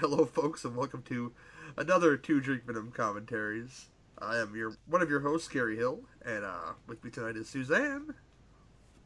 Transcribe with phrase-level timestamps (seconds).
[0.00, 1.30] Hello, folks, and welcome to
[1.76, 3.90] another Two Drink Minimum Commentaries.
[4.18, 7.50] I am your one of your hosts, Gary Hill, and uh, with me tonight is
[7.50, 8.14] Suzanne.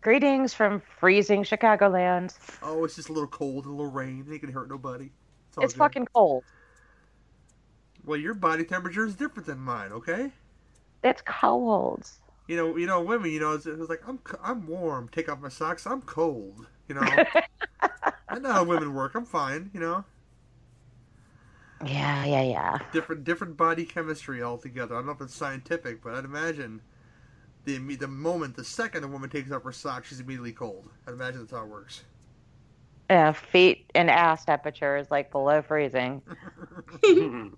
[0.03, 2.39] Greetings from freezing Chicagoland.
[2.63, 4.25] Oh, it's just a little cold, a little rain.
[4.31, 5.11] It gonna hurt nobody.
[5.49, 6.45] It's, It's fucking cold.
[8.05, 10.31] Well, your body temperature is different than mine, okay?
[11.03, 12.09] It's cold.
[12.47, 13.33] You know, you know, women.
[13.33, 15.09] You know, it's, it's like I'm, I'm warm.
[15.09, 15.89] Take off my socks.
[15.89, 16.69] I'm cold.
[16.87, 17.03] You know,
[18.29, 19.17] I know how women work.
[19.17, 19.73] I'm fine.
[19.75, 20.05] You know,
[21.85, 22.79] Yeah, yeah, yeah.
[22.93, 24.95] different, different body chemistry altogether.
[24.95, 26.81] I don't know if it's scientific, but I'd imagine
[27.65, 30.89] the the moment, the second a woman takes off her socks, she's immediately cold.
[31.07, 32.05] I'd imagine that's how it works.
[33.11, 36.23] Yeah, feet and ass temperature is like below freezing.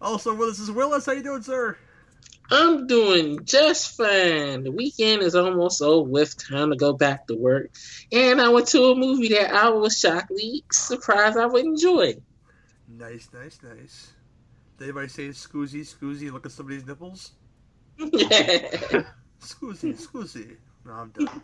[0.00, 1.06] also with us is Willis.
[1.06, 1.76] How you doing, sir?
[2.50, 4.64] I'm doing just fine.
[4.64, 6.36] The weekend is almost over with.
[6.36, 7.70] Time to go back to work.
[8.10, 12.16] And I went to a movie that I was shockingly surprised I would enjoy.
[12.98, 14.12] Nice, nice, nice.
[14.78, 17.32] Did anybody say scoozy, scoozy, look at somebody's nipples?
[17.98, 19.04] yeah.
[19.40, 20.56] Scoozy, scoozy.
[20.84, 21.42] No, I'm done.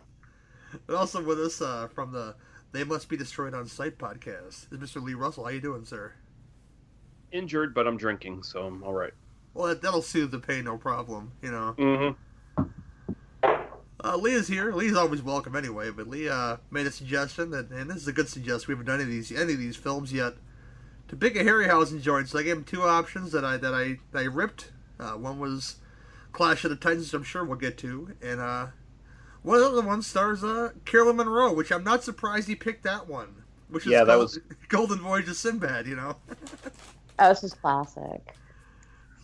[0.87, 2.35] But also with us uh, from the
[2.71, 5.01] They Must Be Destroyed on Site podcast is Mr.
[5.03, 5.43] Lee Russell.
[5.43, 6.13] How you doing, sir?
[7.31, 9.13] Injured, but I'm drinking, so I'm all right.
[9.53, 11.33] Well, that, that'll soothe the pain, no problem.
[11.41, 11.75] You know.
[11.77, 12.63] Mm-hmm.
[14.01, 14.71] Uh, Lee is here.
[14.71, 18.13] Lee's always welcome anyway, but Lee uh, made a suggestion that, and this is a
[18.13, 18.67] good suggestion.
[18.69, 20.35] We haven't done any of these any of these films yet.
[21.09, 23.97] To pick a Harryhausen joint, so I gave him two options that I that I
[24.11, 24.71] that I ripped.
[24.99, 25.77] Uh, one was
[26.31, 28.67] Clash of the Titans, which I'm sure we'll get to, and uh,
[29.41, 32.83] one of the other ones stars uh, Caroline Munro, which I'm not surprised he picked
[32.83, 33.43] that one.
[33.69, 35.87] Which is Yeah, that Gold- was- Golden Voyage of Sinbad.
[35.87, 36.15] You know,
[37.19, 38.21] Oh, this is classic.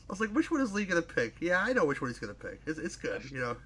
[0.07, 1.35] I was like, which one is Lee gonna pick?
[1.39, 2.61] Yeah, I know which one he's gonna pick.
[2.65, 3.29] It's, it's good.
[3.31, 3.57] You know.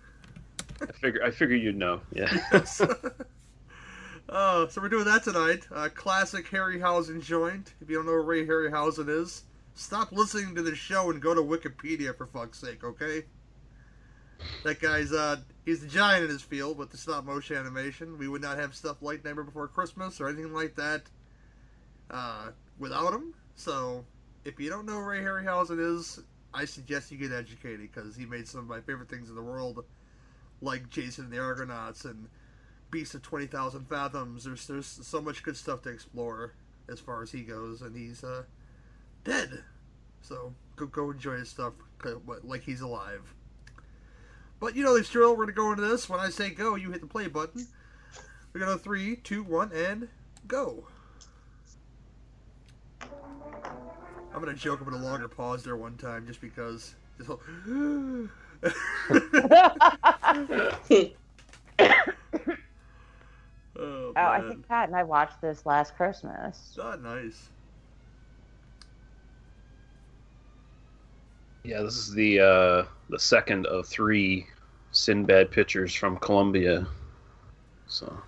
[0.81, 2.02] I figure I figure you'd know.
[2.14, 2.31] Yeah.
[4.30, 5.66] Uh, so we're doing that tonight.
[5.74, 7.74] Uh, classic Harryhausen joint.
[7.82, 11.34] If you don't know who Ray Harryhausen is, stop listening to the show and go
[11.34, 13.24] to Wikipedia for fuck's sake, okay?
[14.64, 18.20] That guy's uh, he's the giant in his field with the stop motion animation.
[18.20, 21.02] We would not have stuff like Nightmare Before Christmas or anything like that
[22.12, 23.34] uh, without him.
[23.56, 24.06] So
[24.45, 26.20] if you don't know who Ray Harryhausen is,
[26.54, 29.42] I suggest you get educated because he made some of my favorite things in the
[29.42, 29.84] world
[30.62, 32.28] like Jason and the Argonauts and
[32.92, 34.44] Beast of Twenty Thousand Fathoms.
[34.45, 36.54] There's there's so much good stuff to explore
[36.89, 38.44] as far as he goes, and he's uh,
[39.23, 39.64] dead.
[40.22, 41.73] So go go enjoy his stuff
[42.44, 43.33] like he's alive.
[44.60, 45.36] But you know the drill.
[45.36, 46.10] We're gonna go into this.
[46.10, 47.67] When I say go, you hit the play button.
[48.54, 50.08] We're gonna three, two, one, and
[50.48, 50.86] go.
[53.02, 56.95] I'm gonna joke about a longer pause there one time just because.
[57.17, 57.39] Just whole-
[63.80, 66.78] oh, Oh, I think Pat and I watched this last Christmas.
[66.82, 67.50] Ah, nice.
[71.64, 74.48] Yeah, this is the uh, the second of three
[74.92, 76.88] Sinbad pictures from Columbia.
[77.88, 78.22] So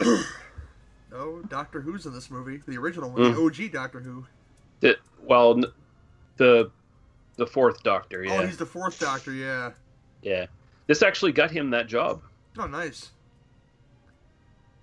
[1.10, 2.60] No, Doctor Who's in this movie.
[2.66, 4.26] The original one, the OG Doctor Who.
[4.80, 5.60] the, well,
[6.36, 6.70] the
[7.36, 8.24] the fourth Doctor.
[8.24, 8.32] Yeah.
[8.32, 9.70] Oh, Yeah, he's the fourth Doctor, yeah.
[10.22, 10.46] yeah.
[10.86, 12.22] This actually got him that job.
[12.58, 13.10] Oh, nice.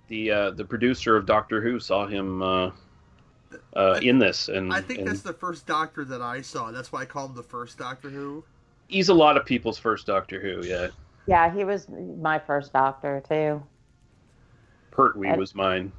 [0.08, 2.70] The uh, the producer of Doctor Who saw him uh,
[3.74, 6.70] uh, in this, and, I think and that's the first Doctor that I saw.
[6.70, 8.44] That's why I call him the first Doctor Who.
[8.88, 10.64] he's a lot of people's first Doctor Who.
[10.66, 10.88] Yeah,
[11.26, 13.62] Yeah, he was my first doctor too.
[14.92, 15.92] Pertwee And- was mine.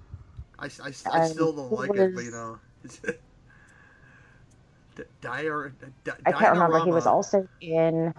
[0.59, 2.59] I, I, I still don't who like it, but you know.
[2.83, 2.97] It's,
[4.95, 5.71] D- Dior,
[6.03, 6.83] di- I can't remember.
[6.83, 8.13] He was also in.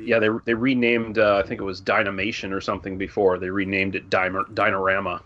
[0.00, 1.18] Yeah, they they renamed.
[1.18, 3.38] Uh, I think it was Dynamation or something before.
[3.38, 5.20] They renamed it Dymer, Dynarama.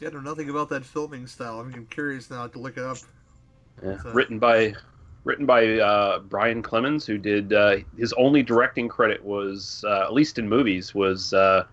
[0.00, 1.60] Yeah, I know nothing about that filming style.
[1.60, 2.98] I'm curious now to look it up.
[3.82, 4.00] Yeah.
[4.02, 4.74] So- Written by
[5.24, 10.12] written by uh, Brian Clemens, who did uh, his only directing credit was uh, at
[10.12, 11.64] least in movies was uh,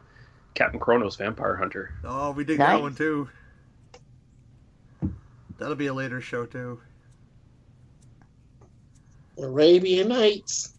[0.53, 1.94] Captain Kronos Vampire Hunter.
[2.04, 3.27] Oh, we did that one too.
[5.57, 6.80] That'll be a later show too.
[9.39, 10.74] Arabian Nights.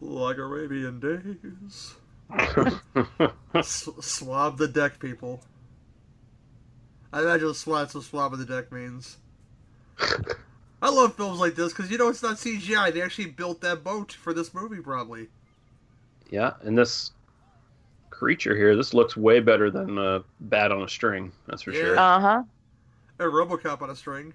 [0.00, 1.94] Like Arabian Days.
[3.54, 5.40] S- swab the deck, people.
[7.12, 9.18] I imagine swat what swab the deck means.
[10.82, 12.92] I love films like this because you know it's not CGI.
[12.92, 15.28] They actually built that boat for this movie, probably.
[16.30, 17.12] yeah, and this
[18.10, 21.32] creature here, this looks way better than a Bat on a String.
[21.46, 21.98] That's for sure.
[21.98, 22.42] Uh huh.
[23.20, 24.34] A RoboCop on a string.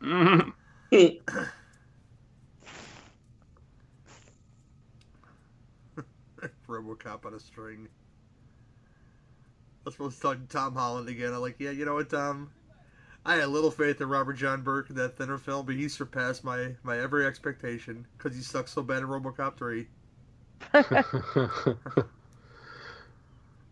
[0.00, 0.52] Mhm.
[6.72, 7.88] RoboCop on a string.
[9.84, 11.32] That's supposed to talk to Tom Holland again.
[11.32, 12.52] I'm like, yeah, you know what, Tom?
[13.24, 16.44] I had little faith in Robert John Burke in that Thinner film, but he surpassed
[16.44, 19.86] my, my every expectation because he sucks so bad in RoboCop 3.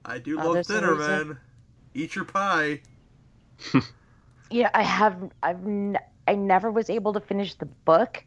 [0.04, 1.38] I do love there's Thinner, man.
[1.94, 2.80] Eat your pie.
[4.50, 5.30] Yeah, I have.
[5.42, 5.64] I've.
[5.64, 8.24] N- I never was able to finish the book,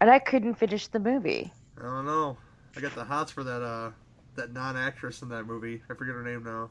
[0.00, 1.52] and I couldn't finish the movie.
[1.78, 2.36] I don't know.
[2.76, 3.90] I got the hots for that uh
[4.40, 5.82] that non actress in that movie.
[5.90, 6.70] I forget her name now.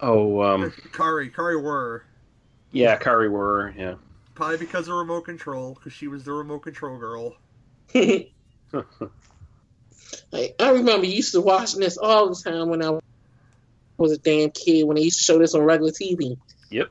[0.00, 2.02] oh, um, Kari, Kari Wuhrer.
[2.72, 3.94] yeah, Kari Wuhrer yeah.
[4.34, 7.34] Probably because of remote control, because she was the remote control girl.
[7.94, 8.30] I,
[10.32, 12.98] I remember used to watching this all the time when I
[13.96, 14.84] was a damn kid.
[14.84, 16.36] When they used to show this on regular TV.
[16.70, 16.90] Yep.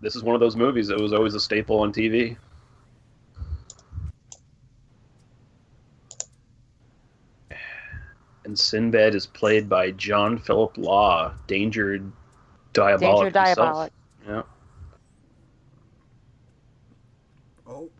[0.00, 2.36] This is one of those movies that was always a staple on TV.
[8.48, 12.02] And Sinbad is played by John Philip Law, Danger
[12.72, 13.00] Diabolik.
[13.00, 13.56] Danger himself.
[13.58, 13.90] Diabolik.
[14.26, 14.42] Yeah.
[17.66, 17.90] Oh.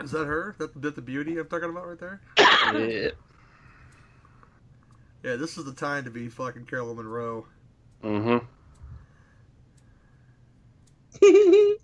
[0.00, 0.54] Is that her?
[0.56, 2.22] That, that the beauty I'm talking about right there?
[2.38, 3.10] yeah.
[5.22, 7.44] Yeah, this is the time to be fucking Caroline Munro.
[8.02, 8.38] Mm-hmm.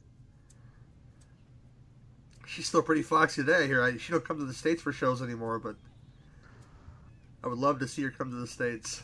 [2.46, 3.82] She's still pretty foxy today here.
[3.82, 5.76] I, she don't come to the States for shows anymore, but
[7.44, 9.02] I would love to see her come to the States.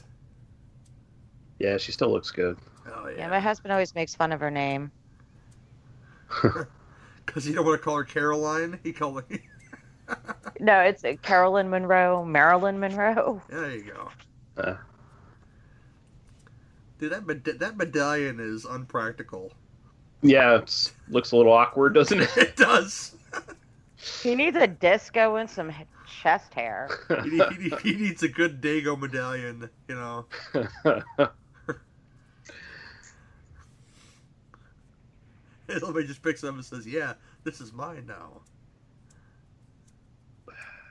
[1.58, 2.58] Yeah, she still looks good.
[2.86, 3.28] Oh, Yeah, yeah.
[3.28, 4.90] my husband always makes fun of her name.
[7.26, 8.78] Because you don't want to call her Caroline.
[8.82, 9.40] He called me.
[10.60, 13.40] No, it's uh, Caroline Munro, Marilyn Monroe.
[13.48, 14.10] there you go.
[14.62, 14.76] Uh.
[16.98, 19.50] Dude, that, med- that medallion is unpractical.
[20.20, 22.28] Yeah, it looks a little awkward, doesn't it?
[22.36, 23.16] It does.
[24.22, 26.88] He needs a disco and some h- chest hair.
[27.24, 30.26] He, he, he needs a good Dago medallion, you know.
[35.78, 37.14] Somebody just picks up and says, "Yeah,
[37.44, 38.42] this is mine now."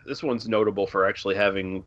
[0.06, 1.84] this one's notable for actually having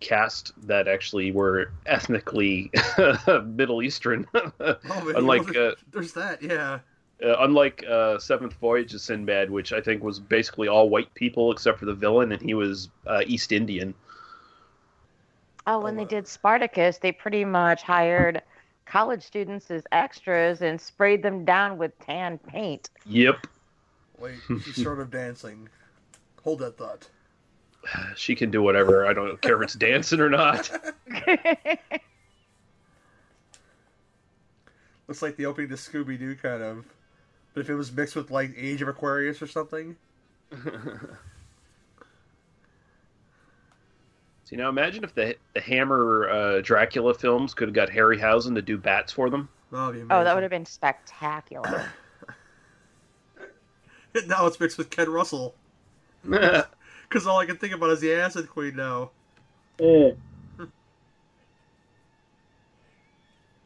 [0.00, 2.70] cast that actually were ethnically
[3.44, 4.26] Middle Eastern.
[4.34, 6.80] Oh, man, unlike well, uh, there's that, yeah.
[7.24, 11.52] Uh, unlike uh, Seventh Voyage of Sinbad, which I think was basically all white people
[11.52, 13.94] except for the villain, and he was uh, East Indian.
[15.66, 18.42] Oh, when Oh, they uh, did Spartacus, they pretty much hired
[18.84, 22.90] college students as extras and sprayed them down with tan paint.
[23.06, 23.46] Yep,
[24.18, 25.68] Wait, she's sort of dancing.
[26.42, 27.08] Hold that thought.
[28.16, 29.06] she can do whatever.
[29.06, 30.70] I don't care if it's dancing or not.
[35.08, 36.84] Looks like the opening to Scooby Doo, kind of.
[37.56, 39.96] But if it was mixed with like Age of Aquarius or something,
[44.44, 48.62] See now, imagine if the the Hammer uh, Dracula films could have got Harryhausen to
[48.62, 49.48] do bats for them.
[49.72, 50.12] that'd be amazing.
[50.12, 51.90] oh, that would have been spectacular.
[54.26, 55.54] now it's mixed with Ken Russell.
[57.08, 59.12] Because all I can think about is the Acid Queen now.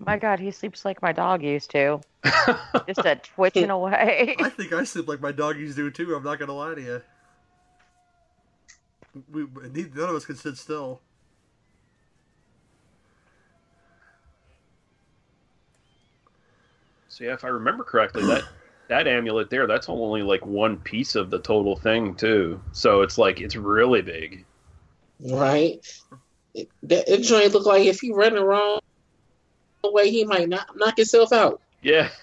[0.00, 2.00] My God, he sleeps like my dog used to,
[2.86, 4.34] just a twitching away.
[4.40, 6.14] I think I sleep like my doggies do too.
[6.14, 7.02] I'm not gonna lie to you.
[9.30, 11.02] We, neither- none of us can sit still.
[17.08, 18.44] So yeah, if I remember correctly, that
[18.88, 22.58] that amulet there, that's only like one piece of the total thing too.
[22.72, 24.46] So it's like it's really big.
[25.20, 25.84] Right?
[26.54, 28.79] It, that it joint look like if you run the wrong
[29.88, 31.60] way, he might not knock himself out.
[31.82, 32.08] Yeah.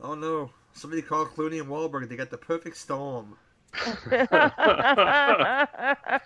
[0.00, 0.50] Oh no!
[0.74, 2.10] Somebody called Clooney and Wahlberg.
[2.10, 3.38] They got the perfect storm.
[3.74, 6.20] I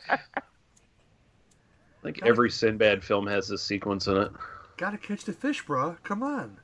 [2.03, 4.33] think every Sinbad film has this sequence in it.
[4.79, 5.97] Gotta catch the fish, bruh.
[6.03, 6.57] Come on.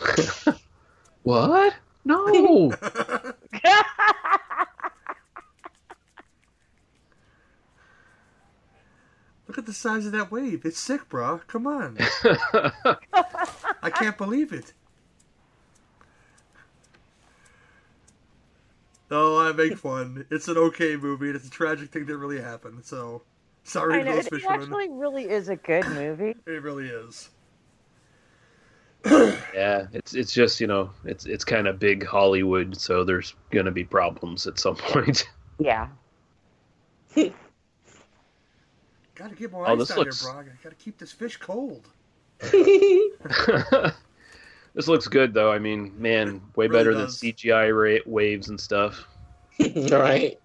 [1.28, 1.74] What?
[2.06, 2.72] No.
[9.48, 10.64] Look at the size of that wave.
[10.64, 11.40] It's sick, bro.
[11.46, 11.96] Come on.
[13.82, 14.74] I can't believe it.
[19.10, 20.26] Oh, I make fun.
[20.30, 22.84] It's an okay movie, and it's a tragic thing that really happened.
[22.84, 23.22] So,
[23.64, 24.60] sorry I to know those it fishermen.
[24.62, 26.36] actually really is a good movie.
[26.46, 27.30] It really is.
[29.54, 33.70] yeah, it's it's just you know it's it's kind of big Hollywood, so there's gonna
[33.70, 35.26] be problems at some point.
[35.58, 35.88] Yeah.
[39.18, 40.40] Gotta get more Oh, ice this down looks- here, bro.
[40.42, 41.88] I gotta keep this fish cold.
[44.74, 45.50] this looks good though.
[45.52, 47.20] I mean, man, way Really better does.
[47.20, 49.06] than CGI ra- waves and stuff.
[49.90, 50.38] right?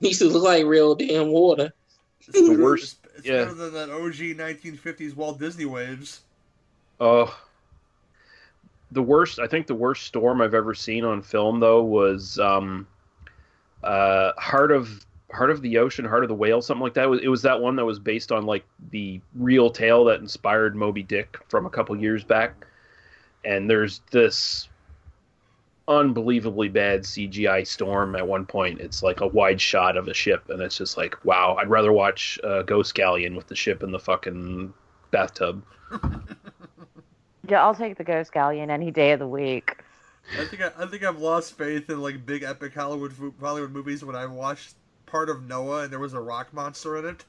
[0.00, 1.72] Used to look like real damn water.
[2.20, 3.44] It's The worst- It's, it's yeah.
[3.44, 6.20] better than that OG 1950s Walt Disney waves.
[7.00, 7.38] Oh,
[8.92, 9.38] the worst.
[9.38, 12.86] I think the worst storm I've ever seen on film, though, was um,
[13.84, 17.04] uh, Heart of Heart of the Ocean, Heart of the Whale, something like that.
[17.04, 20.20] It was, it was that one that was based on like the real tale that
[20.20, 22.66] inspired Moby Dick from a couple years back.
[23.44, 24.68] And there's this
[25.88, 28.80] unbelievably bad CGI storm at one point.
[28.80, 31.92] It's like a wide shot of a ship, and it's just like, wow, I'd rather
[31.92, 34.72] watch uh, Ghost Galleon with the ship in the fucking
[35.10, 35.62] bathtub.
[37.48, 39.76] Yeah, I'll take the Ghost Galleon any day of the week.
[40.38, 44.04] I think I, I think I've lost faith in like big epic Hollywood Hollywood movies
[44.04, 44.74] when I watched
[45.06, 47.24] part of Noah and there was a rock monster in it.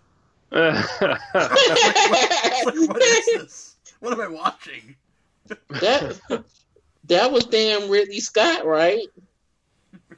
[0.52, 1.20] It's like,
[2.88, 3.76] what is this?
[4.00, 4.96] What am I watching?
[5.70, 6.20] that
[7.06, 9.06] that was damn Ridley Scott, right?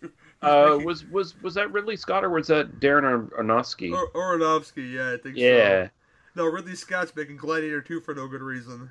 [0.41, 3.91] Uh, was was was that Ridley Scott or was that Darren Ar- Aronofsky?
[3.91, 5.87] or, Aronofsky, yeah, I think yeah.
[5.87, 5.89] so.
[6.35, 8.89] No, Ridley Scott's making Gladiator 2 for no good reason.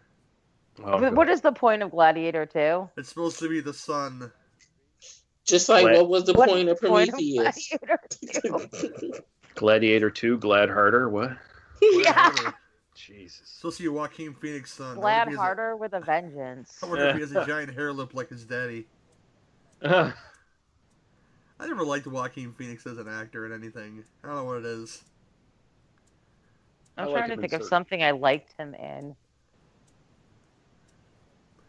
[0.84, 2.90] Oh, But what is the point of Gladiator 2?
[2.98, 4.30] It's supposed to be the sun.
[5.48, 5.94] Just like What?
[5.94, 7.70] what was the What point of point of Prometheus?
[7.80, 8.68] Gladiator
[9.00, 9.12] 2?
[9.54, 11.08] Gladiator Two, Glad Harder.
[11.08, 11.30] What?
[11.82, 12.28] yeah.
[12.30, 12.54] Whatever.
[12.94, 13.48] Jesus.
[13.48, 14.86] Supposed to be Joaquin Phoenix' son.
[14.86, 16.78] I wonder Glad if he has a- harder with a vengeance.
[16.82, 18.86] I wonder if he has a giant hair lip like his daddy.
[19.82, 20.10] Uh,
[21.60, 24.04] I never liked Joaquin Phoenix as an actor in anything.
[24.22, 25.02] I don't know what it is.
[26.96, 29.16] I I'm like trying to in think of certain- something I liked him in.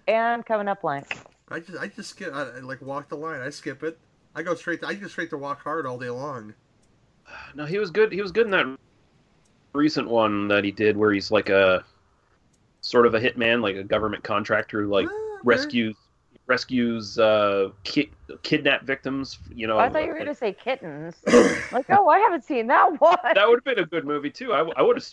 [0.08, 1.16] And coming up blank.
[1.52, 3.42] I just, I just skip, I, I like walk the line.
[3.42, 3.98] I skip it.
[4.36, 4.82] I go straight.
[4.82, 6.54] To, I go straight to Walk Hard all day long.
[7.56, 8.12] no, he was good.
[8.12, 8.78] He was good in that
[9.74, 11.84] recent one that he did, where he's like a
[12.82, 15.42] sort of a hitman, like a government contractor who like Ah, okay.
[15.44, 15.96] rescues
[16.48, 18.12] rescues uh, ki-
[18.44, 19.40] kidnap victims.
[19.54, 21.16] You know, I thought you were going to say kittens.
[21.72, 23.18] like, oh, I haven't seen that one.
[23.36, 24.54] that would have been a good movie too.
[24.54, 25.06] I, would have.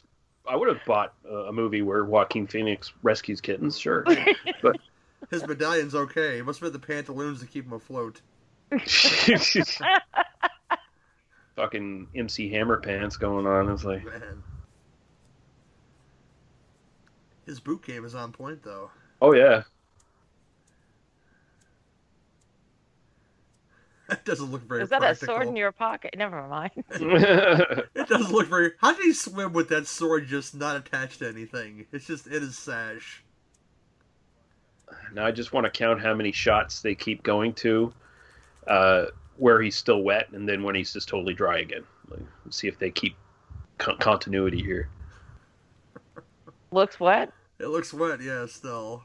[0.49, 3.79] I would have bought a a movie where Joaquin Phoenix rescues kittens.
[3.79, 4.05] Sure.
[5.31, 6.39] His medallion's okay.
[6.39, 8.21] It must have been the pantaloons to keep him afloat.
[11.57, 13.71] Fucking MC Hammer pants going on.
[13.71, 14.43] It's like, Man.
[17.47, 18.91] His boot game is on point, though.
[19.23, 19.63] oh yeah.
[24.09, 26.15] That doesn't look very Is that a sword in your pocket?
[26.17, 26.71] Never mind.
[26.91, 28.71] It doesn't look very.
[28.81, 31.87] How did he swim with that sword just not attached to anything?
[31.91, 33.25] It's just in his sash.
[35.13, 37.93] Now I just want to count how many shots they keep going to,
[38.67, 41.85] uh, where he's still wet, and then when he's just totally dry again.
[42.09, 43.17] Like, see if they keep
[43.79, 44.89] con- continuity here.
[46.71, 47.33] Looks wet.
[47.59, 49.05] It looks wet, yeah, still.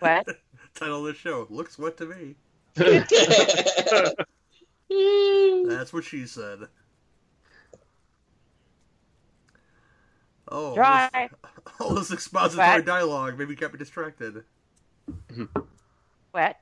[0.00, 0.26] Wet.
[0.74, 2.34] Title of the show looks wet to me.
[5.68, 6.60] That's what she said.
[10.54, 11.08] Oh, Dry.
[11.14, 11.30] All this,
[11.80, 12.84] all this expository Wet.
[12.84, 14.44] dialogue maybe kept me distracted.
[16.34, 16.60] Wet.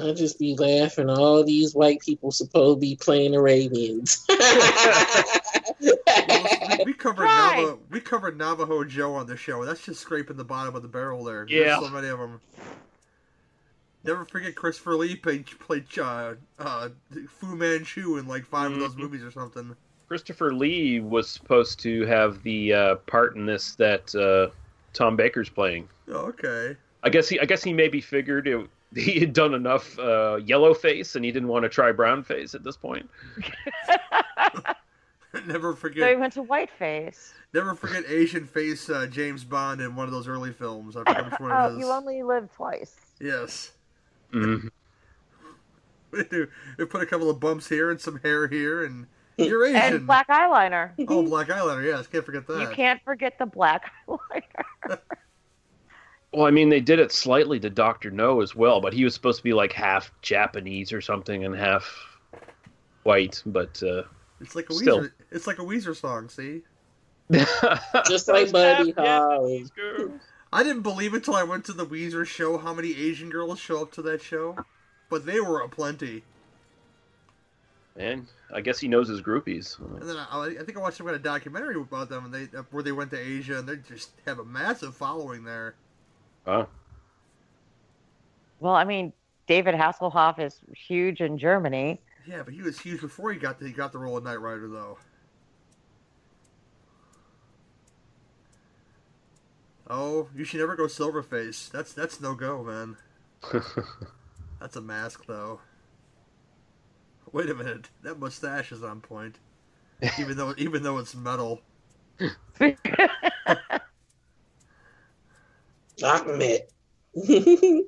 [0.00, 1.10] I just be laughing.
[1.10, 4.24] All these white people supposed to be playing Arabians.
[4.28, 4.38] Well,
[5.80, 7.56] we, we covered Dry.
[7.56, 9.64] Navajo, we covered Navajo Joe on the show.
[9.64, 11.46] That's just scraping the bottom of the barrel there.
[11.48, 11.64] Yeah.
[11.64, 12.40] There's so many of them.
[14.04, 16.88] Never forget Christopher Lee played, played uh, uh,
[17.28, 18.98] Fu Manchu in like 5 of those Mhm.
[18.98, 19.74] movies or something.
[20.08, 24.54] Christopher Lee was supposed to have the uh, part in this that uh,
[24.92, 25.88] Tom Baker's playing.
[26.08, 26.76] Oh, okay.
[27.02, 30.74] I guess he I guess he maybe figured it, he had done enough uh, yellow
[30.74, 33.08] face and he didn't want to try brown face at this point.
[35.46, 36.02] never forget.
[36.04, 37.34] So he went to white face.
[37.52, 40.96] never forget Asian face uh, James Bond in one of those early films.
[40.96, 42.94] I forget which one it Oh, you only live twice.
[43.20, 43.72] Yes.
[44.32, 44.70] Mhm.
[46.10, 46.48] We do.
[46.78, 49.06] We put a couple of bumps here and some hair here, and
[49.48, 49.76] you're Asian.
[49.76, 50.90] And black eyeliner.
[51.08, 51.84] Oh, black eyeliner.
[51.84, 52.60] Yes, can't forget that.
[52.60, 54.98] You can't forget the black eyeliner.
[56.32, 59.14] Well, I mean, they did it slightly to Doctor No as well, but he was
[59.14, 61.84] supposed to be like half Japanese or something and half
[63.04, 63.40] white.
[63.46, 64.02] But uh,
[64.40, 65.02] It's like a Still.
[65.02, 65.12] Weezer.
[65.30, 66.28] It's like a Weezer song.
[66.28, 66.62] See,
[68.08, 69.66] just like Buddy Holly.
[70.52, 73.58] I didn't believe it till I went to the Weezer show how many Asian girls
[73.58, 74.56] show up to that show,
[75.10, 76.22] but they were aplenty.
[77.96, 79.78] Man, I guess he knows his groupies.
[79.78, 82.58] And then I, I think I watched some kind of documentary about them, and they
[82.58, 85.76] uh, where they went to Asia, and they just have a massive following there.
[86.44, 86.68] Wow.
[88.58, 89.12] Well, I mean,
[89.46, 92.00] David Hasselhoff is huge in Germany.
[92.26, 94.40] Yeah, but he was huge before he got the, he got the role of Knight
[94.40, 94.98] Rider, though.
[99.88, 101.70] Oh, you should never go Silverface.
[101.70, 102.96] That's that's no go, man.
[104.60, 105.60] That's a mask, though.
[107.34, 109.40] Wait a minute, that mustache is on point.
[110.20, 111.60] Even though even though it's metal.
[116.04, 116.60] Ahmed.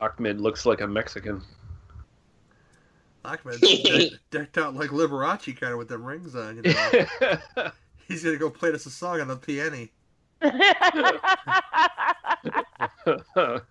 [0.00, 1.42] Ahmed looks like a Mexican.
[3.24, 6.56] Ahmed decked, decked out like Liberace kind of with them rings on.
[6.56, 7.70] You know,
[8.08, 9.86] he's gonna go play us a song on the piano.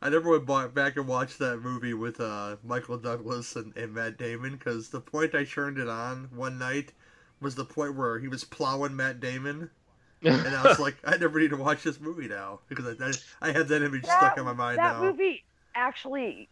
[0.00, 4.16] I never went back and watched that movie with uh, Michael Douglas and, and Matt
[4.16, 6.92] Damon because the point I turned it on one night
[7.40, 9.70] was the point where he was plowing Matt Damon,
[10.22, 13.48] and I was like, I never need to watch this movie now because I, I,
[13.48, 15.02] I had that image stuck in my mind that now.
[15.02, 15.44] movie
[15.74, 16.48] actually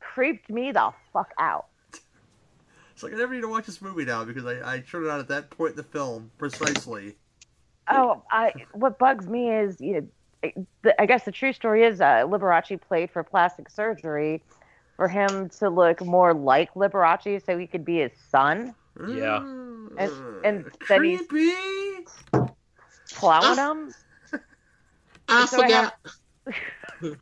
[0.00, 1.66] creeped me the fuck out.
[2.92, 5.10] It's like I never need to watch this movie now because I, I turned it
[5.10, 7.16] on at that point in the film precisely.
[7.90, 10.08] Oh, I what bugs me is you
[10.42, 14.42] know, the, I guess the true story is uh, Liberace played for plastic surgery
[14.96, 18.74] for him to look more like Liberace so he could be his son.
[19.08, 19.38] Yeah.
[19.38, 20.40] And- mm.
[20.44, 22.06] and then he's- creepy.
[23.14, 23.72] Plowing ah.
[23.72, 23.94] him.
[25.28, 25.94] Ah, I So I forgot.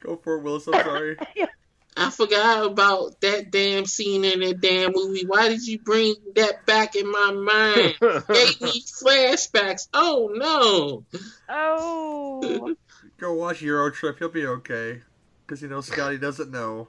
[0.00, 0.66] Go for it, Willis.
[0.68, 1.16] I'm sorry.
[1.96, 5.26] I forgot about that damn scene in that damn movie.
[5.26, 7.96] Why did you bring that back in my mind?
[8.00, 9.88] Gave me flashbacks.
[9.92, 11.04] Oh no!
[11.48, 12.74] Oh,
[13.18, 14.18] Go watch Euro Trip.
[14.18, 15.00] He'll be okay.
[15.46, 16.88] Because you know Scotty doesn't know.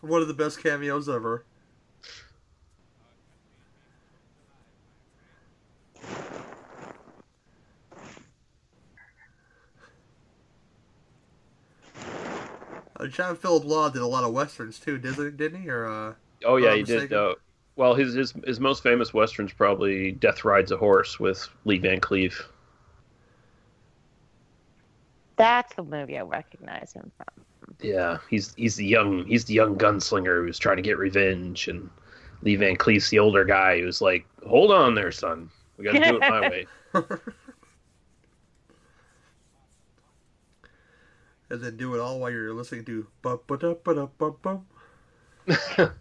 [0.00, 1.44] One of the best cameos ever.
[12.98, 15.68] Uh, John Philip Law did a lot of westerns too, didn't didn't he?
[15.68, 16.14] Or uh,
[16.44, 17.12] oh yeah, I'm he did.
[17.12, 17.34] Uh,
[17.76, 22.00] well, his, his his most famous western's probably Death Rides a Horse with Lee Van
[22.00, 22.42] Cleef.
[25.36, 27.44] that's the movie I recognize him from.
[27.80, 31.88] Yeah, he's he's the young he's the young gunslinger who's trying to get revenge, and
[32.42, 36.00] Lee Van Cleef's the older guy who's like, "Hold on there, son, we got to
[36.00, 36.66] do it my way."
[41.50, 44.36] and then do it all while you're listening to bum ba da ba da bum
[44.42, 44.66] bum.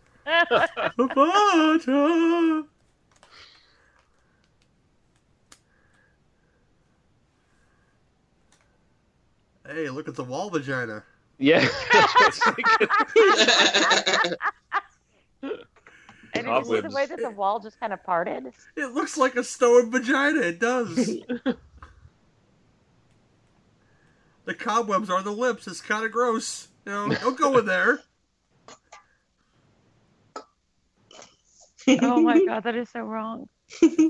[9.70, 11.04] Hey, look at the wall vagina.
[11.38, 14.34] yeah, that's what I was thinking.
[16.34, 18.54] And did you see the way that the wall just kind of parted?
[18.76, 20.40] It looks like a stone vagina.
[20.42, 21.18] It does.
[24.48, 25.68] the cobwebs are the lips.
[25.68, 26.70] It's kind of gross.
[26.86, 28.00] You know, don't go in there.
[32.02, 33.48] Oh my god, that is so wrong.
[33.82, 34.04] you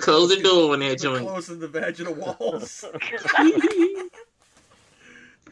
[0.00, 1.26] close the door when that They're joint.
[1.26, 2.84] closing the vaginal walls.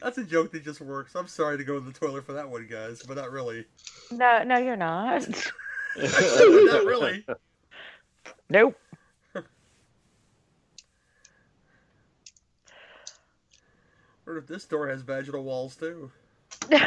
[0.03, 1.15] That's a joke that just works.
[1.15, 3.65] I'm sorry to go in the toilet for that one, guys, but not really.
[4.11, 5.27] No, no, you're not.
[5.99, 7.25] not really.
[8.49, 8.77] Nope.
[14.27, 16.11] Or if this door has vaginal walls too.
[16.69, 16.81] There's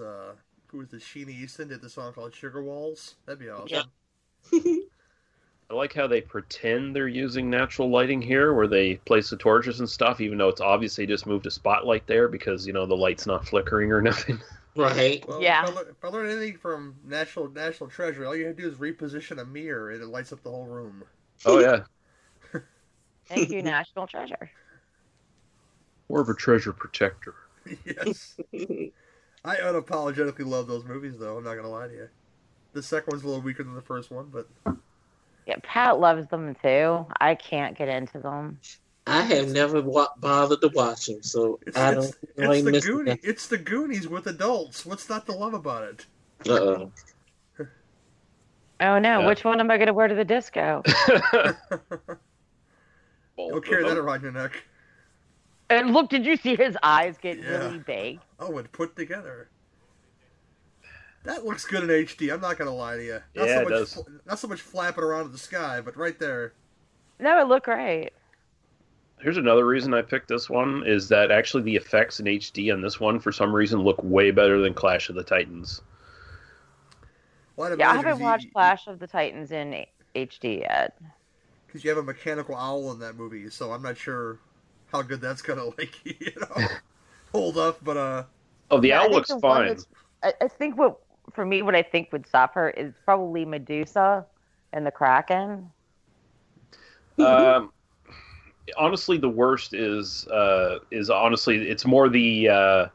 [0.00, 0.32] uh,
[0.68, 3.14] who was the Sheena Easton did the song called Sugar Walls?
[3.24, 3.90] That'd be awesome.
[5.68, 9.80] I like how they pretend they're using natural lighting here, where they place the torches
[9.80, 12.86] and stuff, even though it's obvious they just moved a spotlight there because you know
[12.86, 14.40] the light's not flickering or nothing.
[14.76, 15.26] Right.
[15.26, 15.64] Well, Yeah.
[15.64, 18.62] If I, lear- if I learn anything from National National Treasure, all you have to
[18.62, 21.02] do is reposition a mirror and it lights up the whole room.
[21.44, 21.80] Oh yeah,
[23.26, 24.50] Thank you, National Treasure.
[26.08, 27.34] more of a treasure protector.
[27.84, 28.36] yes.
[29.44, 31.36] I unapologetically love those movies, though.
[31.38, 32.08] I'm not gonna lie to you.
[32.72, 34.48] The second one's a little weaker than the first one, but
[35.46, 37.06] Yeah, Pat loves them too.
[37.20, 38.58] I can't get into them.
[39.06, 42.72] I have never wa- bothered to watch them, so it's, I don't it's really the
[42.72, 43.18] miss Goonies.
[43.22, 44.84] It's the Goonies with adults.
[44.84, 46.06] What's not to love about it?
[46.48, 46.90] Uh-oh.
[48.80, 49.26] Oh no, Yeah.
[49.28, 50.82] which one am I going to wear to the disco?
[51.32, 51.56] Don't
[53.38, 54.64] oh, carry that around your neck.
[55.70, 57.58] and look, did you see his eyes get Yeah.
[57.58, 58.18] really big?
[58.40, 59.48] Oh, and put together.
[61.26, 62.32] That looks good in HD.
[62.32, 63.20] I'm not gonna lie to you.
[63.34, 63.94] Not Yeah, so it much, does.
[63.94, 66.52] fl- Not so much flapping around in the sky, but right there.
[67.18, 68.10] No, it looked great.
[69.20, 72.82] Here's another reason I picked this one is that actually the effects in HD on
[72.82, 75.80] this one for some reason look way better than Clash of the Titans.
[77.56, 80.98] Well, I'd Yeah, I haven't watched you- Clash of the Titans in HD yet.
[81.66, 84.38] because you have a mechanical owl in that movie, so I'm not sure
[84.92, 86.66] how good that's gonna like you know
[87.32, 87.82] hold up.
[87.82, 88.24] But uh,
[88.70, 89.76] Oh, the Yeah, I owl looks the fine.
[90.22, 90.98] I, I think what
[91.32, 94.24] for me, what I think would stop her is probably Medusa
[94.72, 95.70] and the Kraken.
[97.18, 97.72] um,
[98.76, 102.86] honestly, the worst is uh, is honestly it's more the uh,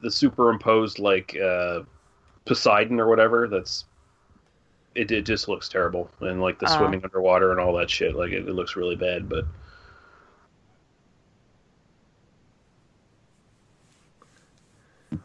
[0.00, 1.80] the superimposed like uh,
[2.44, 3.48] Poseidon or whatever.
[3.48, 3.84] That's
[4.94, 5.10] it.
[5.10, 6.76] It just looks terrible, and like the Uh.
[6.76, 8.14] swimming underwater and all that shit.
[8.14, 9.28] Like it, it looks really bad.
[9.28, 9.44] But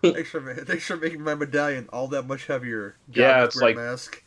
[0.02, 2.96] thanks for thanks for making my medallion all that much heavier.
[3.14, 4.24] Yeah, God, it's like- mask.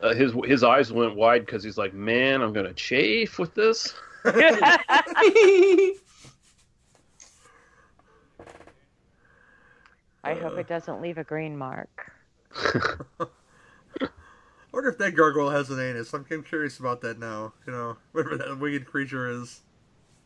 [0.00, 3.94] uh, his his eyes went wide because he's like, man, I'm gonna chafe with this.
[10.24, 12.12] I hope it doesn't leave a green mark.
[12.54, 12.80] I
[14.72, 16.12] wonder if that gargoyle has an anus.
[16.12, 17.52] I'm, I'm curious about that now.
[17.66, 19.60] You know, whatever that winged creature is.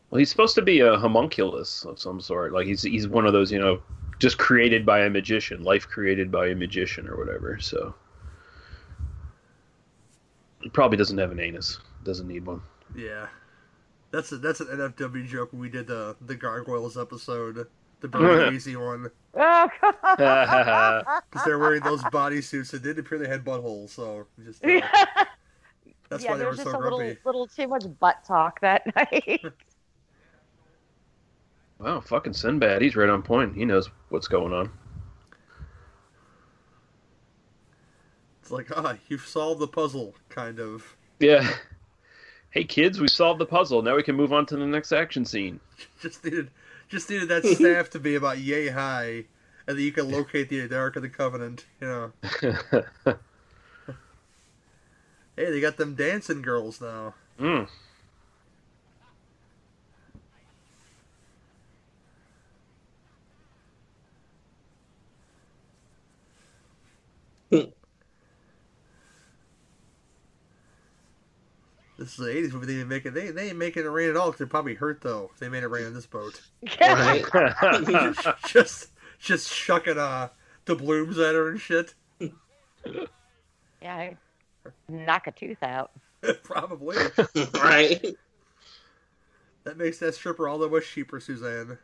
[0.09, 2.53] Well, he's supposed to be a homunculus of some sort.
[2.53, 3.81] Like he's he's one of those, you know,
[4.23, 7.59] just created by a magician, life created by a magician or whatever.
[7.59, 7.93] So
[10.63, 11.79] it probably doesn't have an anus.
[12.03, 12.61] Doesn't need one.
[12.95, 13.27] Yeah,
[14.11, 17.67] that's a, that's an NFW joke when we did the the gargoyles episode,
[18.01, 19.69] the Bernie Casey one, Oh,
[21.31, 23.89] because they're wearing those bodysuits that did appear they had buttholes.
[23.91, 24.87] So just uh, yeah,
[26.09, 27.17] that's yeah why they there were was so just a grumpy.
[27.17, 29.41] little, little too much butt talk that night.
[31.79, 32.81] Wow, fucking Sinbad.
[32.81, 33.55] He's right on point.
[33.55, 34.71] He knows what's going on.
[38.41, 40.95] It's like ah, you've solved the puzzle, kind of.
[41.19, 41.49] Yeah.
[42.49, 43.81] Hey kids, we solved the puzzle.
[43.81, 45.59] Now we can move on to the next action scene.
[46.01, 46.49] Just needed
[46.93, 49.25] just needed that staff to be about yay high,
[49.67, 51.65] and that you can locate the, the Ark of the Covenant.
[51.81, 52.11] You know,
[55.35, 57.15] hey, they got them dancing girls now.
[57.39, 57.67] mm.
[71.97, 72.65] This is the '80s movie.
[72.65, 73.13] They didn't make it.
[73.13, 74.31] They, they ain't making it rain at all.
[74.31, 75.31] Cause they're probably hurt though.
[75.39, 76.41] They made it rain on this boat.
[76.81, 77.23] right?
[78.47, 78.87] just
[79.19, 80.29] just shucking uh
[80.65, 81.93] the blooms at her and shit.
[83.81, 84.13] yeah,
[84.89, 85.91] knock a tooth out.
[86.43, 86.97] probably.
[87.53, 88.03] right?
[89.63, 91.77] That makes that stripper all the much cheaper, Suzanne.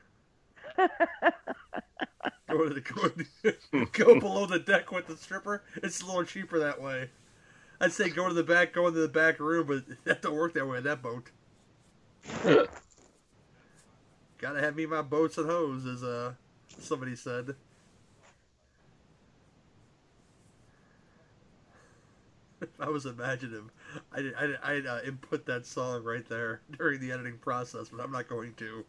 [2.50, 5.64] Go, to the, go, go below the deck with the stripper.
[5.78, 7.10] It's a little cheaper that way.
[7.82, 10.54] I'd say go to the back, go into the back room, but that don't work
[10.54, 11.32] that way that boat.
[14.38, 16.34] Gotta have me my boats and hoes, as uh
[16.78, 17.56] somebody said.
[22.80, 23.70] I was imaginative,
[24.12, 28.12] I'd, I'd, I'd uh, input that song right there during the editing process, but I'm
[28.12, 28.86] not going to.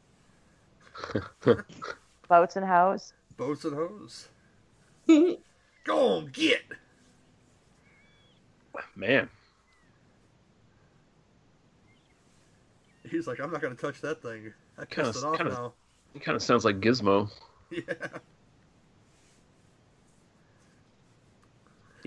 [2.30, 3.12] Boats and hoes.
[3.36, 4.28] Boats and hoes.
[5.84, 6.62] Go on, get!
[8.94, 9.28] Man.
[13.10, 14.52] He's like, I'm not going to touch that thing.
[14.78, 15.72] I Kinda- pissed it off kinda- now.
[16.14, 17.28] He kind of sounds like Gizmo.
[17.70, 17.82] Yeah.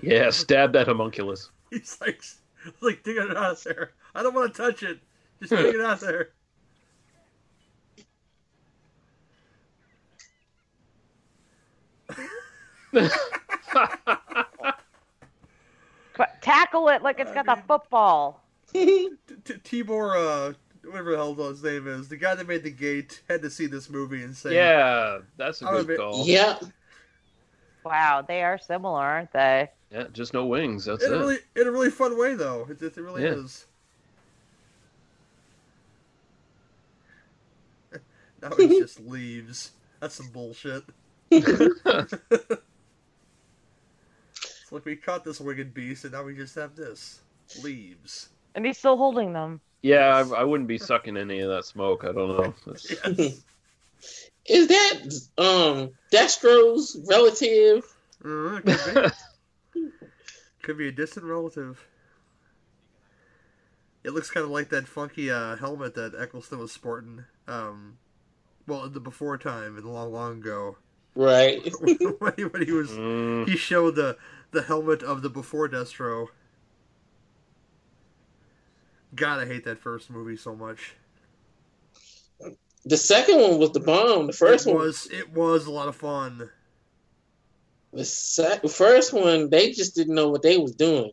[0.02, 1.50] Yeah, stab that homunculus.
[1.70, 2.22] He's like,
[2.82, 3.92] like, dig it out of there.
[4.14, 5.00] I don't want to touch it.
[5.40, 6.30] Just dig it out there.
[16.40, 18.42] Tackle it like it's got the football.
[18.72, 19.10] T-
[19.44, 20.52] T- Tibor, uh,
[20.84, 23.66] whatever the hell his name is, the guy that made the gate, had to see
[23.66, 26.26] this movie and say, yeah, that's a good be- call.
[26.26, 26.62] yep.
[27.84, 29.70] Wow, they are similar, aren't they?
[29.90, 30.86] Yeah, just no wings.
[30.86, 31.18] That's in a it.
[31.18, 32.66] really, in a really fun way though.
[32.68, 33.34] It, it really Yeah.
[33.34, 33.66] is.
[38.42, 39.72] now he just leaves.
[40.00, 40.84] That's some bullshit.
[44.74, 47.20] It's like we caught this winged beast, and now we just have this.
[47.62, 48.30] Leaves.
[48.56, 49.60] And he's still holding them.
[49.82, 52.02] yeah, I, I wouldn't be sucking any of that smoke.
[52.04, 52.54] I don't know.
[53.16, 53.40] Yes.
[54.46, 55.02] Is that
[55.38, 57.84] um Destro's relative?
[58.24, 59.12] Uh, could
[59.74, 59.80] be.
[60.62, 61.86] Could be a distant relative.
[64.02, 67.24] It looks kind of like that funky uh, helmet that Eccleston was sporting.
[67.46, 67.98] Um,
[68.66, 70.76] well, in the before time, in the long, long ago,
[71.14, 71.62] Right.
[71.80, 74.16] when, he, when he was Mm, he showed the
[74.54, 76.28] the helmet of the before Destro.
[79.14, 80.94] God, I hate that first movie so much.
[82.84, 84.26] The second one was the bomb.
[84.26, 86.50] The first it one was it was a lot of fun.
[87.92, 91.12] the sec- first one they just didn't know what they was doing.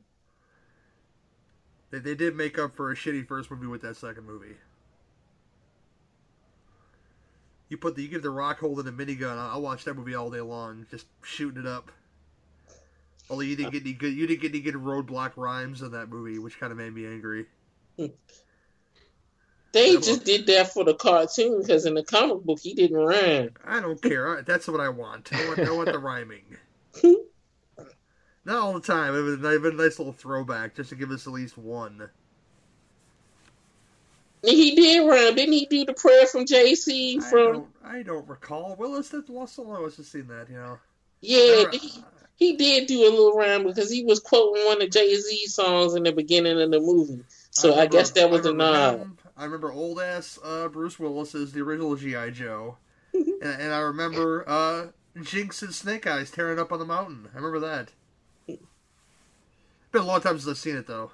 [1.91, 4.55] They, they did make up for a shitty first movie with that second movie.
[7.69, 9.37] You put the you give the Rock holding a minigun.
[9.37, 11.91] I'll watch that movie all day long, just shooting it up.
[13.31, 16.09] Although you didn't get any good, you didn't get any good roadblock rhymes in that
[16.09, 17.45] movie, which kind of made me angry.
[19.73, 23.51] They just did that for the cartoon because in the comic book he didn't rhyme.
[23.63, 24.41] I don't care.
[24.41, 25.31] That's what I want.
[25.31, 26.43] I want, I want the rhyming.
[28.43, 29.15] Not all the time.
[29.15, 32.09] It was a nice, a nice little throwback, just to give us at least one.
[34.43, 35.35] He did rhyme.
[35.35, 37.53] Didn't he do the prayer from JC I from?
[37.53, 38.75] don't, I don't recall.
[38.77, 39.77] Willis, that lost so long.
[39.77, 40.79] I was just seeing that, you know.
[41.21, 42.03] Yeah, I-
[42.41, 45.45] he, he did do a little rhyme because he was quoting one of Jay Z
[45.47, 47.23] songs in the beginning of the movie.
[47.51, 48.99] So I, remember- guess that was a nod.
[48.99, 49.17] him.
[49.37, 52.77] I remember old ass uh, Bruce Willis as the original GI Joe,
[53.13, 54.87] and, and I remember uh,
[55.21, 57.27] Jinx and Snake Eyes tearing up on the mountain.
[57.33, 57.89] I remember that.
[58.47, 61.11] Been a long time since I've seen it though.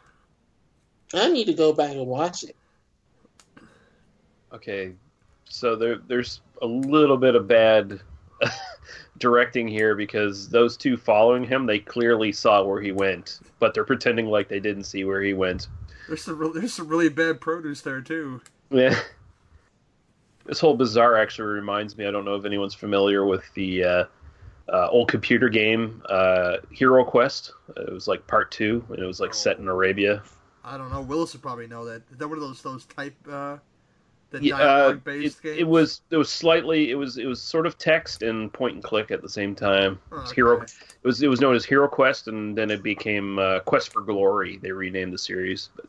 [1.14, 2.56] I need to go back and watch it.
[4.54, 4.92] Okay,
[5.50, 8.00] so there there's a little bit of bad
[9.18, 13.84] directing here because those two following him, they clearly saw where he went, but they're
[13.84, 15.68] pretending like they didn't see where he went.
[16.08, 18.42] There's some real, there's some really bad produce there too.
[18.70, 18.98] Yeah.
[20.46, 22.08] This whole bizarre actually reminds me.
[22.08, 24.04] I don't know if anyone's familiar with the uh,
[24.72, 27.52] uh, old computer game uh, Hero Quest.
[27.76, 30.24] It was like part two, and it was like set in Arabia.
[30.64, 31.02] I don't know.
[31.02, 32.04] Willis would probably know that.
[32.12, 33.58] Is that one of those those type uh,
[34.44, 35.42] the Yeah, uh, dialogue it, games?
[35.44, 38.84] it was it was slightly it was it was sort of text and point and
[38.84, 40.00] click at the same time.
[40.12, 40.36] It was Okay.
[40.36, 40.72] Hero it
[41.04, 44.58] was it was known as Hero Quest, and then it became uh, Quest for Glory.
[44.58, 45.70] They renamed the series.
[45.76, 45.86] But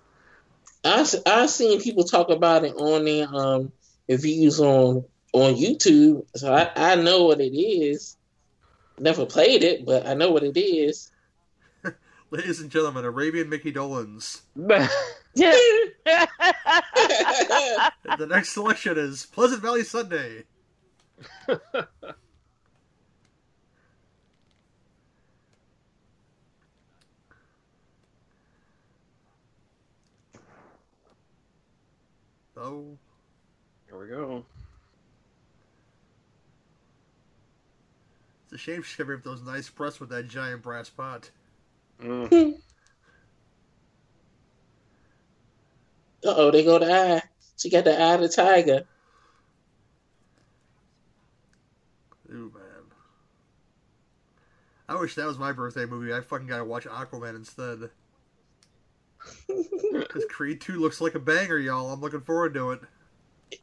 [0.84, 3.72] I I seen people talk about it on their um
[4.08, 8.16] reviews on on YouTube, so I, I know what it is.
[8.98, 11.12] Never played it, but I know what it is.
[12.30, 14.42] Ladies and gentlemen, Arabian Micky Dolenz.
[15.38, 15.54] Yeah.
[18.18, 20.44] the next selection is Pleasant Valley Sunday.
[32.60, 32.84] Oh,
[33.88, 34.44] Here we go.
[38.44, 41.30] it's a shame she never have those nice breasts with that giant brass pot.
[42.02, 42.58] Mm.
[46.24, 47.22] Uh oh, they go to eye.
[47.56, 48.84] She got the eye of the tiger.
[52.30, 52.62] Ooh, man.
[54.88, 56.12] I wish that was my birthday movie.
[56.14, 57.90] I fucking gotta watch Aquaman instead.
[59.92, 61.90] Because Creed 2 looks like a banger, y'all.
[61.90, 62.80] I'm looking forward to it.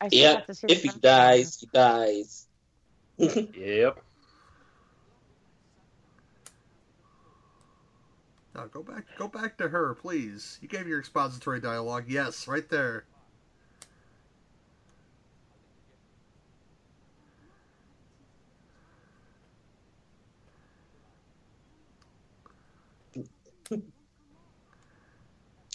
[0.02, 2.48] I still Yeah, to if he dies, he dies.
[3.54, 4.05] Yep.
[8.56, 10.58] Now go back, go back to her, please.
[10.62, 12.06] You gave your expository dialogue.
[12.08, 13.06] Yes, right there.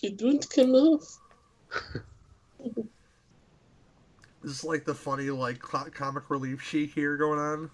[0.02, 1.18] You don't come off.
[4.42, 7.70] This is like the funny, like comic relief chic here going on.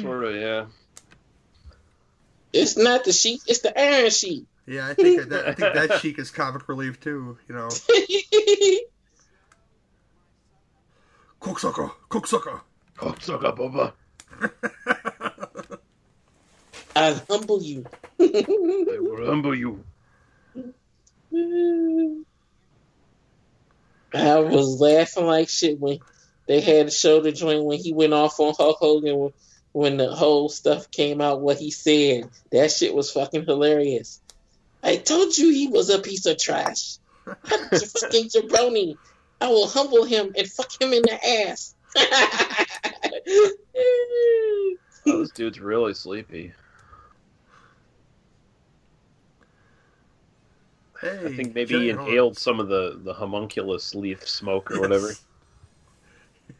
[0.00, 0.66] Sort of, yeah.
[2.56, 4.46] It's not the sheet, it's the iron sheet.
[4.66, 7.36] Yeah, I think that, I think that chic is comic relief too.
[7.48, 7.68] You know,
[11.40, 12.62] cooksucker, cooksucker.
[13.20, 13.92] Suck up, Bubba.
[16.96, 17.84] I'll humble you.
[18.18, 19.84] I will humble you.
[24.14, 25.98] I was laughing like shit when
[26.48, 29.30] they had to show the joint when he went off on Hulk Hogan
[29.76, 31.42] when the whole stuff came out.
[31.42, 34.22] What he said, that shit was fucking hilarious.
[34.82, 36.96] I told you he was a piece of trash.
[37.26, 38.96] I'm fucking jabroni.
[39.38, 41.74] I will humble him and fuck him in the ass.
[45.08, 46.52] Oh, this dude's really sleepy.
[51.00, 54.80] Hey, I think maybe he giant inhaled some of the, the homunculus leaf smoke or
[54.80, 55.12] whatever.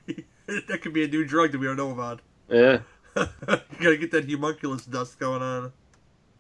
[0.47, 2.21] that could be a new drug that we don't know about.
[2.49, 2.79] Yeah.
[3.17, 3.27] You
[3.81, 5.73] gotta get that homunculus dust going on.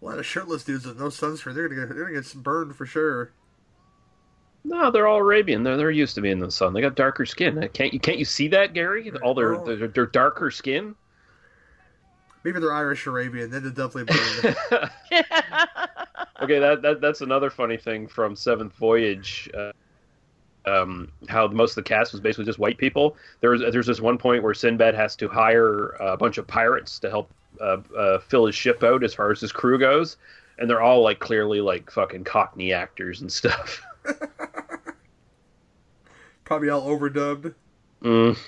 [0.00, 1.54] A lot of shirtless dudes with no sunscreen.
[1.54, 3.32] They're gonna get they're gonna get burned for sure.
[4.64, 5.62] No, they're all Arabian.
[5.62, 6.74] They're they're used to being in the sun.
[6.74, 7.68] They got darker skin.
[7.72, 9.10] Can't you can't you see that, Gary?
[9.22, 9.64] All their Oh.
[9.64, 10.94] their, their darker skin.
[12.42, 13.50] Maybe they're Irish Arabian.
[13.50, 14.56] Then they're definitely burned.
[16.40, 19.50] okay, that, that that's another funny thing from Seventh Voyage.
[19.56, 19.72] Uh,
[20.66, 23.16] um, how most of the cast was basically just white people.
[23.40, 27.10] There's there's this one point where Sinbad has to hire a bunch of pirates to
[27.10, 30.16] help uh, uh, fill his ship out as far as his crew goes,
[30.58, 33.82] and they're all like clearly like fucking Cockney actors and stuff.
[36.44, 37.54] Probably all overdubbed.
[38.02, 38.38] Mm,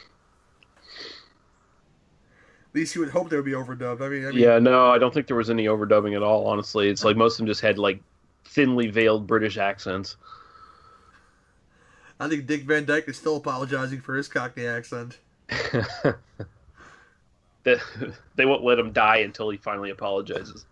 [2.77, 4.01] least you would hope there would be overdubbed.
[4.01, 6.47] I mean, I mean yeah, no, I don't think there was any overdubbing at all.
[6.47, 8.01] Honestly, it's like most of them just had like
[8.45, 10.17] thinly veiled British accents.
[12.19, 15.19] I think Dick Van Dyke is still apologizing for his Cockney accent.
[17.65, 17.77] they,
[18.37, 20.65] they won't let him die until he finally apologizes.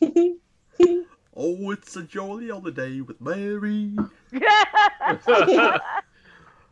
[1.34, 3.96] Oh, it's a jolly holiday with Mary.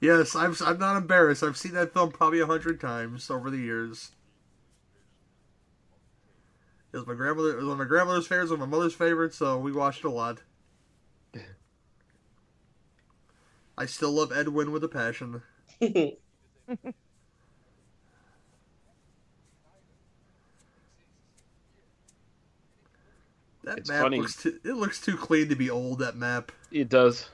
[0.00, 0.54] Yes, I'm.
[0.64, 1.42] I'm not embarrassed.
[1.42, 4.12] I've seen that film probably a hundred times over the years.
[6.92, 7.50] It was my grandmother.
[7.52, 8.50] It was one of my grandmother's favorites.
[8.50, 9.36] One of my mother's favorites.
[9.36, 10.42] So we watched it a lot.
[13.78, 15.42] I still love Edwin with a passion.
[23.64, 24.18] That It's map funny.
[24.20, 25.98] looks too, it looks too clean to be old.
[25.98, 26.52] That map.
[26.70, 27.28] It does.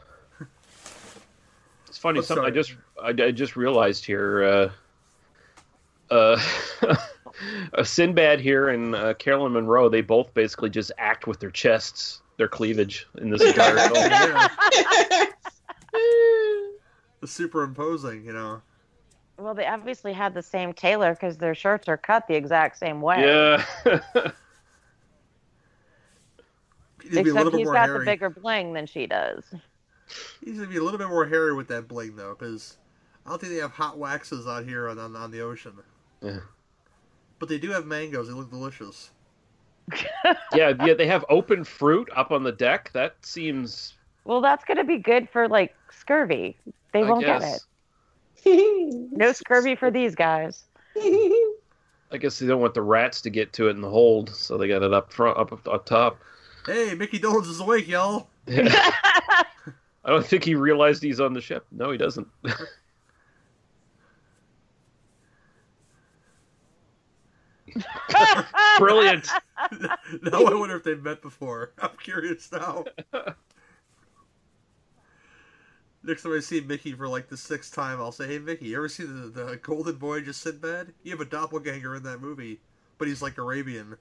[1.97, 2.19] It's funny.
[2.19, 4.45] Oh, something I just I, I just realized here.
[4.45, 4.71] Uh,
[6.15, 6.39] uh,
[7.73, 9.89] uh, Sinbad here and uh, Caroline Munro.
[9.89, 13.95] They both basically just act with their chests, their cleavage in this entire film.
[13.95, 14.49] Yeah,
[17.23, 18.27] the superimposing.
[18.27, 18.61] You know.
[19.39, 23.01] well, they obviously had the same tailor because their shirts are cut the exact same
[23.01, 23.23] way.
[23.23, 23.65] Yeah.
[27.03, 27.99] He needs to be a Except little bit he's more got hairy.
[28.01, 29.45] the bigger bling than she does.
[30.41, 32.77] He needs to be a little bit more hairy with that bling though, because
[33.25, 35.73] I don't think they have hot waxes out here on on, on the ocean.
[36.23, 36.39] Yeah.
[37.39, 38.29] But they do have mangoes.
[38.29, 39.11] They look delicious.
[40.55, 42.91] yeah, yeah, they have open fruit up on the deck.
[42.93, 43.95] That seems.
[44.25, 46.57] Well, that's going to be good for like scurvy.
[46.93, 47.63] They I won't get it.
[49.13, 50.65] No scurvy for these guys.
[50.97, 54.57] I guess they don't want the rats to get to it in the hold, so
[54.57, 56.21] they got it up front, up up top.
[56.65, 58.29] Hey, Micky Dolenz is awake, y'all.
[60.07, 61.67] I don't think he realized he's on the ship.
[61.73, 62.29] No, he doesn't.
[68.79, 69.29] Brilliant.
[70.23, 71.73] now I wonder if they've met before.
[71.83, 72.85] I'm curious now.
[76.05, 78.77] Next time I see Micky for like the sixth time, I'll say, "Hey, Micky, you
[78.77, 80.95] ever see the, the Golden Voyage of Sinbad?
[81.03, 82.61] You have a doppelganger in that movie,
[82.99, 83.97] but he's like Arabian."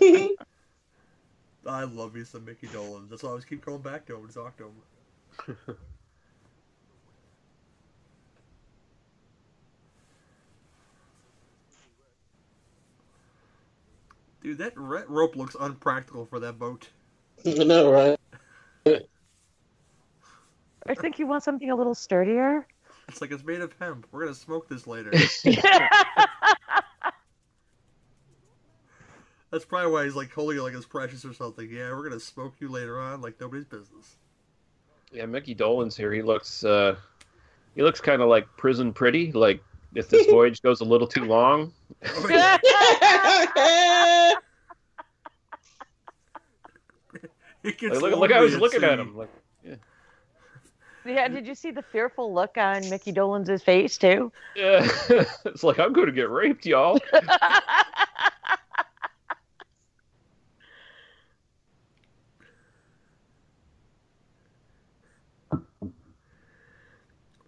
[1.66, 3.08] I love me some Micky Dolenz.
[3.08, 5.76] That's why I always keep going back to him and talk to him.
[14.42, 16.88] Dude, that red rope looks unpractical for that boat.
[17.46, 18.18] I know, right?
[20.86, 22.66] I think you want something a little sturdier.
[23.08, 24.06] It's like it's made of hemp.
[24.10, 25.12] We're gonna smoke this later.
[29.52, 31.68] That's probably why he's like holding it like it's precious or something.
[31.70, 34.16] Yeah, we're gonna smoke you later on like nobody's business.
[35.12, 36.10] Yeah, Micky Dolenz here.
[36.10, 36.96] He looks uh
[37.74, 39.30] he looks kind of like prison pretty.
[39.30, 39.62] Like
[39.94, 41.70] if this voyage goes a little too long,
[42.04, 42.58] Oh, yeah.
[47.64, 49.16] It gets like, look, look, I was lonely looking at him.
[49.16, 49.28] Like,
[51.04, 54.32] yeah, did you see the fearful look on Micky Dolenz's face too?
[54.56, 54.88] yeah,
[55.44, 56.98] it's like I'm going to get raped, y'all.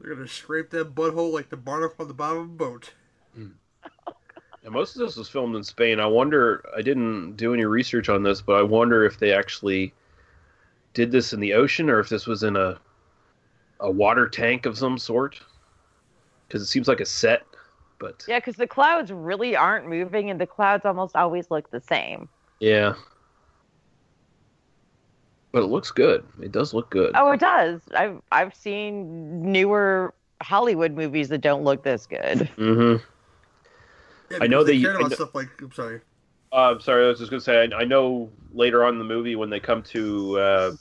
[0.04, 2.92] They're gonna scrape that butthole like the barnacle on the bottom of a boat.
[3.34, 5.98] And most of this was filmed in Spain.
[5.98, 6.62] I wonder.
[6.76, 9.94] I didn't do any research on this, but I wonder if they actually
[10.92, 12.78] did this in the ocean or if this was in a
[13.80, 15.40] a water tank of some sort.
[16.48, 17.42] Because it seems like a set,
[17.98, 21.80] but Yeah, because the clouds really aren't moving, and the clouds almost always look the
[21.80, 22.28] same.
[22.60, 22.94] yeah.
[25.54, 26.24] But it looks good.
[26.42, 27.12] It does look good.
[27.14, 27.80] Oh, it does.
[27.96, 32.48] I've I've seen newer Hollywood movies that don't look this good.
[32.56, 32.96] hmm
[34.30, 35.48] Yeah, I know because they they- cared I about know- stuff like.
[35.62, 36.00] I'm sorry.
[36.52, 38.98] Uh, I'm sorry, I was just going to say, I, I know later on in
[39.00, 40.72] the movie when they come to uh,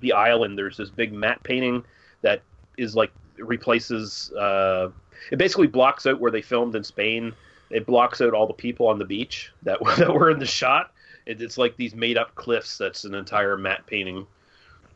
[0.00, 1.84] the island, there's this big matte painting
[2.22, 2.42] that
[2.76, 4.32] is like replaces.
[4.32, 4.90] Uh,
[5.30, 7.32] it basically blocks out where they filmed in Spain.
[7.70, 10.92] It blocks out all the people on the beach that that were in the shot.
[11.30, 12.76] It, it's like these made up cliffs.
[12.76, 14.26] That's an entire matte painting.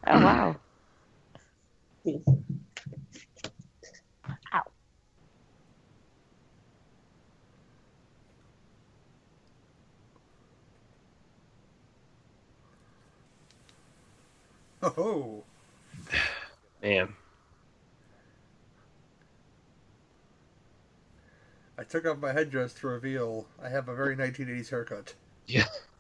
[0.09, 0.57] Oh wow.
[4.53, 4.63] Ow.
[14.83, 15.45] Oh,
[16.83, 17.15] Man,
[21.79, 25.15] I took off my headdress to reveal I have a very 1980s haircut.
[25.47, 25.67] Yeah.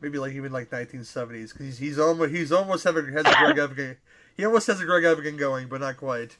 [0.00, 3.58] Maybe like even like 1970s because he's, he's almost he's almost having has a Greg
[3.58, 3.96] Evigan.
[4.36, 6.36] He almost has a Greg Evigan going, but not quite.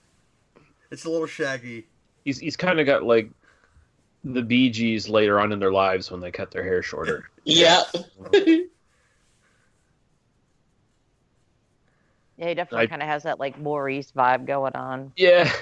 [0.91, 1.87] It's a little shaggy.
[2.25, 3.31] He's he's kind of got like
[4.25, 7.29] the Bee Gees later on in their lives when they cut their hair shorter.
[7.45, 7.83] yeah.
[12.39, 15.13] Yeah, he definitely kind of has that like Maurice vibe going on.
[15.17, 15.53] Yeah.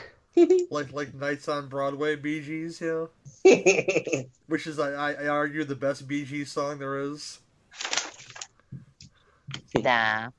[0.71, 3.09] Like like Nights on Broadway, Bee Gees, you
[3.43, 7.39] know, which is I, I I argue the best Bee Gees song there is.
[9.75, 10.31] Nah.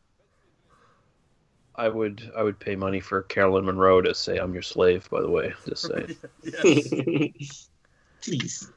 [1.78, 5.08] I would I would pay money for Caroline Munro to say I'm your slave.
[5.12, 6.16] By the way, just saying.
[7.44, 7.70] yes.
[8.22, 8.72] Please.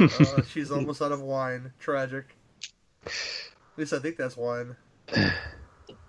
[0.00, 1.72] Uh, she's almost out of wine.
[1.80, 2.36] Tragic.
[3.06, 3.12] At
[3.76, 4.76] least I think that's wine.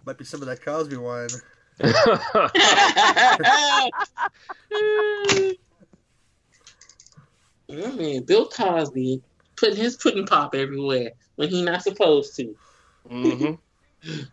[0.06, 1.30] Might be some of that Cosby wine.
[7.72, 9.22] I mean, Bill Cosby
[9.60, 12.56] putting his pudding pop everywhere when he not supposed to.
[13.10, 14.22] Mm-hmm.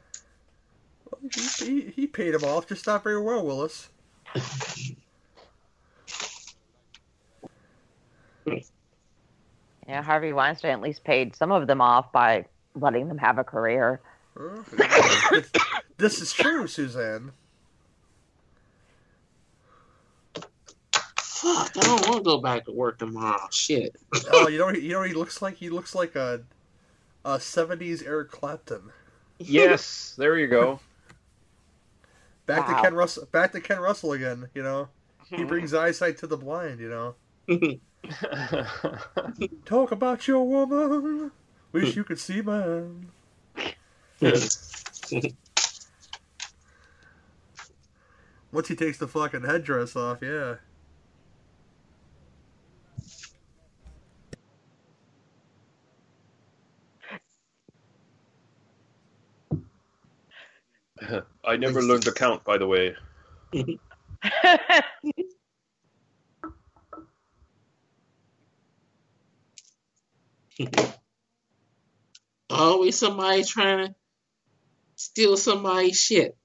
[1.34, 3.88] He, he, he paid him off just not very well, Willis.
[9.88, 13.44] Yeah, Harvey Weinstein at least paid some of them off by letting them have a
[13.44, 14.00] career.
[14.72, 15.50] This,
[15.96, 17.32] this is true, Suzanne.
[21.54, 23.46] Fuck, I don't want to go back to work tomorrow.
[23.52, 23.94] Shit.
[24.32, 26.42] Oh, you know, he- you know, what he looks like he looks like a
[27.24, 28.90] a '70s Eric Clapton.
[29.38, 30.80] yes, there you go.
[32.46, 32.76] Back Wow.
[32.76, 33.26] to Ken Russell.
[33.32, 34.48] Back to Ken Russell again.
[34.54, 34.88] You know,
[35.34, 35.46] he hmm.
[35.46, 36.80] brings eyesight to the blind.
[36.80, 37.14] You know,
[39.64, 41.30] talk about your woman.
[41.72, 43.08] Wish you could see mine.
[48.52, 50.56] Once he takes the fucking headdress off, yeah.
[61.44, 62.96] I never learned to count, by the way.
[72.50, 73.94] Always somebody trying to
[74.96, 76.36] steal somebody's shit.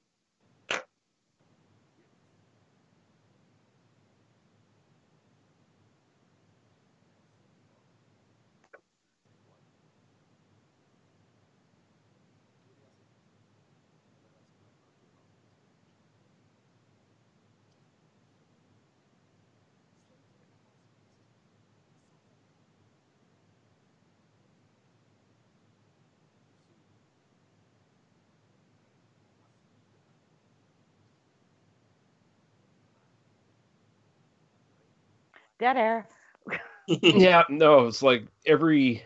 [35.61, 36.07] Dead air.
[36.87, 39.03] yeah, no, it's like every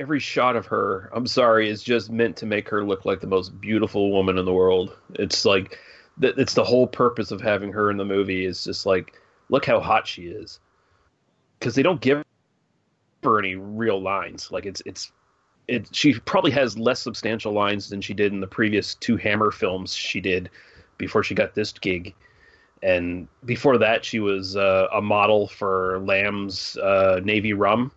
[0.00, 1.08] every shot of her.
[1.14, 4.44] I'm sorry, is just meant to make her look like the most beautiful woman in
[4.44, 4.96] the world.
[5.14, 5.78] It's like
[6.18, 6.36] that.
[6.38, 8.44] It's the whole purpose of having her in the movie.
[8.44, 9.14] Is just like
[9.48, 10.58] look how hot she is,
[11.60, 12.24] because they don't give
[13.22, 14.50] her any real lines.
[14.50, 15.12] Like it's it's
[15.68, 15.88] it.
[15.94, 19.94] She probably has less substantial lines than she did in the previous two Hammer films
[19.94, 20.50] she did
[20.98, 22.12] before she got this gig
[22.82, 27.90] and before that she was uh, a model for lamb's uh, navy rum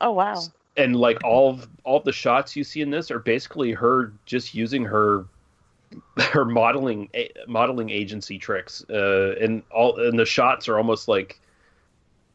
[0.00, 0.40] Oh wow.
[0.76, 4.12] and like all of, all of the shots you see in this are basically her
[4.26, 5.24] just using her
[6.18, 11.38] her modeling a- modeling agency tricks uh, and all and the shots are almost like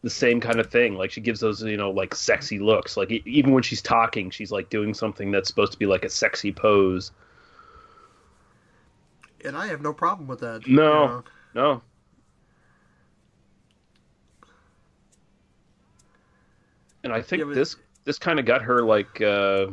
[0.04, 3.10] the same kind of thing like she gives those you know like sexy looks like
[3.12, 6.10] e- even when she's talking she's like doing something that's supposed to be like a
[6.10, 7.12] sexy pose
[9.46, 10.68] And I have no problem with that.
[10.68, 11.02] No.
[11.02, 11.24] you know.
[11.54, 11.82] No
[17.04, 17.76] and i think Yeah, but- this
[18.06, 19.68] this kind of got her like uh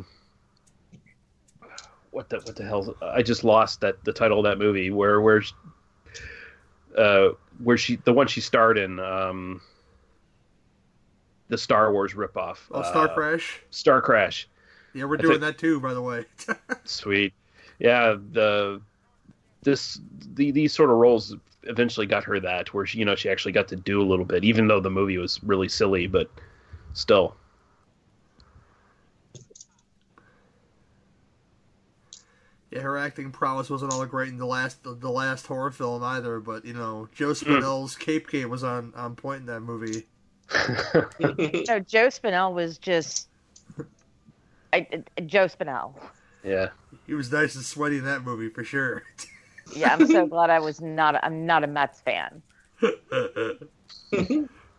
[2.11, 5.21] what the what the hell i just lost that the title of that movie where
[5.21, 5.53] where sh-
[6.97, 7.29] uh
[7.63, 9.61] where she the one she starred in um
[11.49, 13.61] the star wars ripoff Oh, Star uh, Crash.
[13.69, 14.47] star crash
[14.93, 16.25] Yeah, we're doing think- that too, by the way.
[16.85, 17.33] Sweet.
[17.79, 18.81] Yeah, the
[19.61, 19.99] this
[20.33, 23.51] the these sort of roles eventually got her that where she you know she actually
[23.51, 26.29] got to do a little bit even though the movie was really silly but
[26.93, 27.35] still.
[32.75, 35.71] yeah, her acting prowess wasn't all that great in the last the, the last horror
[35.71, 36.41] film either.
[36.41, 37.31] But you know, Joe hmm.
[37.31, 40.05] Spinell's Cape Game was on on point in that movie.
[41.67, 43.29] No, Joe Spinell was just
[44.73, 44.87] I,
[45.17, 45.93] I- Joe Spinell.
[46.43, 46.69] Yeah.
[47.07, 49.03] He was nice and sweaty in that movie for sure.
[49.73, 51.23] Yeah, I'm so glad I was not.
[51.23, 52.41] I'm not a Mets fan.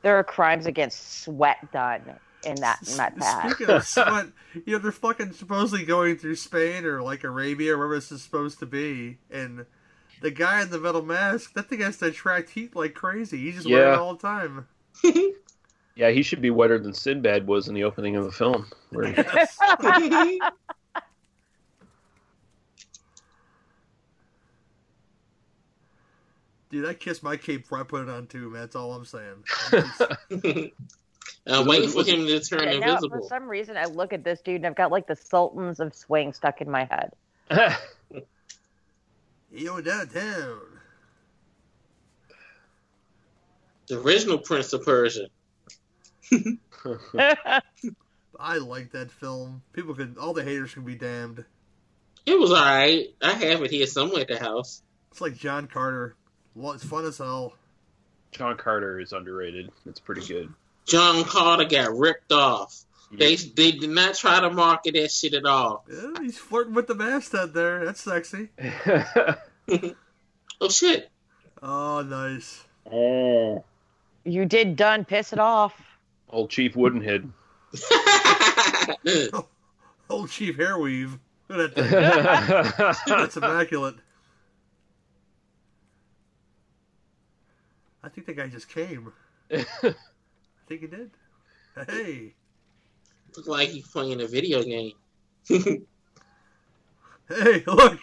[0.02, 2.02] There are crimes against sweat done
[2.44, 3.50] in that Met hat.
[3.50, 7.78] Speaking of sweat, you know they're fucking supposedly going through Spain or like Arabia, or
[7.78, 9.66] wherever this is supposed to be, and
[10.22, 13.38] the guy in the metal mask, that thing has to attract heat like crazy.
[13.38, 14.68] He's just wearing it all the time.
[15.96, 18.66] Yeah, he should be wetter than Sinbad was in the opening of the film.
[18.90, 19.56] Where Yes.
[26.70, 28.62] Dude, I kissed my cape before I put it on too, man.
[28.62, 29.44] That's all I'm saying.
[31.46, 34.24] I'm uh, waiting for him to turn And now, for some reason, I look at
[34.24, 37.12] this dude and I've got like the Sultans of Swing stuck in my head.
[39.52, 40.60] Yo, downtown.
[43.86, 45.28] The original Prince of Persia.
[48.38, 49.62] I like that film.
[49.72, 51.44] People can, all the haters can be damned.
[52.26, 53.14] It was alright.
[53.22, 54.82] I have it here somewhere at the house.
[55.12, 56.16] It's like John Carter.
[56.56, 57.52] Well, it's fun as hell.
[58.32, 59.70] John Carter is underrated.
[59.84, 60.52] It's pretty good.
[60.86, 62.82] John Carter got ripped off.
[63.12, 65.84] They they did not try to market that shit at all.
[65.88, 67.84] Yeah, he's flirting with the masthead there.
[67.84, 68.48] That's sexy.
[70.58, 71.10] Oh shit.
[71.62, 72.64] Oh, nice.
[72.90, 73.62] oh,
[74.24, 75.74] you did done piss it off.
[76.30, 77.28] old Chief Woodenhead.
[80.08, 81.18] Old Chief Hairweave.
[81.48, 82.72] Look at that thing.
[82.78, 83.96] That's That's immaculate.
[88.06, 89.12] I think the guy just came.
[89.52, 89.64] I
[90.68, 91.10] think he did.
[91.86, 92.32] Hey,
[93.36, 94.92] Look like he's playing a video game.
[95.48, 95.82] hey,
[97.66, 98.00] look!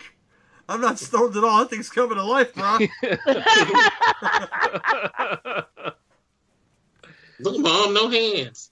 [0.69, 1.57] I'm not stoned at all.
[1.59, 2.77] That thing's coming to life, bro.
[7.39, 8.69] Look, mom, no hands.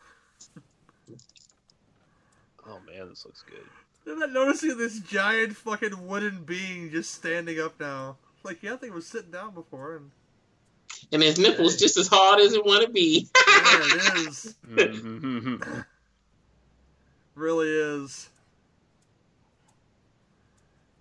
[2.67, 3.65] oh man, this looks good.
[4.07, 8.17] I'm not noticing this giant fucking wooden being just standing up now.
[8.43, 10.11] Like, yeah, I think it was sitting down before, and
[11.13, 13.27] And his nipples just as hard as it want to be.
[13.47, 14.55] yeah, it is.
[14.67, 15.85] Mhm.
[17.35, 18.29] Really is.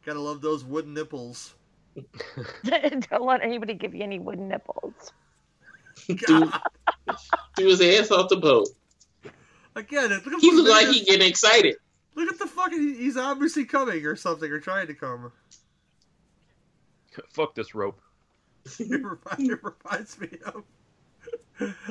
[0.05, 1.55] Gotta love those wooden nipples.
[2.65, 4.95] Don't let anybody give you any wooden nipples.
[6.07, 6.53] Dude,
[7.57, 8.69] threw his ass off the boat.
[9.77, 11.77] Again, look at He the looked like video- he getting excited.
[12.17, 12.95] Look at the fucking.
[12.95, 15.31] He's obviously coming or something, or trying to come.
[17.33, 18.01] Fuck this rope.
[18.79, 20.63] It reminds, me of.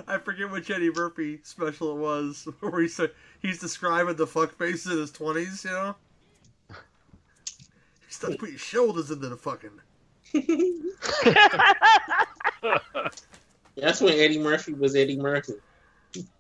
[0.08, 4.58] I forget which Eddie Murphy special it was, where he said he's describing the fuck
[4.58, 5.64] faces in his twenties.
[5.64, 5.96] You know,
[6.70, 6.76] he
[8.10, 9.80] starts putting his shoulders into the fucking.
[13.76, 15.54] That's when Eddie Murphy was Eddie Murphy.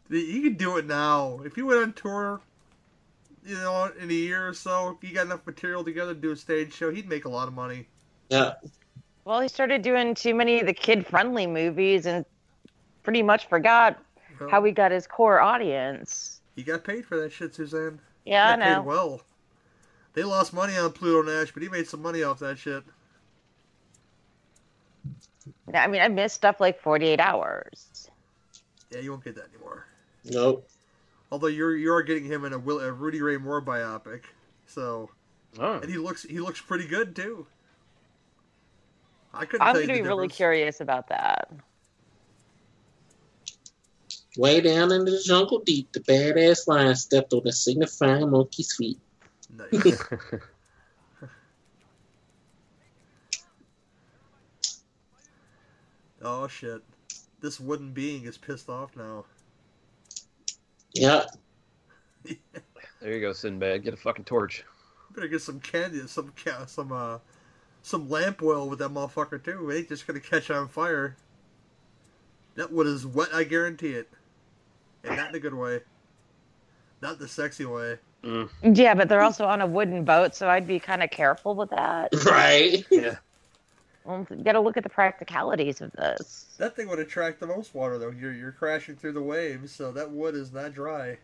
[0.09, 1.39] He can do it now.
[1.45, 2.41] If he went on tour,
[3.45, 6.31] you know, in a year or so, if he got enough material together to do
[6.31, 7.87] a stage show, he'd make a lot of money.
[8.29, 8.53] Yeah.
[9.29, 12.25] Well, he started doing too many of the kid-friendly movies and
[13.03, 14.03] pretty much forgot
[14.39, 16.41] Well, how he got his core audience.
[16.55, 17.99] he got paid for that shit, Suzanne.
[18.25, 18.81] Yeah, I got paid know.
[18.81, 19.21] well.
[20.13, 22.83] They lost money on Pluto Nash, but he made some money off that shit.
[25.75, 28.09] I mean, I missed stuff like 48 Hours.
[28.89, 29.85] Yeah, you won't get that anymore.
[30.25, 30.67] Nope.
[31.31, 34.21] Although you're you are getting him in a, Will, a Rudy Ray Moore biopic,
[34.65, 35.11] so
[35.59, 35.73] Oh.
[35.73, 37.45] and he looks he looks pretty good too.
[39.33, 39.65] I couldn't.
[39.65, 41.51] I'm going to the be really curious about that.
[44.37, 48.99] Way down in the jungle deep, the badass lion stepped on a signifying monkey's feet.
[49.51, 50.03] Nice.
[56.21, 56.81] oh shit!
[57.41, 59.25] This wooden being is pissed off now.
[60.93, 61.25] Yeah.
[63.01, 63.83] There you go, Sinbad.
[63.83, 64.65] Get a fucking torch.
[65.11, 66.33] Better get some candy, some
[66.67, 67.19] some uh,
[67.81, 69.69] some lamp oil with that motherfucker too.
[69.69, 71.15] It ain't just gonna catch on fire.
[72.55, 74.09] That wood is wet, I guarantee it,
[75.03, 75.81] and not in a good way.
[77.01, 77.97] Not the sexy way.
[78.23, 78.49] Mm.
[78.75, 81.69] Yeah, but they're also on a wooden boat, so I'd be kind of careful with
[81.69, 82.13] that.
[82.25, 82.85] Right.
[82.91, 83.15] Yeah.
[84.03, 86.47] Well, you got to look at the practicalities of this.
[86.57, 88.09] That thing would attract the most water though.
[88.09, 91.17] You're you're crashing through the waves, so that wood is not dry.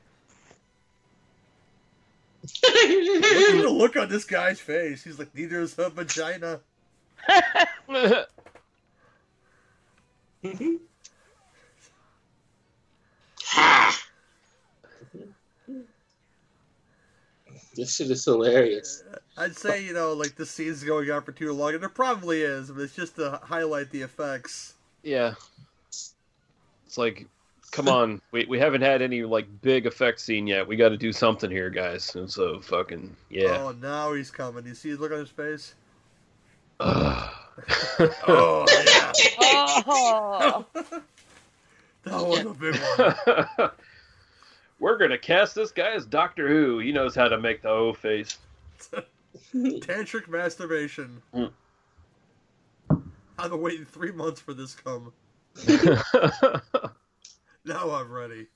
[2.64, 5.04] Look at the look on this guy's face.
[5.04, 6.60] He's like, neither is her vagina.
[17.76, 19.04] This shit is hilarious.
[19.38, 22.42] I'd say, you know, like the scene's going on for too long, and it probably
[22.42, 24.76] is, but it's just to highlight the effects.
[25.04, 25.34] yeah.
[26.88, 27.28] It's like
[27.72, 30.68] come on, we we haven't had any like big effect scene yet.
[30.68, 32.16] We got to do something here, guys.
[32.16, 33.58] And so fucking yeah.
[33.60, 34.66] Oh, now he's coming.
[34.66, 35.76] You see the look on his face?
[36.80, 37.32] Ugh.
[38.28, 39.12] Oh, yeah.
[39.88, 40.66] Oh,
[42.04, 42.76] That was a big
[43.58, 43.72] one.
[44.80, 46.80] We're gonna cast this guy as Doctor Who.
[46.80, 48.38] He knows how to make the O face.
[49.54, 51.22] Tantric masturbation.
[51.34, 51.52] Mm.
[53.40, 55.12] I've been waiting three months for this come.
[57.68, 58.48] Now I'm ready.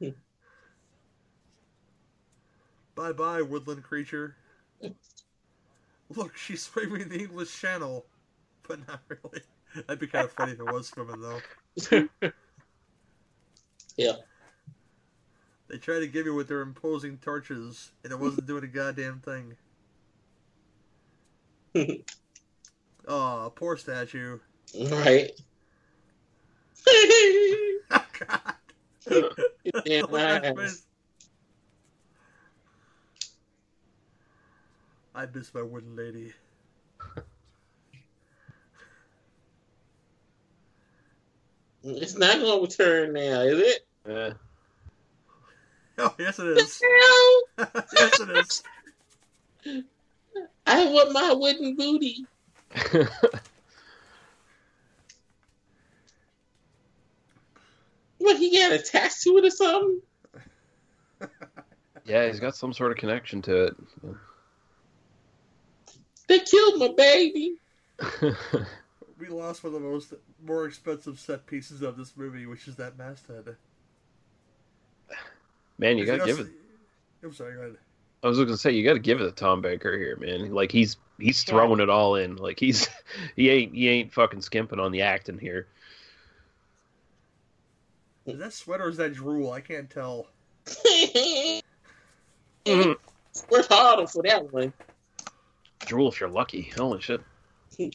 [2.94, 4.36] bye bye, woodland creature.
[6.08, 8.06] Look, she's swimming the English Channel.
[8.66, 9.42] But not really.
[9.74, 11.40] That'd be kind of funny if it was swimming, though.
[13.96, 14.16] Yeah.
[15.68, 19.20] They tried to give you with their imposing torches, and it wasn't doing a goddamn
[19.20, 19.56] thing.
[23.06, 24.38] Oh, poor statue.
[24.74, 25.30] right.
[29.08, 29.38] Damn Look
[29.84, 30.56] at his eyes.
[30.56, 30.86] face.
[35.14, 36.32] I miss my wooden lady.
[41.84, 43.86] It's not gonna return now, is it?
[44.08, 44.32] Eh.
[45.98, 46.80] Oh, yes it is.
[46.82, 47.66] No.
[47.92, 48.62] yes it is.
[50.66, 52.26] I want my wooden booty.
[58.24, 60.00] What he got attached to it or something?
[62.06, 63.76] yeah, he's got some sort of connection to it.
[66.26, 67.56] They killed my baby.
[69.16, 70.12] We lost one of the most
[70.44, 73.56] more expensive set pieces of this movie, which is that masthead.
[75.78, 76.48] Man, you gotta give it.
[77.22, 77.76] I'm sorry, go ahead.
[78.22, 80.52] I was gonna say you got to give it to Tom Baker here, man.
[80.52, 82.36] Like he's he's throwing it all in.
[82.36, 82.88] Like he's
[83.36, 85.68] he ain't he ain't fucking skimping on the acting here.
[88.26, 89.52] Is that sweat or is that drool?
[89.52, 90.28] I can't tell.
[92.66, 92.96] We're
[93.68, 94.72] harder for that one.
[95.80, 96.72] Drool if you're lucky.
[96.76, 97.20] Holy shit.
[97.78, 97.90] Yeah,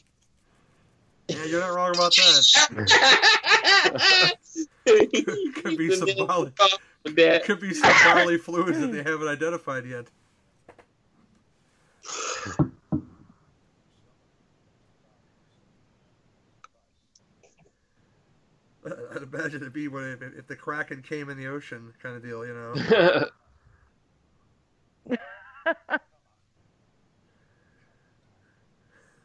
[1.45, 2.67] you're not wrong about that.
[5.63, 6.51] Could be some Molly.
[7.05, 7.43] That.
[7.45, 10.07] Could be some bodily fluids that they haven't identified yet.
[19.14, 22.24] I'd imagine it'd be what if, if the Kraken came in the ocean, kind of
[22.24, 22.76] deal, you know.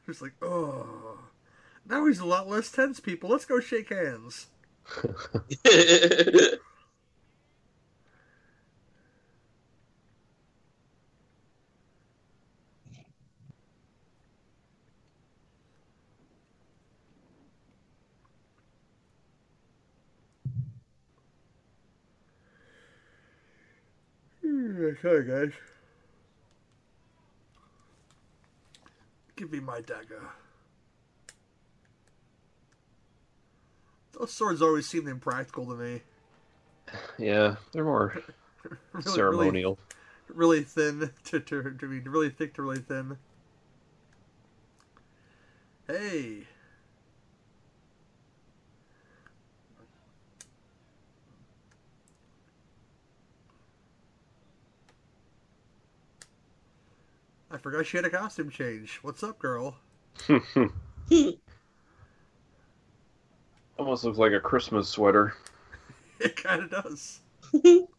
[0.06, 1.18] Just like, oh,
[1.88, 3.00] now he's a lot less tense.
[3.00, 4.48] People, let's go shake hands.
[25.04, 25.52] Okay, guys.
[29.36, 30.22] Give me my dagger.
[34.18, 36.02] Those swords always seemed impractical to me.
[37.18, 38.14] yeah, they're more
[38.92, 39.78] Really, ceremonial.
[40.28, 43.18] Really, really thin to, to, to be really thick to really thin.
[45.86, 46.46] Hey.
[57.54, 58.98] I forgot she had a costume change.
[59.02, 59.76] What's up, girl?
[63.78, 65.36] Almost looks like a Christmas sweater.
[66.20, 67.20] It kind of does.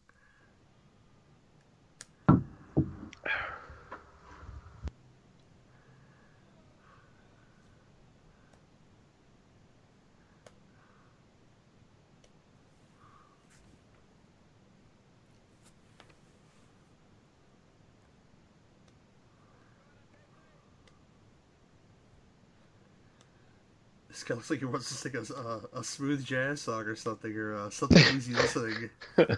[24.30, 27.56] Looks like he wants to sing a, a, a smooth jazz song or something, or
[27.56, 28.90] uh, something easy listening.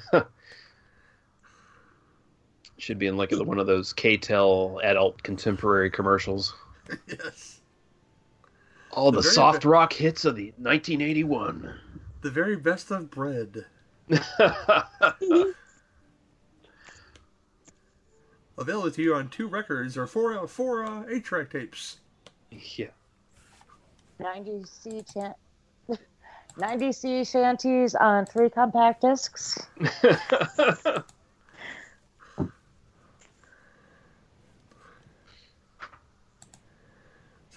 [2.77, 6.53] Should be in like one of those K-Tel adult contemporary commercials.
[7.07, 7.59] yes.
[8.91, 11.73] All the The soft be- rock hits of the 1981.
[12.21, 13.65] The very best of bread.
[18.57, 21.97] Available to you on two records or four, uh, four uh, eight-track tapes.
[22.51, 22.88] yeah.
[24.20, 25.36] 90 sea chan-
[26.57, 29.57] 90 sea shanties on three compact discs.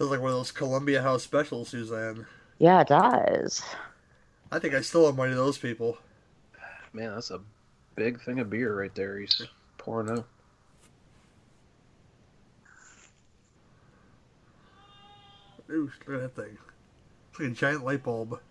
[0.00, 2.24] Sounds like one of those Columbia House specials, Suzanne.
[2.58, 3.62] Yeah, it does.
[4.50, 5.98] I think I still am one of those people.
[6.92, 7.40] Man, that's a
[7.96, 9.18] big thing of beer right there.
[9.18, 9.42] He's
[9.76, 10.26] pouring out.
[15.70, 16.58] Ooh, look at that thing.
[17.30, 18.40] It's like a giant light bulb.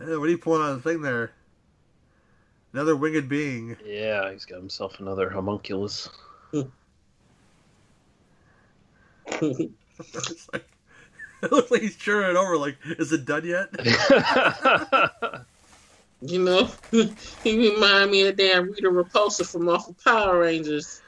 [0.00, 1.32] Hey, what are you pulling on the thing there?
[2.72, 3.76] Another winged being.
[3.84, 6.08] Yeah, he's got himself another homunculus.
[6.52, 6.68] It's
[10.52, 10.66] like-
[11.42, 12.56] it looks like he's churning it over.
[12.56, 13.68] Like, is it done yet?
[16.24, 16.70] You know,
[17.42, 21.01] he remind me of damn Rita Repulsa from off of Power Rangers.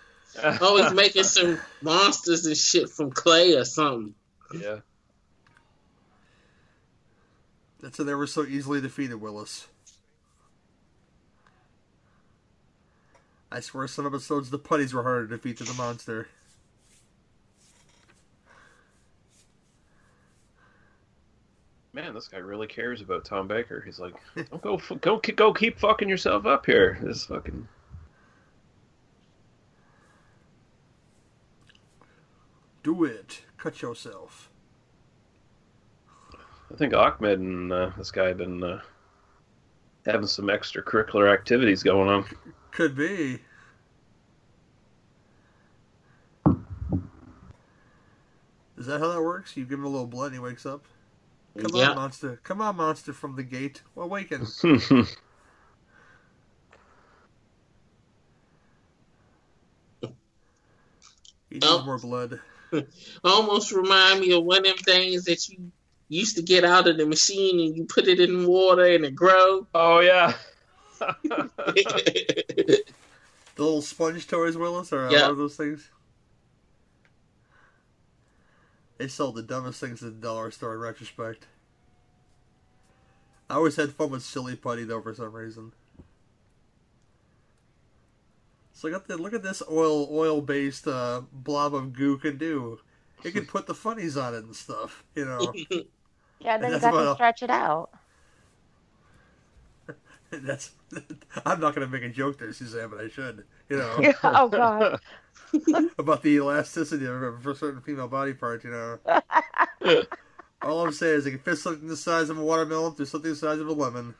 [0.60, 4.14] Always making some monsters and shit from clay or something.
[4.58, 4.78] yeah.
[7.80, 9.68] That's how they were so easily defeated, Willis.
[13.52, 16.28] I swear some episodes the putties were harder to defeat than the monster.
[21.92, 23.80] Man, this guy really cares about Tom Baker.
[23.80, 26.98] He's like, don't go, go, go, keep fucking yourself up here.
[27.00, 27.68] This fucking.
[32.84, 33.40] Do it.
[33.56, 34.50] Cut yourself.
[36.72, 38.80] I think Ahmed and uh, this guy have been uh,
[40.04, 42.24] having some extracurricular activities going on.
[42.72, 43.40] Could be.
[48.76, 49.56] Is that how that works?
[49.56, 50.84] You give him a little blood and he wakes up?
[51.56, 51.90] Come yeah.
[51.90, 52.38] on, monster.
[52.42, 53.82] Come on, monster from the gate.
[53.96, 54.46] Awaken.
[61.50, 61.84] He needs Oh.
[61.84, 62.40] more blood.
[63.24, 65.70] Almost remind me of one of them things that you
[66.08, 69.14] used to get out of the machine and you put it in water and it
[69.14, 69.66] grow.
[69.74, 70.34] oh yeah.
[73.56, 75.22] The little sponge toys, Willis, or Yeah.
[75.22, 75.88] one of those things.
[78.98, 81.46] They sell the dumbest things at the dollar store in retrospect.
[83.48, 85.72] I always had fun with silly putty though for some reason.
[88.74, 92.36] So look at the, look at this oil oil based uh, blob of goo can
[92.36, 92.80] do.
[93.22, 95.52] It can put the funnies on it and stuff, you know.
[96.40, 97.88] Yeah, then you That's got to stretch it out.
[100.30, 100.72] That's
[101.46, 103.44] I'm not gonna make a joke there, Suzanne, but I should.
[103.70, 104.12] You know.
[104.24, 105.00] oh god.
[105.96, 108.98] about the elasticity of it for certain female body part, you know.
[110.60, 113.30] All I'm saying is it can fit something the size of a watermelon through something
[113.30, 114.14] the size of a lemon.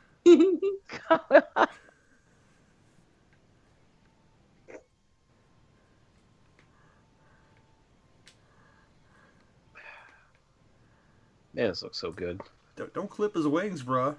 [11.55, 12.40] Man, this looks so good.
[12.76, 14.16] Don't, don't clip his wings, bruh.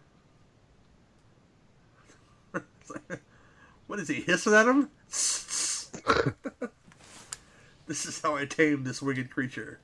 [3.88, 4.90] what is he hissing at him?
[7.88, 9.80] this is how I tame this winged creature.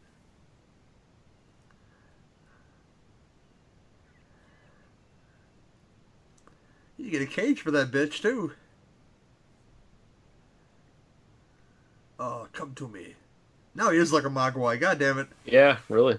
[6.97, 8.53] You get a cage for that bitch too.
[12.17, 13.15] Oh, come to me.
[13.73, 14.79] Now he is like a Mogwai.
[14.79, 15.27] God damn it.
[15.43, 16.17] Yeah, really.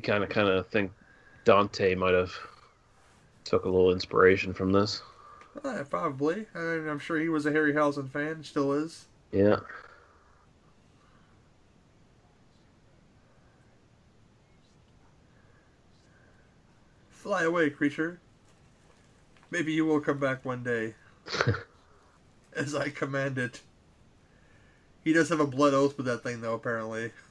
[0.00, 0.92] You kind of, kind of think
[1.44, 2.32] Dante might have
[3.44, 5.02] took a little inspiration from this.
[5.62, 6.46] Uh, probably.
[6.54, 8.42] I mean, I'm sure he was a Harryhausen fan.
[8.42, 9.08] Still is.
[9.30, 9.56] Yeah.
[17.10, 18.20] Fly away, creature.
[19.50, 20.94] Maybe you will come back one day,
[22.56, 23.60] as I command it.
[25.04, 26.54] He does have a blood oath with that thing, though.
[26.54, 27.12] Apparently,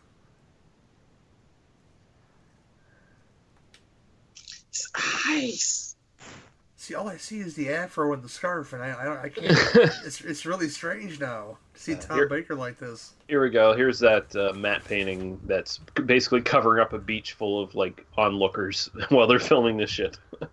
[5.43, 6.35] It's ice.
[6.75, 9.51] see, all I see is the afro and the scarf, and I, I, I can't.
[10.05, 13.13] it's, it's really strange now to see Tom Here- Baker like this.
[13.27, 13.73] Here we go.
[13.75, 18.89] Here's that uh, matte painting that's basically covering up a beach full of like onlookers
[19.09, 20.17] while they're filming this shit.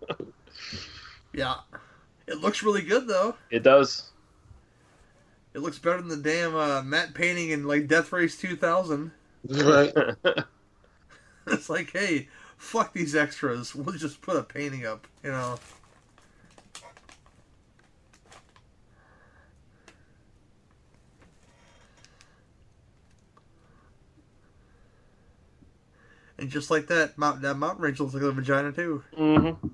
[1.33, 1.57] Yeah,
[2.27, 3.35] it looks really good though.
[3.51, 4.11] It does.
[5.53, 9.11] It looks better than the damn uh, matte painting in like Death Race 2000.
[9.49, 9.93] Right.
[11.49, 13.75] It's like, hey, fuck these extras.
[13.75, 15.59] We'll just put a painting up, you know.
[26.39, 29.03] And just like that, mount, that mountain range looks like a vagina too.
[29.17, 29.69] Mm-hmm.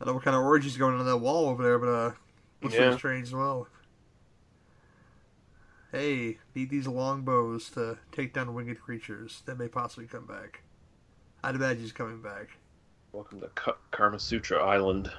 [0.00, 2.12] I don't know what kind of orgies going on that wall over there, but uh,
[2.60, 2.86] looks Yeah.
[2.86, 3.68] really strange as well.
[5.92, 10.62] Hey, need these long bows to take down winged creatures that may possibly come back.
[11.44, 12.48] I'd imagine he's coming back.
[13.12, 15.12] Welcome to Ka- Karma Sutra Island.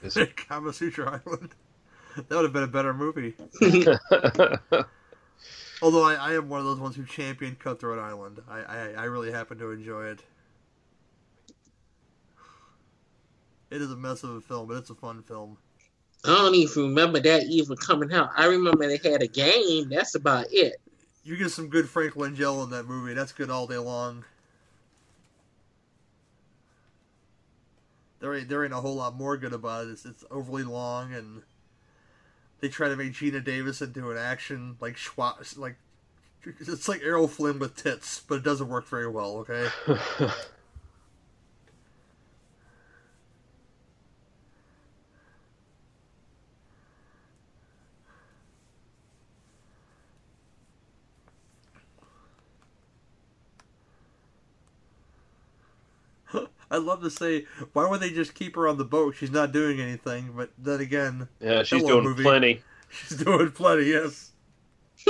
[0.00, 1.50] Is- it Kama Sutra Island.
[2.14, 3.34] That would have been a better movie.
[5.82, 8.42] Although I, I am one of those ones who champion Cutthroat Island.
[8.46, 10.22] I, I, I really happen to enjoy it.
[13.70, 15.56] It is a mess of a film, but it's a fun film.
[16.24, 18.30] I don't even remember that even coming out.
[18.36, 19.88] I remember they had a game.
[19.88, 20.80] That's about it.
[21.24, 23.14] You get some good Frank Langella in that movie.
[23.14, 24.24] That's good all day long.
[28.20, 29.90] There ain't there ain't a whole lot more good about it.
[29.90, 31.42] It's, it's overly long, and
[32.60, 35.74] they try to make Geena Davis into an action like Schwa- like
[36.44, 39.38] it's like Errol Flynn with tits, but it doesn't work very well.
[39.38, 39.68] Okay.
[56.72, 57.44] I'd love to say,
[57.74, 59.14] why would they just keep her on the boat?
[59.14, 60.32] She's not doing anything.
[60.34, 62.22] But then again, yeah, she's doing movie.
[62.22, 62.62] plenty.
[62.88, 63.84] she's doing plenty.
[63.84, 64.30] Yes.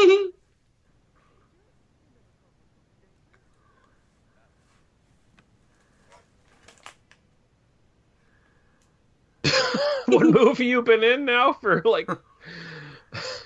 [10.07, 12.11] what movie you been in now for like?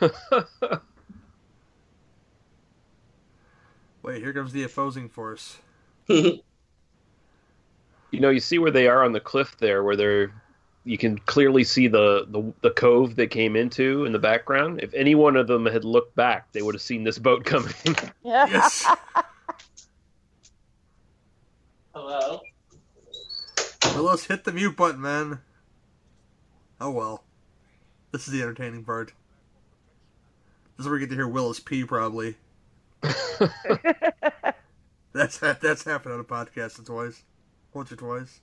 [4.03, 5.59] Wait, here comes the opposing force.
[8.11, 10.33] You know, you see where they are on the cliff there, where they're.
[10.85, 14.81] You can clearly see the, the the cove they came into in the background.
[14.83, 17.75] If any one of them had looked back, they would have seen this boat coming.
[18.23, 18.87] Yes.
[21.93, 22.41] Hello.
[23.85, 25.41] well, let's hit the mute button, man.
[26.81, 27.25] Oh well.
[28.13, 29.13] This is the entertaining part.
[30.77, 31.85] This is where we get to hear Willis P.
[31.85, 32.37] Probably.
[35.13, 37.23] That's that's happened on a podcast twice,
[37.77, 38.41] once or twice.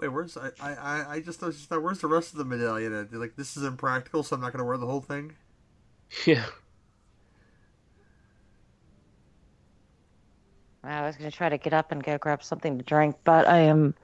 [0.00, 2.92] Wait, where's I I I- I just noticed that where's the rest of the medallion?
[2.92, 3.12] At?
[3.12, 5.36] Like this is impractical, so I'm not gonna wear the whole thing.
[6.26, 6.46] yeah.
[10.84, 13.48] I was going to try to get up and go grab something to drink, but
[13.48, 13.94] I am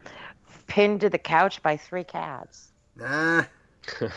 [0.69, 2.71] pinned to the couch by three cats.
[2.97, 3.45] Nah.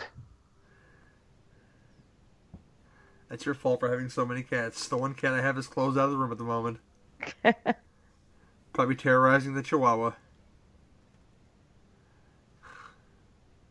[3.28, 4.86] That's your fault for having so many cats.
[4.88, 6.78] The one cat I have is closed out of the room at the moment.
[8.72, 10.12] Probably terrorizing the Chihuahua.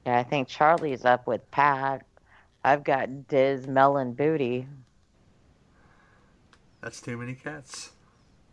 [0.06, 2.04] Yeah, I think Charlie's up with Pat.
[2.64, 4.66] I've got Diz, Melon, Booty.
[6.82, 7.92] That's too many cats.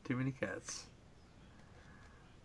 [0.05, 0.85] Too many cats.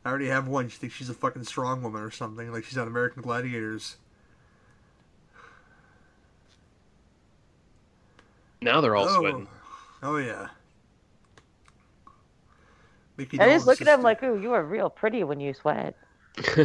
[0.05, 0.69] I already have one.
[0.69, 3.97] She thinks she's a fucking strong woman or something, like she's on American Gladiators.
[8.61, 9.19] Now they're all oh.
[9.19, 9.47] sweating.
[10.01, 10.47] Oh yeah.
[13.17, 15.95] Micky I just look at him like, ooh, you are real pretty when you sweat.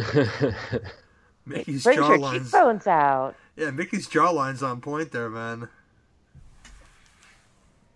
[1.45, 2.43] Micky's Brings your jawlines.
[2.43, 3.35] cheekbones out.
[3.55, 5.67] Yeah, Micky's jawline's on point there, man.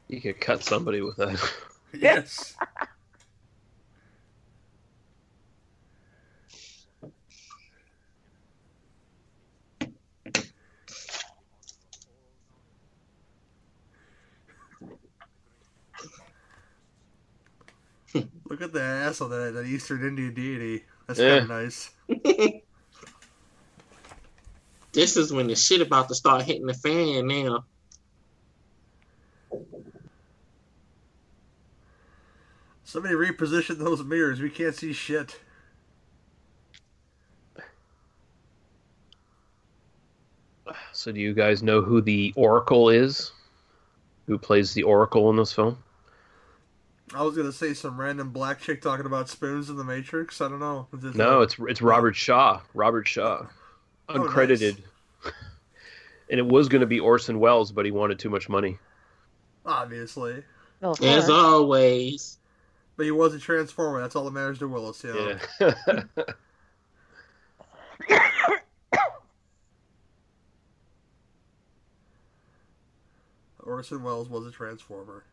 [0.08, 1.40] you could cut somebody with that.
[1.96, 2.56] Yes.
[18.54, 20.84] Look at the ass of that, that Eastern Indian deity.
[21.08, 21.40] That's Yeah.
[21.40, 21.90] kind of nice.
[24.94, 27.66] This is when the shit about to start hitting the fan now.
[32.84, 34.40] Somebody reposition those mirrors.
[34.40, 35.40] We can't see shit.
[40.94, 43.32] So, do you guys know who the Oracle is?
[44.28, 45.78] Who plays the Oracle in this film?
[47.14, 50.42] I was gonna say some random black chick talking about spoons in the Matrix.
[50.42, 50.88] I don't know.
[50.94, 52.62] Is No, it's it's Robert Shaw.
[52.74, 53.46] Robert Shaw,
[54.10, 54.78] Oh, uncredited.
[56.30, 58.78] and it was going to be Orson Welles, but he wanted too much money.
[59.66, 60.44] obviously,
[60.82, 62.38] Of As always.
[62.98, 64.02] but he was a transformer.
[64.02, 65.04] That's all that matters to Willis.
[65.04, 65.38] You know?
[65.60, 66.04] Yeah.
[73.64, 75.24] Orson Welles was a transformer.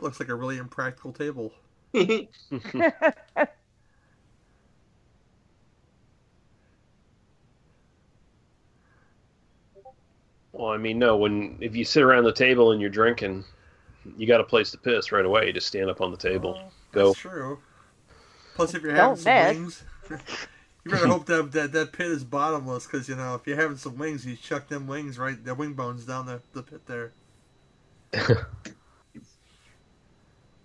[0.00, 1.52] That looks like a really impractical table.
[10.52, 11.16] Well, I mean, no.
[11.16, 13.44] When if you sit around the table and you're drinking,
[14.16, 15.46] you got a place to piss right away.
[15.46, 16.58] You just stand up on the table.
[16.58, 17.06] Oh, Go.
[17.08, 17.58] That's true.
[18.56, 19.56] Plus, if you're having Don't some miss.
[19.56, 19.84] wings,
[20.84, 22.86] you better hope that, that that pit is bottomless.
[22.86, 25.74] Because you know, if you're having some wings, you chuck them wings right, the wing
[25.74, 27.12] bones down the, the pit there.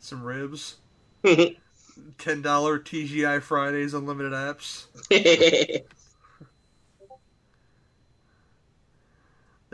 [0.06, 0.78] some ribs,
[2.18, 4.86] ten dollar TGI Fridays, unlimited apps.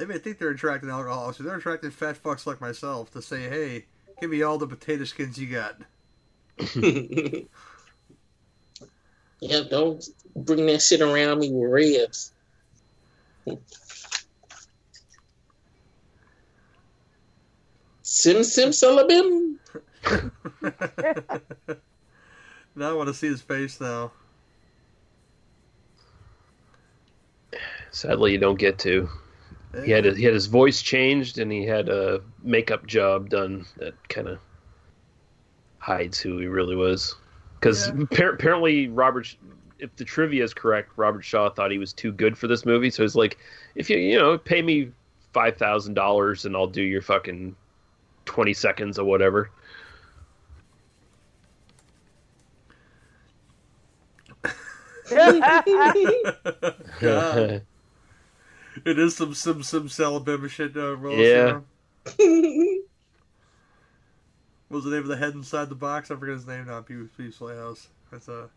[0.01, 3.47] They may think they're attracting alcoholics, but they're attracting fat fucks like myself to say,
[3.47, 3.85] "Hey,
[4.19, 5.79] give me all the potato skins you got."
[9.39, 10.03] yeah, don't
[10.35, 12.31] bring that shit around me with ribs.
[18.01, 19.59] Sim Sim Sullivan.
[22.75, 24.11] now I want to see his face now.
[27.91, 29.09] Sadly, you don't get to.
[29.83, 33.93] He had he had his voice changed, and he had a makeup job done that
[34.09, 34.39] kind of
[35.79, 37.15] hides who he really was.
[37.59, 38.05] Because Yeah.
[38.11, 39.33] apparently, Robert,
[39.79, 42.89] if the trivia is correct, Robert Shaw thought he was too good for this movie.
[42.89, 43.37] So he's like,
[43.75, 44.91] if you you know pay me
[45.33, 47.55] five thousand dollars, and I'll do your fucking
[48.25, 49.49] twenty seconds or whatever.
[56.99, 57.63] God.
[58.85, 61.59] It is some some some Salabama shit, uh, Willis, Yeah.
[64.67, 66.09] What was the name of the head inside the box?
[66.11, 66.79] I forget his name now.
[66.79, 67.89] Pee Pee's Playhouse.
[68.09, 68.49] That's a.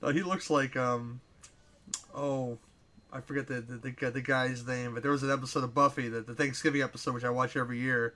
[0.00, 1.20] No, he looks like um,
[2.14, 2.56] oh,
[3.12, 6.08] I forget the the, the the guy's name, but there was an episode of Buffy,
[6.08, 8.14] the, the Thanksgiving episode, which I watch every year,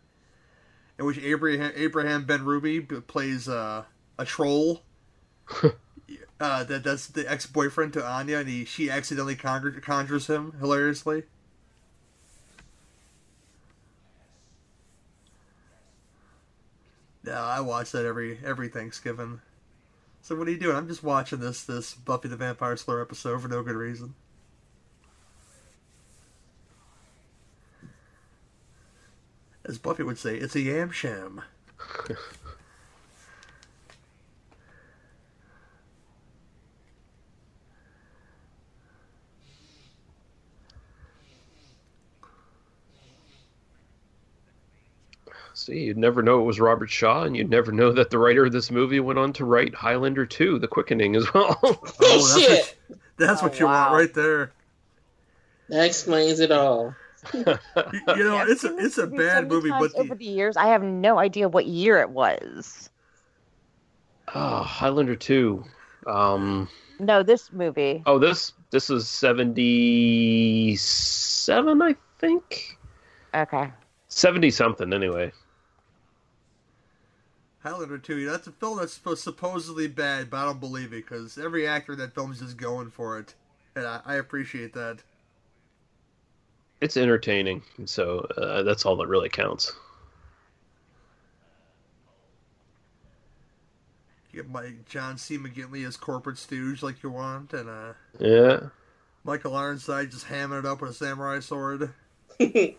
[0.99, 3.84] in which Abraham Abraham Benrubi plays uh,
[4.18, 4.82] a troll.
[6.40, 10.53] Uh, that that's the ex boyfriend to Anya, and he she accidentally conjure, conjures him
[10.61, 11.24] hilariously.
[17.24, 19.40] Yeah, I watch that every every Thanksgiving.
[20.22, 20.76] So what are you doing?
[20.76, 24.14] I'm just watching this this Buffy the Vampire Slayer episode for no good reason.
[29.64, 31.42] As Buffy would say, it's a yam sham.
[45.66, 48.44] See, you'd never know it was Robert Shaw, and you'd never know that the writer
[48.46, 51.58] of this movie went on to write Highlander 2, The Quickening, as well.
[51.64, 52.76] Oh, that's Shit.
[52.86, 54.52] what, that's what Oh, you want right there.
[55.68, 56.94] That explains it all.
[57.34, 57.58] You, you
[58.22, 60.84] know, it's a it's a bad so movie, times but over the years, I have
[60.84, 62.88] no idea what year it was.
[64.32, 65.64] oh, Highlander 2.
[66.06, 66.68] Um,
[67.00, 68.04] No, this movie.
[68.06, 72.78] oh, this this is 77, I think?
[73.34, 73.72] Okay.
[74.06, 75.32] 70 something, anyway.
[77.66, 81.66] Highlander 2, that's a film that's supposedly bad, but I don't believe it because every
[81.66, 83.34] actor in that film is just going for it,
[83.74, 84.98] and I, I appreciate that.
[86.80, 89.72] It's entertaining, so uh, that's all that really counts.
[94.30, 95.36] You get my John C.
[95.36, 98.60] McGinley as corporate stooge like you want, and uh, Yeah.
[99.24, 101.92] Michael Ironside just hamming it up with a samurai sword.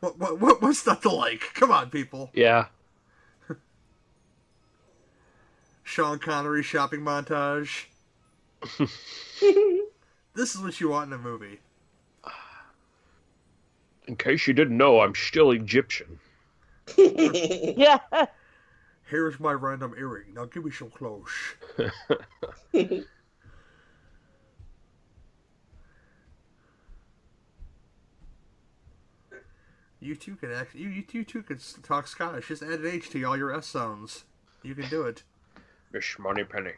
[0.00, 1.40] What, what, what what's not to like?
[1.54, 2.30] Come on, people.
[5.90, 7.86] Sean Connery shopping montage.
[8.78, 11.58] this is what you want in a movie.
[14.06, 16.20] In case you didn't know, I'm still Egyptian.
[16.96, 17.98] Yeah.
[19.06, 20.34] Here's my random earring.
[20.34, 21.32] Now give me some clothes.
[30.02, 30.74] You two can act.
[30.74, 32.48] You, you two two can talk Scottish.
[32.48, 34.24] Just add an H to all your S sounds.
[34.62, 35.24] You can do it.
[35.92, 36.72] Miss Moneypenny.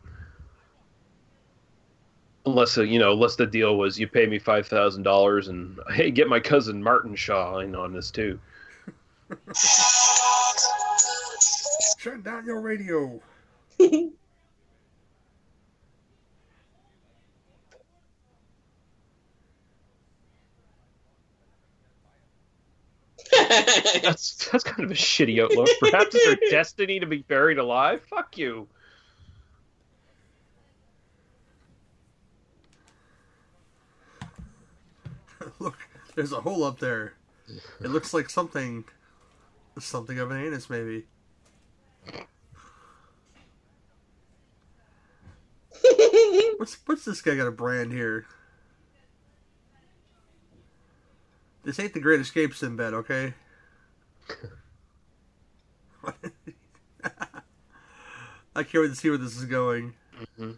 [2.48, 5.80] Unless uh, you know, unless the deal was you pay me five thousand dollars and
[5.94, 8.40] hey, get my cousin Martin Shaw in on this too.
[12.00, 13.22] Shut down your radio.
[24.04, 25.70] That's that's kind of a shitty outlook.
[25.80, 28.02] Perhaps it's their destiny to be buried alive.
[28.10, 28.68] Fuck you.
[35.60, 35.78] Look,
[36.16, 37.14] there's a hole up there.
[37.80, 38.86] It looks like something,
[39.80, 41.06] something of an anus, maybe.
[46.58, 48.26] What's what's this guy got a brand here?
[51.66, 53.34] This ain't the Great Escape Sinbad, okay?
[58.56, 59.96] I can't wait to see where this is going.
[60.40, 60.58] Mhm.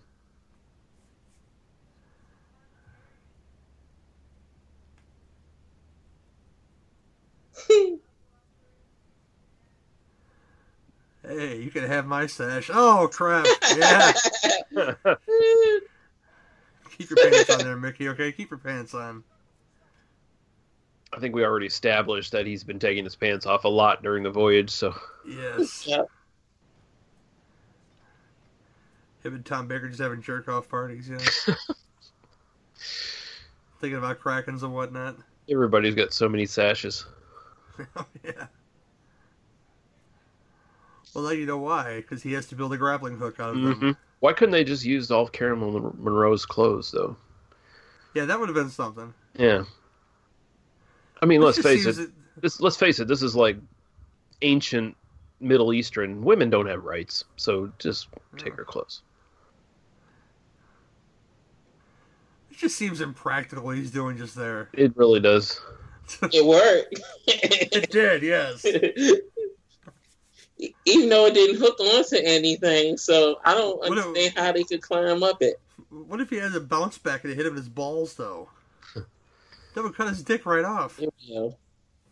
[11.23, 12.69] Hey, you can have my sash.
[12.73, 13.45] Oh crap!
[13.75, 14.13] Yeah,
[16.97, 18.07] keep your pants on there, Micky.
[18.09, 19.25] Okay, keep your pants on.
[21.13, 24.23] I think we already established that he's been taking his pants off a lot during
[24.23, 24.69] the voyage.
[24.69, 24.93] So
[25.25, 25.85] Yes.
[25.87, 26.07] Yep.
[29.23, 31.17] Him and Tom Baker just having jerk off parties, yeah.
[33.79, 35.17] Thinking about Krakens and whatnot.
[35.49, 37.05] everybody's got so many sashes.
[37.95, 38.47] oh, yeah.
[41.13, 43.61] Well, now you know why, because he has to build a grappling hook out of
[43.61, 43.73] them.
[43.73, 47.15] hmm Why couldn't they just use all of Caroline Munro's clothes though?
[48.13, 49.13] Yeah, that would have been something.
[49.37, 49.63] Yeah.
[51.21, 52.09] I mean, let's face seems it.
[52.39, 53.07] This let's face it.
[53.07, 53.57] This is like
[54.41, 54.95] ancient
[55.39, 56.23] Middle Eastern.
[56.23, 58.07] Women don't have rights, so just
[58.37, 59.01] take her clothes.
[62.51, 64.69] It just seems impractical what he's doing just there.
[64.73, 65.59] It really does.
[66.31, 67.01] It worked.
[67.27, 68.65] It did, yes.
[70.85, 74.63] Even though it didn't hook onto anything, so I don't What a- understand how they
[74.63, 75.59] could climb up it.
[75.89, 78.47] What if he has a bounce back and it hit him in his balls, though?
[79.77, 80.99] That would cut his dick right off.
[81.19, 81.55] You.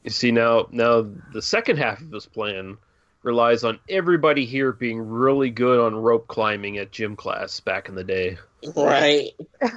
[0.03, 2.77] You see now, now the second half of this plan
[3.23, 7.95] relies on everybody here being really good on rope climbing at gym class back in
[7.95, 8.37] the day.
[8.75, 9.31] Right.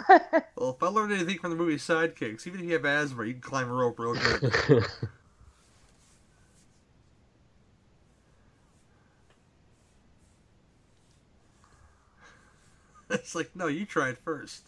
[0.56, 3.32] Well, if I learned anything from the movie Sidekicks, even if you have asthma, you
[3.32, 4.52] can climb a rope real good.
[13.10, 14.64] it's like, no, you tried first.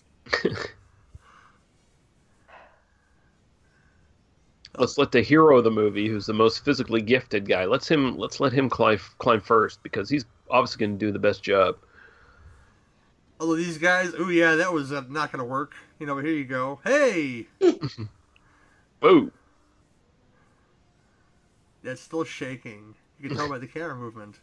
[4.80, 8.16] Let's let the hero of the movie, who's the most physically gifted guy, let's him
[8.16, 11.76] let's let him climb climb first because he's obviously going to do the best job.
[13.38, 15.74] Although these guys, oh yeah, that was uh, not going to work.
[15.98, 16.80] You know, here you go.
[16.82, 17.46] Hey,
[19.00, 19.30] boo.
[21.82, 22.94] that's still shaking.
[23.20, 24.40] You can tell by the camera movement.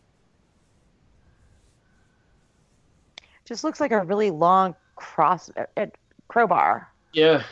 [3.43, 5.87] Just looks like a really long cross uh, uh,
[6.27, 6.91] crowbar.
[7.13, 7.43] Yeah,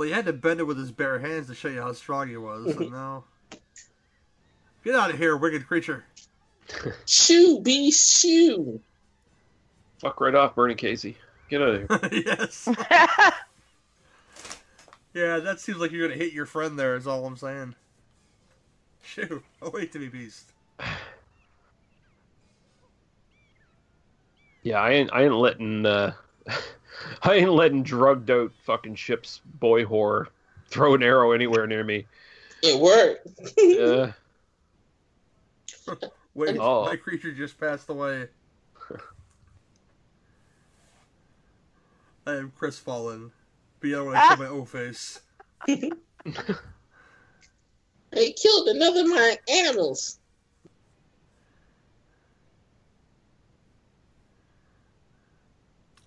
[0.00, 2.26] Well, you had to bend it with his bare hands to show you how strong
[2.26, 2.74] he was.
[2.74, 3.24] So no.
[4.82, 6.06] Get out of here, wicked creature.
[7.04, 8.80] Shoo, be shoo.
[9.98, 11.18] fuck right off, Bernie Casey.
[11.50, 12.22] Get out of here.
[12.26, 12.66] yes.
[15.12, 16.96] Yeah, that seems like you're gonna hit your friend there.
[16.96, 17.74] Is all I'm saying.
[19.02, 19.42] Shoo!
[19.60, 20.46] Oh wait to be beast.
[24.62, 26.12] Yeah, I ain't I ain't letting uh,
[27.22, 30.26] I ain't letting drugged out fucking ship's boy whore
[30.68, 32.06] throw an arrow anywhere near me.
[32.62, 33.26] It worked.
[33.58, 34.12] Yeah.
[36.34, 36.84] Wait, Oh.
[36.84, 38.28] my creature just passed away.
[42.26, 43.32] I am crestfallen.
[43.80, 44.28] Beyond when I ah.
[44.36, 45.20] show my O face.
[48.12, 50.19] They killed another of my animals.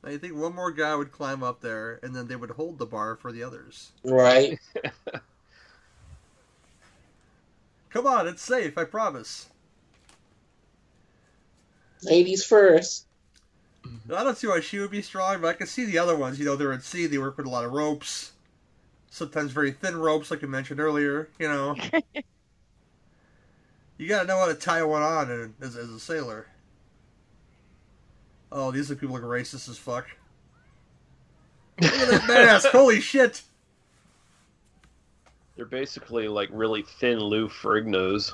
[0.04, 2.86] I think one more guy would climb up there, and then they would hold the
[2.86, 3.94] bar for the others.
[4.04, 4.60] Right.
[7.90, 9.50] Come on, it's safe, I promise.
[12.04, 13.06] Ladies first.
[14.14, 16.40] I don't see why she would be strong, but I can see the other ones.
[16.40, 18.34] You know, they're at sea, they work with a lot of ropes.
[19.10, 21.30] Sometimes very thin ropes, like you mentioned earlier.
[21.40, 21.76] You know,
[23.98, 26.48] you gotta know how to tie one on as, as a sailor.
[28.56, 30.08] Oh, these are people look racist as fuck.
[31.82, 32.68] Look at that mask!
[32.72, 33.42] Holy shit!
[35.56, 38.32] They're basically like really thin Lou Ferrignos.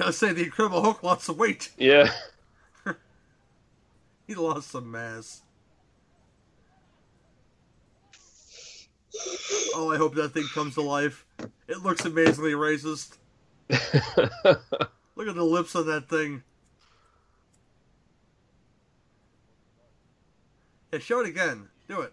[0.00, 1.70] I say the Incredible Hulk lost some weight.
[1.78, 2.10] Yeah.
[4.26, 5.42] He lost some mass.
[9.74, 11.26] Oh, I hope that thing comes to life.
[11.66, 13.16] It looks amazingly racist.
[13.70, 16.44] Look at the lips on that thing.
[20.92, 21.68] Yeah, show it again.
[21.88, 22.12] Do it.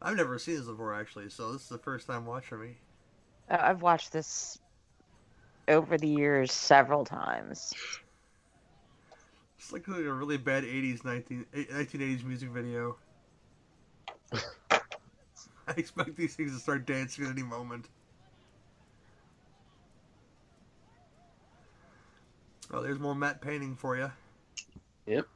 [0.00, 2.76] I've never seen this before, actually, so this is the first time watching me.
[3.50, 4.58] Uh, I've watched this
[5.66, 7.74] over the years several times.
[9.58, 12.96] It's like a really bad 80s, 19, 1980s music video.
[15.68, 17.88] I expect these things to start dancing at any moment.
[22.70, 24.10] Oh, there's more matte painting for you.
[25.06, 25.26] Yep.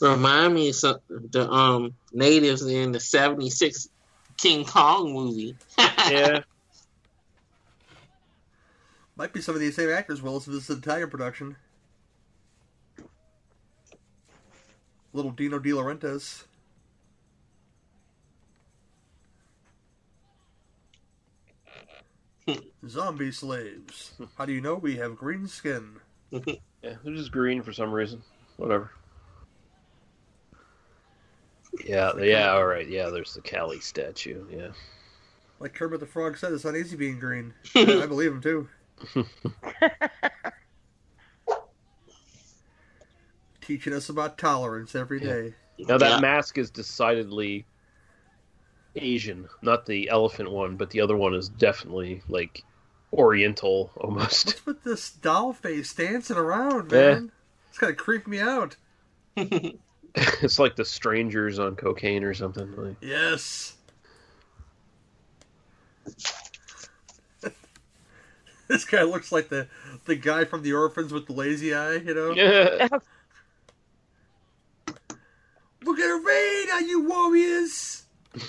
[0.00, 3.88] Remind me of some, the um natives in the '76
[4.36, 5.56] King Kong movie.
[5.78, 6.40] yeah.
[9.16, 11.56] Might be some of these same actors, Will, so this is an Italian production.
[15.12, 16.44] Little Dino De Laurentiis.
[22.88, 24.12] Zombie slaves.
[24.36, 26.00] How do you know we have green skin?
[26.32, 26.94] Yeah.
[27.04, 28.22] They're just green for some reason.
[28.56, 28.90] Whatever.
[31.84, 32.88] Yeah, yeah, all right.
[32.88, 34.44] Yeah, there's the Kali statue.
[34.50, 34.68] Yeah.
[35.58, 37.54] Like Kermit the Frog said, it's not easy being green.
[37.76, 38.68] I believe him too.
[43.60, 45.54] Teaching us about tolerance every day.
[45.78, 46.20] Now that Yeah.
[46.20, 47.64] mask is decidedly
[48.96, 52.62] Asian, not the elephant one, but the other one is definitely like
[53.12, 54.46] Oriental almost.
[54.46, 56.98] What's with this doll face dancing around, Yeah.
[57.14, 57.32] man?
[57.68, 58.76] It's kind of creeped me out.
[59.36, 62.74] it's like the strangers on cocaine or something.
[62.76, 63.74] Like, Yes.
[68.68, 69.68] this guy looks like the
[70.06, 72.32] the guy from the orphans with the lazy eye, you know?
[72.32, 72.88] yeah.
[75.84, 78.04] Look at her rain on you warriors!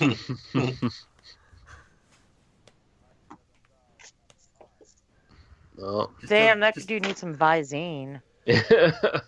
[5.80, 6.10] oh.
[6.26, 8.20] Damn, that just- dude needs some Visine.
[8.44, 9.24] What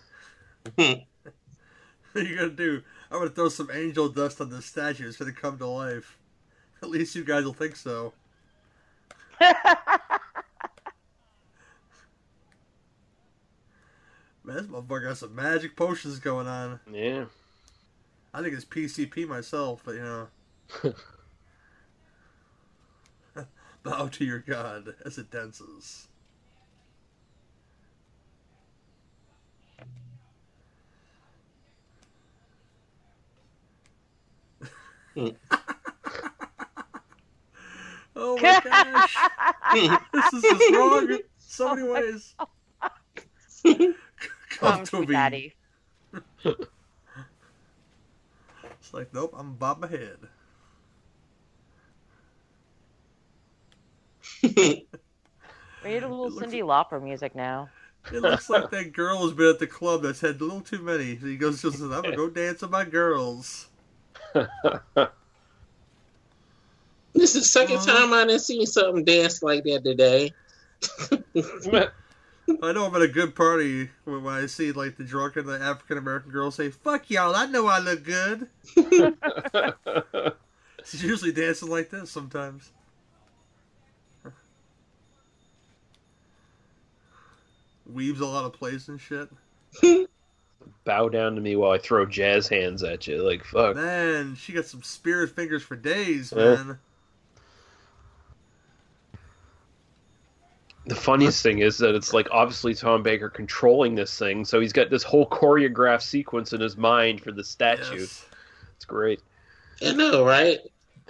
[2.15, 2.81] are you gonna do?
[3.11, 5.07] I'm gonna throw some angel dust on this statue.
[5.07, 6.17] It's gonna come to life.
[6.83, 8.13] At least you guys will think so.
[14.43, 16.79] Man, this motherfucker has some magic potions going on.
[16.91, 17.25] yeah.
[18.33, 20.27] I think it's PCP myself, but you know.
[23.83, 26.07] Bow to your god as it dances.
[38.15, 39.15] Oh my gosh!
[40.13, 42.35] this is just wrong in so many Oh ways.
[43.63, 43.95] Come
[44.49, 45.05] Come to me.
[45.05, 45.53] daddy.
[48.79, 50.17] It's like, nope, I'm bob my head.
[55.83, 57.69] We need a little Cyndi Lauper music now.
[58.11, 60.81] It looks like that girl has been at the club that's had a little too
[60.81, 61.15] many.
[61.15, 63.67] He goes, just, I'm gonna go dance with my girls.
[67.13, 67.85] This is the 2nd Uh-huh.
[67.85, 70.31] time I didn't see something dance like that today.
[72.61, 75.59] I know I'm at a good party when when I see like the drunken the
[75.59, 78.47] African American girl say, "Fuck y'all, I know I look good."
[80.85, 82.71] She's usually dancing like this sometimes.
[87.85, 89.29] Weaves a lot of plays and shit.
[90.87, 93.21] Bow down to me while I throw jazz hands at you.
[93.21, 93.75] Like fuck.
[93.75, 96.55] Man, she got some spirit fingers for days, Yeah.
[96.55, 96.79] man.
[100.85, 104.71] The funniest thing is that it's like obviously Tom Baker controlling this thing, so he's
[104.71, 107.99] got this whole choreographed sequence in his mind for the statue.
[107.99, 108.25] Yes.
[108.77, 109.19] It's great.
[109.85, 110.59] I know, right?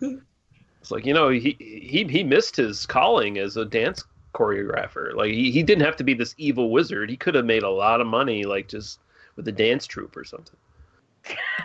[0.00, 4.02] it's like you know he he he missed his calling as a dance
[4.38, 5.14] choreographer.
[5.14, 7.10] Like he, he didn't have to be this evil wizard.
[7.10, 9.00] He could have made a lot of money, like just
[9.36, 10.56] with a dance troupe or something.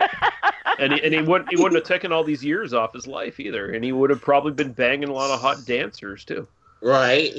[0.78, 3.38] and he, and he wouldn't he wouldn't have taken all these years off his life
[3.38, 6.46] either, and he would have probably been banging a lot of hot dancers too.
[6.82, 7.32] Right.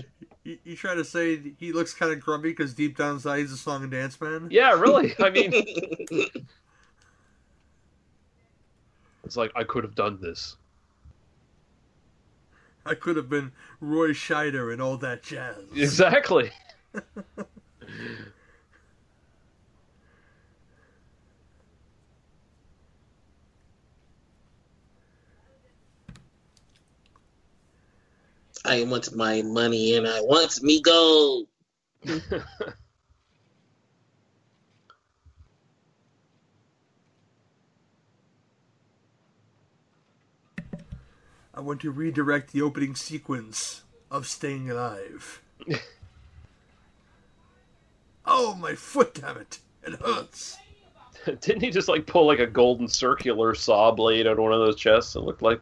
[0.44, 3.52] You, you try to say he looks kind of grumpy because deep down inside he's
[3.52, 4.48] a song and dance man?
[4.50, 5.14] Yeah, really.
[5.20, 5.52] I mean,
[9.24, 10.56] it's like I could have done this.
[12.86, 13.52] I could have been
[13.82, 15.58] Roy Scheider and all that jazz.
[15.76, 16.52] Exactly.
[28.66, 31.48] I want my money and I want me gold.
[41.56, 45.42] I want to redirect the opening sequence of Staying Alive.
[48.26, 49.60] oh, my foot, damn it.
[49.84, 50.58] It hurts.
[51.26, 54.60] Didn't he just like pull like a golden circular saw blade out of one of
[54.60, 55.16] those chests?
[55.16, 55.62] It looked like.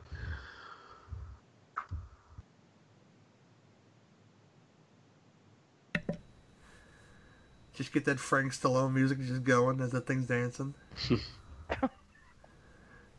[7.76, 10.74] Just get that Frank Stallone music just going as the thing's dancing.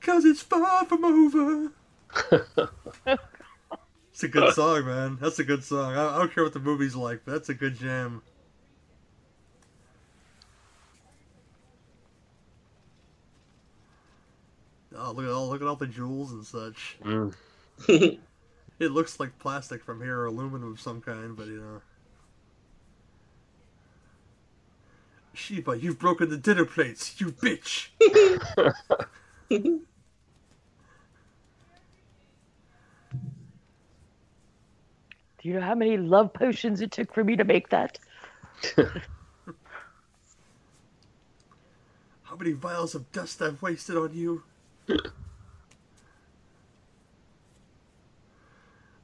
[0.00, 1.72] Cause it's far from over.
[4.14, 5.18] It's a good song, man.
[5.20, 5.94] That's a good song.
[5.96, 8.22] I, I don't care what the movie's like, but that's a good jam.
[14.96, 16.96] Oh, look at all look at all the jewels and such.
[17.02, 17.34] Mm.
[18.80, 21.80] It looks like plastic from here or aluminum of some kind, but you know.
[25.32, 27.90] Sheba, you've broken the dinner plates, you bitch!
[35.44, 37.98] Do you know how many love potions it took for me to make that?
[42.22, 44.42] How many vials of dust I've wasted on you?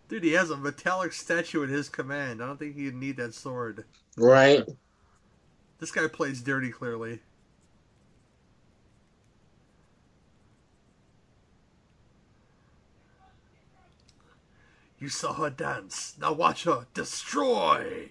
[0.09, 2.43] Dude, he has a metallic statue at his command.
[2.43, 3.85] I don't think he'd need that sword.
[4.17, 4.67] Right.
[5.79, 7.21] This guy plays dirty, clearly.
[15.01, 16.15] You saw her dance.
[16.21, 18.11] Now watch her destroy.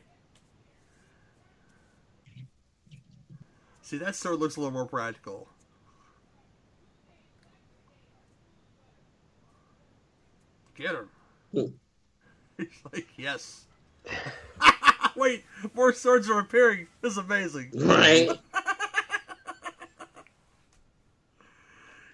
[3.83, 5.47] See, that sword looks a little more practical.
[10.75, 11.09] Get him.
[11.51, 11.65] Hmm.
[12.57, 13.65] He's like, yes.
[15.15, 15.43] Wait,
[15.75, 16.87] more swords are appearing.
[17.01, 17.71] This is amazing.
[17.73, 18.29] Right.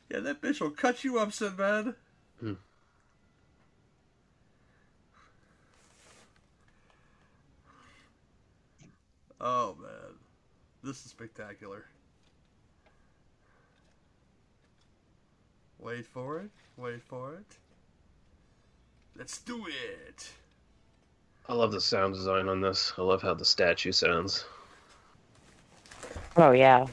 [0.08, 1.96] Yeah, that bitch will cut you up, Sinbad.
[9.42, 10.16] Oh man,
[10.84, 11.86] this is spectacular.
[15.80, 16.50] Wait for it.
[16.78, 17.58] Wait for it.
[19.18, 20.32] Let's do it.
[21.48, 22.94] I love the sound design on this.
[22.98, 24.46] I love how the statue sounds.
[26.38, 26.86] Oh yeah.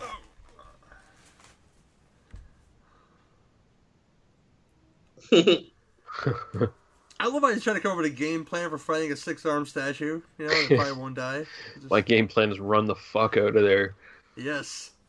[7.23, 9.17] I love how he's trying to come up with a game plan for fighting a
[9.17, 10.21] six-armed statue.
[10.39, 11.47] You know, and probably won't die.
[11.77, 13.95] Just- My game plan is run the fuck out of there.
[14.37, 14.91] Yes.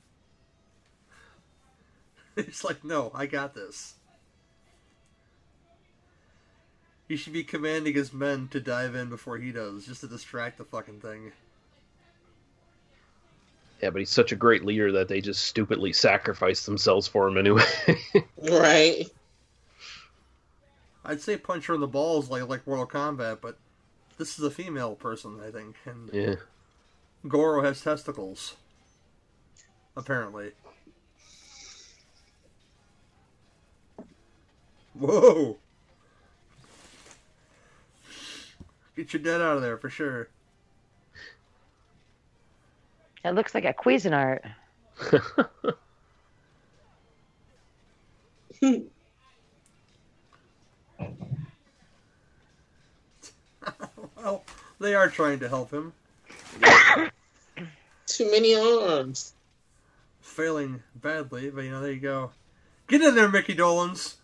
[2.35, 3.93] It's like, no, I got this.
[7.07, 10.57] He should be commanding his men to dive in before he does, just to distract
[10.57, 11.31] the fucking thing.
[13.83, 17.37] Yeah, but he's such a great leader that they just stupidly sacrifice themselves for him
[17.37, 17.65] anyway.
[18.49, 19.05] right.
[21.05, 23.57] I'd say punch her in the balls like like Mortal Kombat, but
[24.17, 26.35] this is a female person, I think, and yeah.
[27.27, 28.55] Goro has testicles.
[29.95, 30.51] Apparently.
[34.93, 35.57] Whoa!
[38.95, 40.29] Get your dead out of there for sure.
[43.25, 44.41] It looks like a Cuisinart.
[54.15, 54.45] Well,
[54.79, 55.91] they are trying to help him.
[58.07, 59.33] Too many arms.
[60.21, 62.31] Failing badly, but you know, there you go.
[62.87, 64.15] Get in there, Micky Dolenz.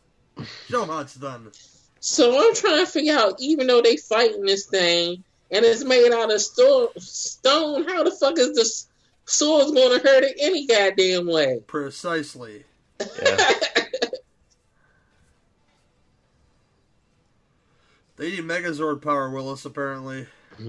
[0.69, 1.51] Show 'em how it's done.
[1.99, 6.13] So I'm trying to figure out, even though they fighting this thing and it's made
[6.13, 8.87] out of sto- stone, how the fuck is this
[9.25, 11.59] sword going to hurt it any goddamn way?
[11.67, 12.63] Precisely.
[13.21, 13.51] Yeah.
[18.19, 20.27] They need Megazord power, Willis, apparently.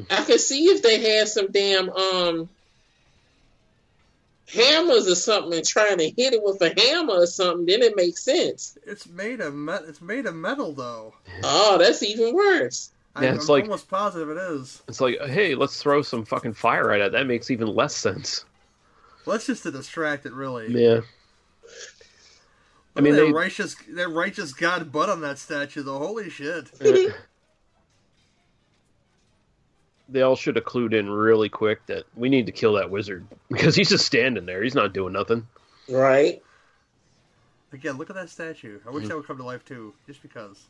[0.09, 2.49] I could see if they had some damn um
[4.49, 7.97] hammers or something and trying to hit it with a hammer or something, then it
[7.97, 8.79] makes sense.
[8.87, 9.83] It's made of met.
[9.89, 11.15] It's made of metal though.
[11.43, 12.91] Oh, that's even worse.
[13.17, 14.81] I, Yeah, it's I'm like- almost positive it is.
[14.87, 17.13] It's like, hey, let's throw some fucking fire at it.
[17.13, 18.45] That makes even less sense.
[19.27, 20.69] Well, that's just to distract it, really.
[20.73, 21.01] Yeah.
[22.97, 25.83] I mean, at that they- righteous, that righteous God butt on that statue.
[25.83, 25.99] though.
[25.99, 26.71] holy shit!
[30.11, 33.27] they all should have clued in really quick that we need to kill that wizard
[33.51, 34.63] because he's just standing there.
[34.63, 35.47] He's not doing nothing.
[35.89, 36.43] Right?
[37.73, 38.81] Again, look at that statue.
[38.87, 40.67] I wish that would come to life too, just because.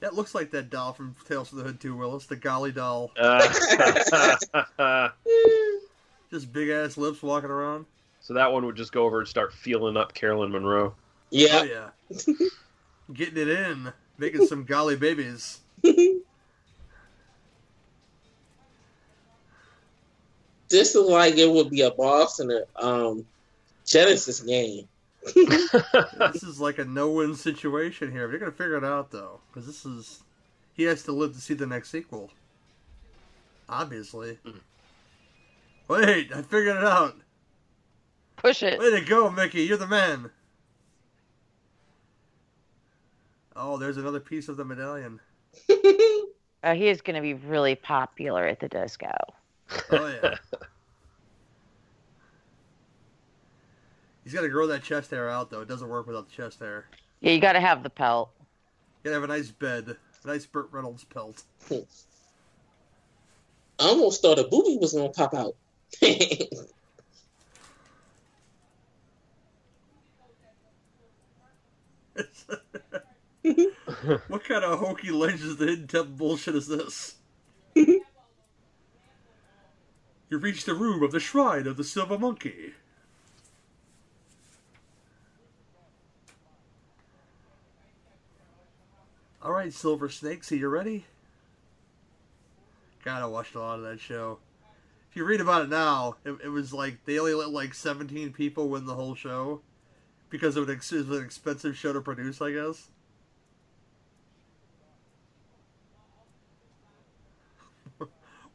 [0.00, 2.26] That looks like that doll from Tales from the Hood too, Willis.
[2.26, 3.12] The Golly doll.
[4.78, 5.08] Uh,
[6.30, 7.84] Just big ass lips walking around.
[8.20, 10.94] so that one would just go over and start feeling up Caroline Munro.
[11.30, 11.48] Yeah.
[11.52, 12.46] Oh yeah.
[13.12, 13.92] Getting it in.
[14.18, 15.60] Making some golly babies.
[20.72, 23.26] This is like it would be a boss in a um
[23.84, 24.88] Genesis game.
[25.34, 28.26] this is like a no-win situation here.
[28.26, 30.22] They're gonna figure it out though, because this is
[30.72, 32.30] he has to live to see the next sequel.
[33.68, 34.38] Obviously.
[34.46, 34.60] Mhm.
[35.88, 37.16] Wait, I figured it out.
[38.36, 38.78] Push it.
[38.80, 39.64] Way to go, Micky.
[39.64, 40.30] You're the man.
[43.54, 45.20] Oh, there's another piece of the medallion.
[46.62, 49.12] Uh, he is going to be really popular at the disco.
[49.90, 50.36] Oh yeah.
[54.24, 55.60] He's got to grow that chest hair out though.
[55.60, 56.86] It doesn't work without the chest hair.
[57.20, 58.30] Yeah, you got to have the pelt.
[59.02, 61.42] You gotta have a nice bed, a nice Burt Reynolds pelt.
[61.70, 61.84] I
[63.80, 65.56] almost thought a booby was gonna pop out.
[74.28, 77.16] what kind of hokey Legends of the Hidden Temple bullshit is this?
[77.74, 78.04] you
[80.30, 82.74] reach the room of the Shrine of the Silver Monkey.
[89.44, 91.04] Alright, Silver Snake, are you ready?
[93.04, 94.38] God, I watched a lot of that show.
[95.10, 98.32] If you read about it now, it, it was like they only let like 17
[98.32, 99.60] people win the whole show
[100.30, 102.88] because it was ex- it was an expensive show to produce, I guess.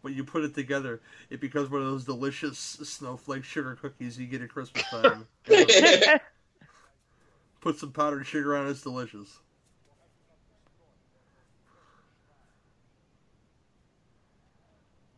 [0.07, 4.25] When you put it together, it becomes one of those delicious snowflake sugar cookies you
[4.25, 5.27] get at Christmas time.
[7.59, 9.39] put some powdered sugar on it, it's delicious.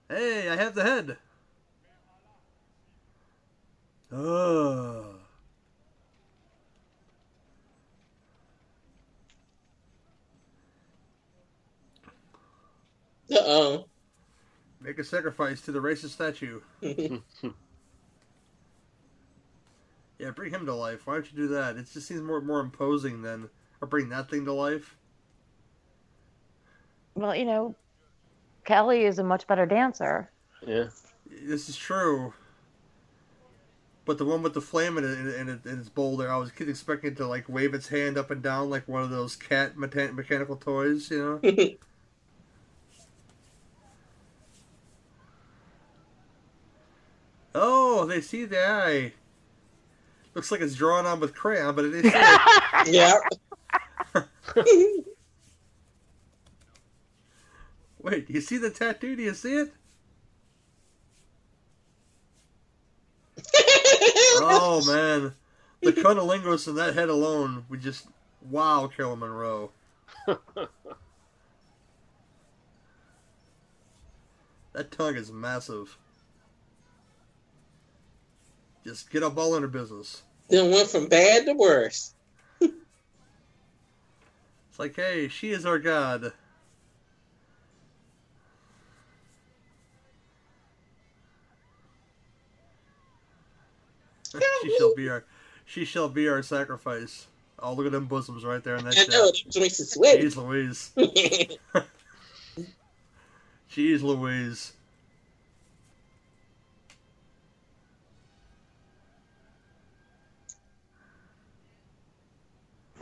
[0.09, 1.17] Hey, I have the head.
[4.11, 5.05] Oh.
[13.31, 13.77] Uh
[14.81, 16.61] Make a sacrifice to the racist statue.
[20.17, 21.07] Yeah, bring him to life.
[21.07, 21.77] Why don't you do that?
[21.77, 23.49] It just seems more more imposing than
[23.79, 24.97] or bring that thing to life.
[27.15, 27.73] well, you know,
[28.65, 30.29] Kelly is a much better dancer.
[30.67, 30.89] Yeah.
[31.25, 32.33] This is true.
[34.03, 36.17] But the one with the flame in it, in, it, in, it, in its bowl
[36.17, 39.03] there, I was expecting it to like wave its hand up and down like one
[39.03, 41.71] of those cat meta- mechanical toys, you know?
[47.59, 49.11] oh, they see the eye.
[50.33, 52.05] Looks like it's drawn on with crayon, but it is.
[52.87, 53.15] yeah.
[58.01, 59.15] Wait, do you see the tattoo?
[59.15, 59.73] Do you see it?
[64.41, 65.33] Oh man,
[65.81, 68.07] the cunnilingus in that head alone would just
[68.49, 69.71] wow Caroline Munro.
[74.73, 75.97] that tongue is massive.
[78.89, 80.23] Just get up all in her business.
[80.49, 82.15] then went from bad to worse.
[82.59, 82.71] It's
[84.79, 86.33] like, hey, she is our god.
[94.63, 95.23] she shall be our,
[95.65, 97.27] she shall be our sacrifice.
[97.59, 100.19] Oh, look at them bosoms right there in that I know, it makes it sweat.
[100.19, 100.89] Jeez Louise.
[103.71, 104.73] Jeez Louise.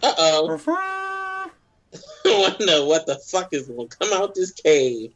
[0.04, 0.58] Uh oh.
[0.58, 0.68] He's
[2.26, 5.14] I want to know what the fuck is going to come out this cave.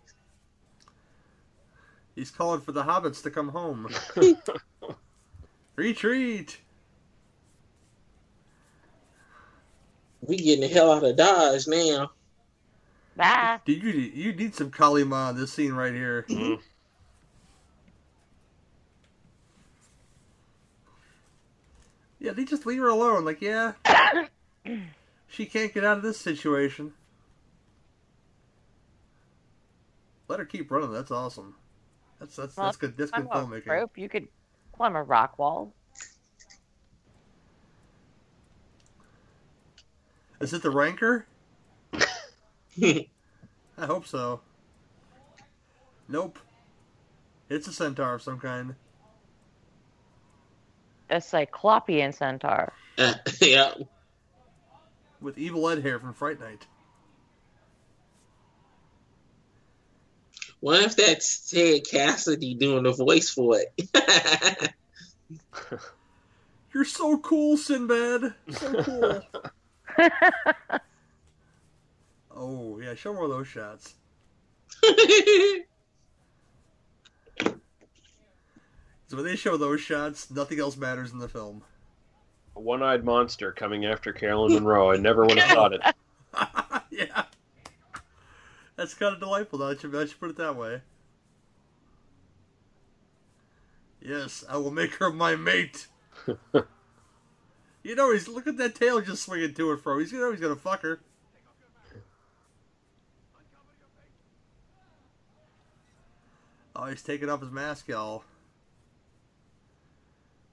[2.16, 3.90] He's calling for the hobbits to come home.
[5.76, 6.60] Retreat!
[10.22, 12.12] We getting the hell out of Dodge now.
[13.16, 13.60] Bye.
[13.66, 16.26] Dude, you need, you need some Kali Ma on this scene right here.
[16.30, 16.60] Mm.
[22.20, 23.26] Yeah, they just leave her alone.
[23.26, 23.74] Like, yeah,
[25.28, 26.94] she can't get out of this situation.
[30.28, 30.92] Let her keep running.
[30.92, 31.56] That's awesome.
[32.20, 32.96] That's that's that's good.
[32.98, 33.68] That's good Climb a filmmaking.
[33.68, 33.98] rope.
[33.98, 34.28] You could
[34.72, 35.74] climb a rock wall.
[40.40, 41.28] Is it the Ranker?
[42.82, 43.06] I
[43.80, 44.42] hope so.
[46.08, 46.40] Nope.
[47.50, 48.76] It's a centaur of some kind.
[51.10, 52.72] A cyclopean centaur.
[52.98, 53.74] Uh, yeah.
[55.22, 56.65] With evil Ed hair from Fright Night.
[60.60, 64.73] What if that's Ted Cassidy doing the voice for it?
[66.73, 68.34] You're so cool, Sinbad.
[68.52, 69.22] So cool.
[72.35, 73.95] oh, yeah, show more of those shots.
[79.11, 81.64] So when they show those shots, nothing else matters in the film.
[82.62, 84.92] A one-eyed monster coming after Caroline Munro.
[84.92, 85.82] I never would have thought it.
[86.92, 87.24] yeah.
[88.76, 90.82] That's kind of delightful, now that you, now that you put it that way.
[94.00, 95.88] Yes, I will make her my mate.
[97.84, 99.98] you know, he's look at that tail just swinging to and fro.
[99.98, 101.00] He's you know he's gonna fuck her.
[106.76, 108.24] Oh, he's taking off his mask, y'all.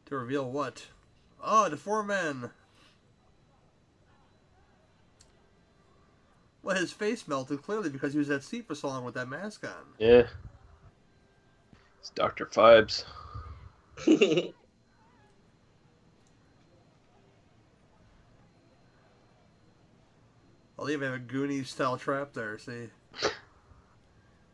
[0.07, 0.87] To reveal what?
[1.43, 2.51] Oh, the four men.
[6.63, 9.29] Well, his face melted clearly because he was at sea for so long with that
[9.29, 9.73] mask on.
[9.99, 10.27] Yeah.
[12.01, 12.47] It's Dr.
[12.47, 13.05] Phibes.
[14.07, 14.17] Well,
[20.79, 22.89] oh, they even have a Goonies style trap there, see?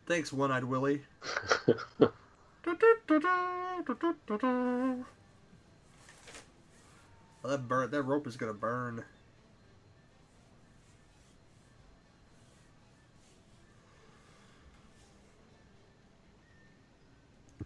[0.06, 1.02] Thanks, One Eyed Willie.
[7.44, 9.04] Oh, that burn that rope is gonna burn.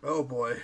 [0.03, 0.57] Oh boy.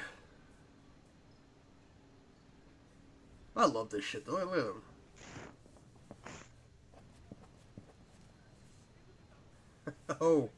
[3.56, 4.32] I love this shit though.
[4.32, 4.82] Look at him.
[10.20, 10.48] Oh,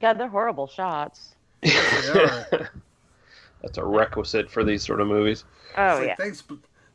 [0.00, 1.34] God, they're horrible shots.
[1.62, 2.70] they are.
[3.62, 5.44] That's a requisite for these sort of movies.
[5.76, 6.14] Oh like, yeah.
[6.16, 6.42] Thanks,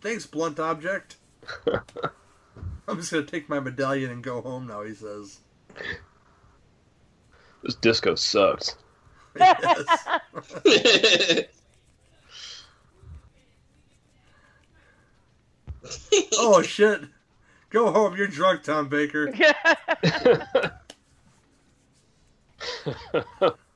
[0.01, 1.17] thanks, blunt object.
[2.87, 4.83] I'm just gonna take my medallion and go home now.
[4.83, 5.39] He says.
[7.63, 8.75] This disco sucks.
[9.39, 10.07] yes.
[16.37, 17.01] Oh shit!
[17.69, 18.15] Go home.
[18.15, 19.33] You're drunk, Tom Baker.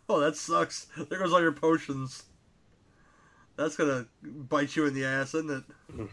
[0.10, 0.88] Oh, that sucks.
[0.96, 2.24] There goes all your potions.
[3.58, 5.64] That's gonna bite you in the ass, isn't it?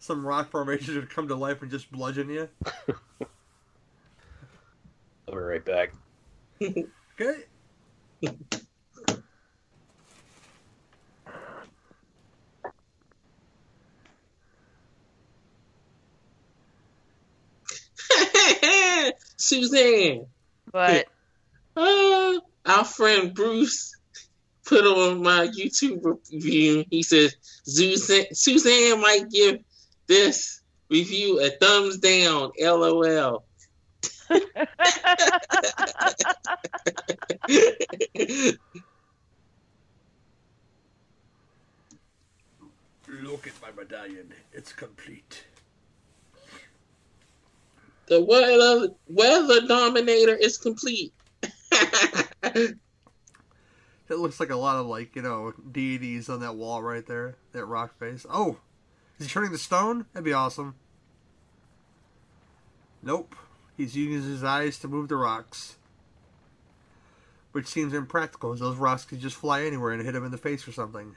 [0.00, 2.48] Some rock formation should come to life and just bludgeon you.
[5.28, 5.92] I'll be right back.
[7.20, 7.44] Okay.
[19.36, 20.26] Suzanne.
[20.72, 21.06] but
[21.76, 23.92] Uh, our friend Bruce
[24.70, 26.84] put on my YouTube review.
[26.90, 27.34] He says
[27.64, 29.58] Suzanne, Suzanne might give
[30.06, 32.52] this review a thumbs down.
[32.58, 33.44] LOL.
[43.08, 44.32] Look at my medallion.
[44.52, 45.44] It's complete.
[48.06, 51.12] the weather weather dominator is complete.
[54.10, 57.36] It looks like a lot of like you know deities on that wall right there.
[57.52, 58.26] That rock face.
[58.28, 58.58] Oh,
[59.18, 60.06] is he turning the stone?
[60.12, 60.74] That'd be awesome.
[63.02, 63.36] Nope.
[63.76, 65.76] He's using his eyes to move the rocks,
[67.52, 70.36] which seems impractical, as those rocks could just fly anywhere and hit him in the
[70.36, 71.14] face or something.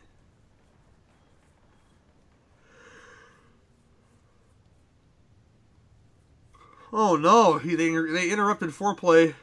[6.93, 7.57] Oh no!
[7.57, 9.33] He they, they interrupted foreplay.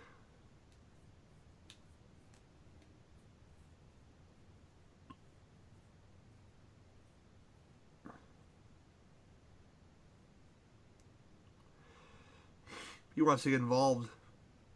[13.14, 14.08] he wants to get involved.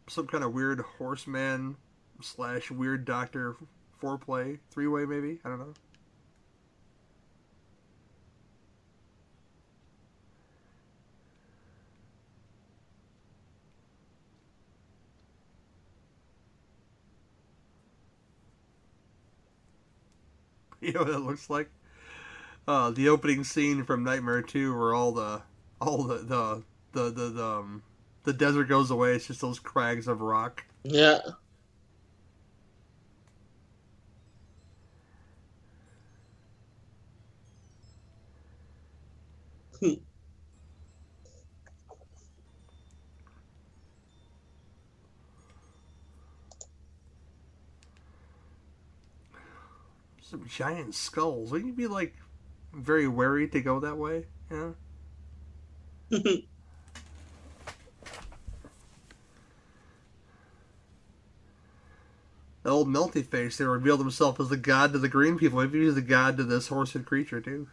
[0.07, 1.77] Some kind of weird horseman
[2.21, 3.55] slash weird doctor
[4.01, 5.39] foreplay, three way maybe.
[5.45, 5.73] I don't know.
[20.81, 21.69] You know what it looks like?
[22.67, 25.41] Uh, the opening scene from Nightmare Two, where all the
[25.81, 26.63] all the the
[26.93, 27.83] the the, the um,
[28.25, 29.13] the desert goes away.
[29.13, 30.63] It's just those crags of rock.
[30.83, 31.19] Yeah.
[50.21, 51.51] Some giant skulls.
[51.51, 52.15] Wouldn't you be like
[52.73, 54.25] very wary to go that way?
[54.51, 54.71] Yeah.
[62.65, 65.59] The old melty face, they revealed himself as the god to the green people.
[65.59, 67.67] Maybe he's the god to this horsed creature too.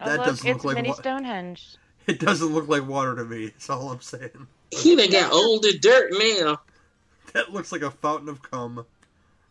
[0.00, 1.76] Oh, That look, doesn't it's look like mini wa- Stonehenge.
[2.08, 3.50] It doesn't look like water to me.
[3.50, 4.48] That's all I'm saying.
[4.72, 6.60] he done got older dirt now.
[7.34, 8.84] That looks like a fountain of cum.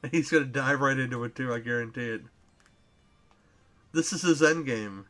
[0.03, 2.21] And he's gonna dive right into it too, I guarantee it.
[3.93, 5.05] This is his end game.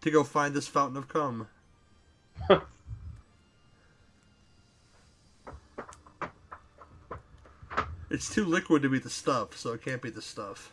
[0.00, 1.46] To go find this fountain of cum.
[8.10, 10.72] it's too liquid to be the stuff, so it can't be the stuff.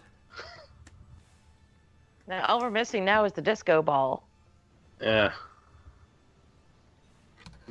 [2.27, 4.27] Now, all we're missing now is the disco ball.
[4.99, 5.31] Yeah.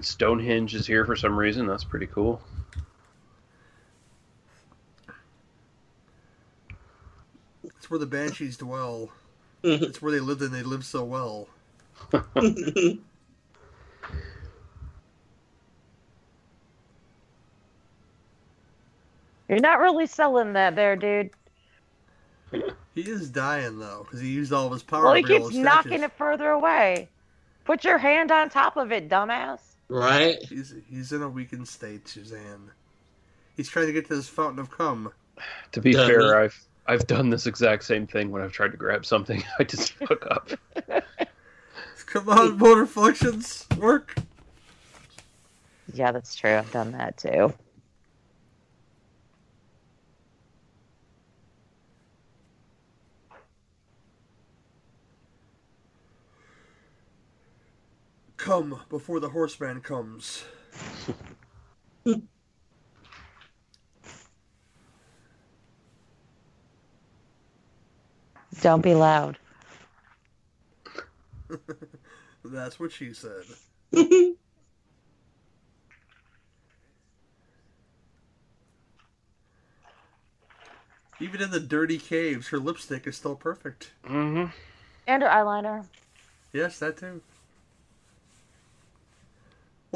[0.00, 1.66] Stonehenge is here for some reason.
[1.66, 2.40] That's pretty cool.
[7.64, 9.10] It's where the banshees dwell.
[9.62, 11.48] It's where they lived and they lived so well.
[19.48, 21.30] You're not really selling that there, dude.
[22.94, 25.04] He is dying though, because he used all of his power.
[25.04, 27.08] Well, he to bring all keeps knocking it further away.
[27.64, 29.60] Put your hand on top of it, dumbass.
[29.88, 30.38] right?
[30.48, 32.70] He's he's in a weakened state, Suzanne.
[33.56, 35.12] He's trying to get to this fountain of cum.
[35.72, 36.08] To be Dummy.
[36.08, 39.42] fair, I've I've done this exact same thing when I've tried to grab something.
[39.58, 40.50] I just fuck up.
[42.06, 44.14] Come on, motor functions, work.
[45.92, 46.56] Yeah, that's true.
[46.56, 47.52] I've done that too.
[58.46, 60.44] Come before the horseman comes.
[68.60, 69.40] Don't be loud.
[72.44, 73.42] That's what she said.
[73.92, 74.36] Even
[81.42, 83.90] in the dirty caves, her lipstick is still perfect.
[84.04, 84.52] Mm-hmm.
[85.08, 85.84] And her eyeliner.
[86.52, 87.20] Yes, that too.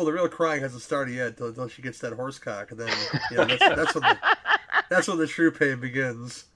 [0.01, 2.81] Well, the real crying hasn't started yet until, until she gets that horse cock, and
[2.81, 2.89] then
[3.31, 4.18] yeah, that's, that's when the
[4.89, 6.47] that's when the true pain begins.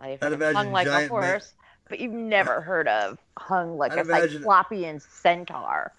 [0.00, 1.52] I've I'd hung like a giant ma- horse,
[1.90, 5.92] but you've never heard of hung like I'd a imagine- cyclopean centaur.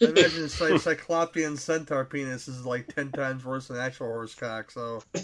[0.00, 4.72] I imagine Cy- Cyclopean centaur penis is like ten times worse than actual horse cock.
[4.72, 5.04] So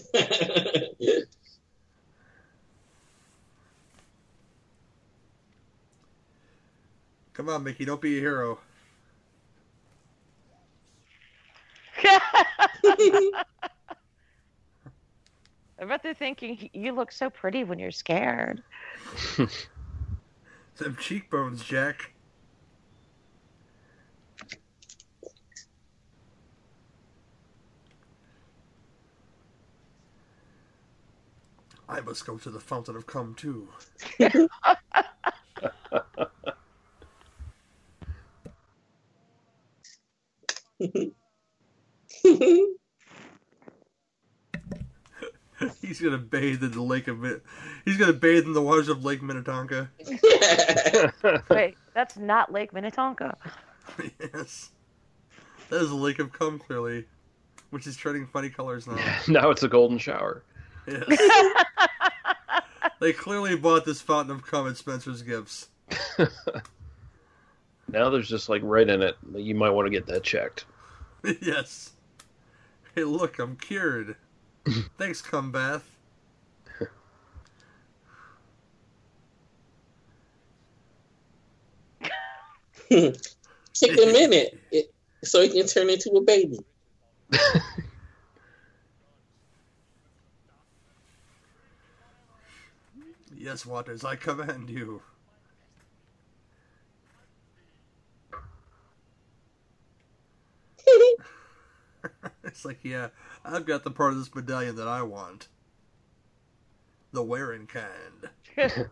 [7.39, 8.59] come on, Micky, don't be a hero.
[12.05, 13.45] I
[15.87, 18.61] bet they're thinking you look so pretty when you're scared.
[19.37, 22.13] Them cheekbones, Jack.
[31.89, 33.69] I must go to the fountain of cum too.
[45.81, 47.41] He's gonna bathe in the lake of Min-
[47.85, 49.91] He's gonna bathe in the waters of Lake Minnetonka.
[51.51, 53.37] Wait, that's not Lake Minnetonka.
[54.21, 54.71] yes,
[55.69, 57.07] that is a lake of cum, clearly,
[57.71, 58.99] which is turning funny colors now.
[59.27, 60.45] now it's a golden shower.
[60.87, 61.19] Yes.
[63.01, 65.69] they clearly bought this fountain of cum at Spencer's Gifts.
[67.89, 69.17] Now there's just like right in it.
[69.35, 70.67] You might want to get that checked.
[71.41, 71.93] yes.
[72.95, 74.17] Hey, look, I'm cured.
[74.99, 75.89] Thanks, cum bath.
[82.91, 86.59] Kick him in it, it so he can turn into a baby.
[93.41, 95.01] Yes, Waters, I command you.
[102.45, 103.09] It's like, yeah,
[103.45, 105.49] I've got the part of this medallion that I want.
[107.13, 108.31] The wearing kind.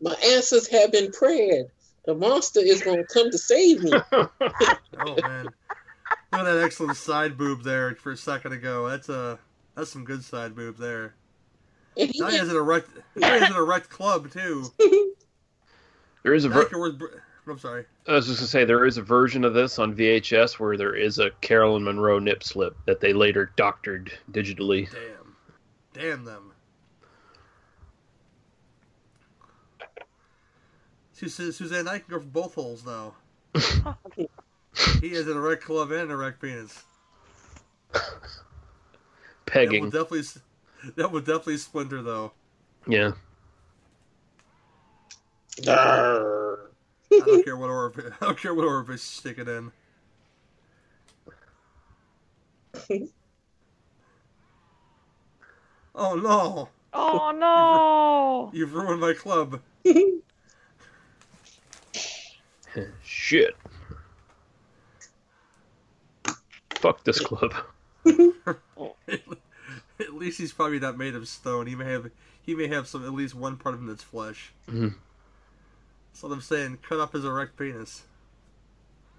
[0.00, 1.66] My answers have been prayed.
[2.06, 3.92] The monster is going to come to save me.
[5.00, 8.88] Oh man, look at that excellent side boob there for a second ago.
[8.88, 9.38] That's a
[9.76, 11.14] that's some good side boob there.
[11.96, 14.72] And he Now he has an erect, he has an erect club too.
[16.24, 16.48] There is a.
[16.48, 17.06] Ver- Afterwards, br-
[17.50, 17.84] I'm sorry.
[18.06, 20.94] I was just gonna say there is a version of this on VHS where there
[20.94, 24.88] is a Caroline Munro nip slip that they later doctored digitally.
[24.90, 25.36] Damn,
[25.94, 26.52] damn them.
[31.12, 33.14] Suzanne, Suzanne, I can go for both holes now.
[35.00, 36.84] he has an erect club and an erect penis.
[37.92, 38.30] That would
[39.46, 39.84] Pegging.
[39.90, 40.22] definitely,
[40.96, 42.32] that would definitely splinter though.
[42.86, 43.12] Yeah.
[45.66, 46.47] Arr.
[47.12, 48.12] I don't care what orifice.
[48.20, 48.94] I don't care what orifice
[49.26, 49.72] you stick it in.
[56.00, 56.68] Oh no!
[56.92, 57.32] oh
[58.52, 58.56] no!
[58.56, 59.60] You've ruined my club.
[63.02, 63.56] Shit.
[66.76, 67.52] Fuck this club.
[70.00, 71.66] At least he's probably not made of stone.
[71.66, 72.10] He may have
[72.40, 74.52] he may have some at least one part of him that's flesh.
[74.70, 74.94] Mhm.
[76.18, 76.78] That's what I'm saying.
[76.82, 78.02] Cut up his erect penis.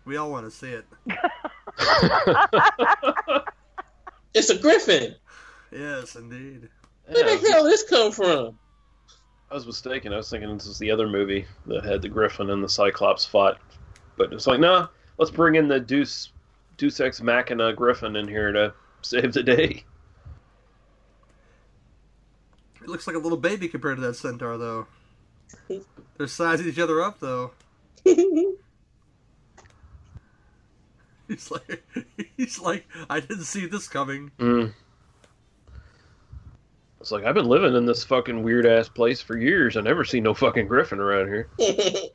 [0.03, 0.85] We all want to see it.
[4.35, 5.15] It's a griffin.
[5.71, 6.69] Yes, indeed.
[7.07, 8.59] Where the hell this come from?
[9.49, 10.13] I was mistaken.
[10.13, 13.25] I was thinking this was the other movie that had the Griffin and the Cyclops
[13.25, 13.59] fought,
[14.17, 16.31] but it's like, nah, let's bring in the Deuce,
[16.77, 19.83] Deus Ex Machina Griffin in here to save the day.
[22.81, 24.85] It looks like a little baby compared to that centaur, though.
[26.17, 27.51] They're sizing each other up, though.
[28.03, 28.55] He's
[31.51, 31.83] like,
[32.37, 34.31] he's like, I didn't see this coming.
[34.39, 34.73] Mm.
[36.99, 39.77] It's like I've been living in this fucking weird ass place for years.
[39.77, 41.49] I never see no fucking Griffin around here.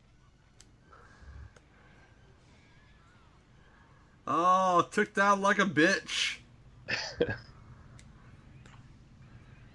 [4.27, 6.39] Oh, took down like a bitch.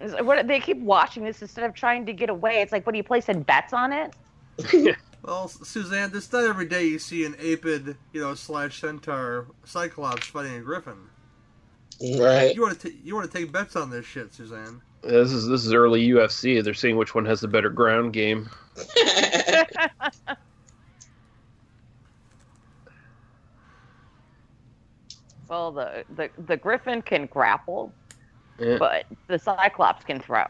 [0.00, 2.62] Is- What they keep watching this instead of trying to get away.
[2.62, 4.14] It's like, what are you placing bets on it?
[5.22, 10.28] Well, Suzanne, this not every day you see an apid, you know, slash centaur cyclops
[10.28, 10.96] fighting a griffin.
[12.18, 12.54] right.
[12.54, 14.80] You want to you want to take bets on this shit, Suzanne?
[15.02, 16.64] This is this is early UFC.
[16.64, 18.48] They're seeing which one has the better ground game.
[25.48, 27.92] well, the, the the Griffin can grapple,
[28.60, 28.76] Yeah.
[28.78, 30.44] but the Cyclops can throw.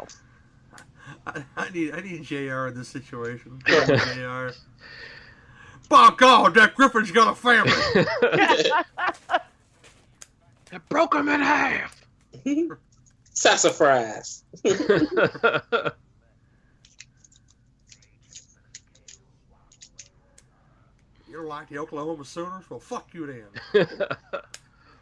[1.27, 2.67] I, I need I need Jr.
[2.67, 3.61] in this situation.
[3.65, 4.51] Come Jr.
[5.89, 7.73] By God, that griffin's got a family.
[10.73, 12.07] I broke him in half.
[13.33, 14.45] Sassafras.
[21.31, 22.69] You don't like the Oklahoma Sooners?
[22.69, 23.27] Well, fuck you
[23.73, 23.87] then.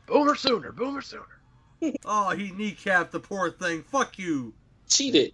[0.06, 1.37] boomer sooner, boomer sooner.
[2.04, 3.82] Oh, he kneecapped the poor thing.
[3.82, 4.52] Fuck you.
[4.88, 5.32] Cheated.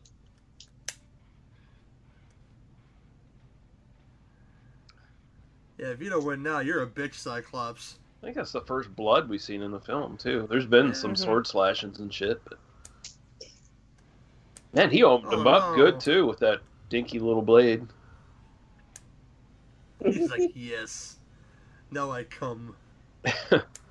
[5.78, 7.98] Yeah, if you don't win now, you're a bitch, Cyclops.
[8.22, 10.46] I think that's the first blood we've seen in the film too.
[10.48, 12.58] There's been some sword slashings and shit, but
[14.72, 15.76] man, he opened Oh, him up no.
[15.76, 17.86] good too with that dinky little blade.
[20.02, 21.16] He's like, yes.
[21.90, 22.74] Now I come.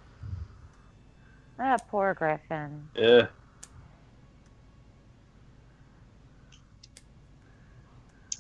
[1.60, 2.88] Ah, poor Griffin.
[2.96, 3.28] Yeah.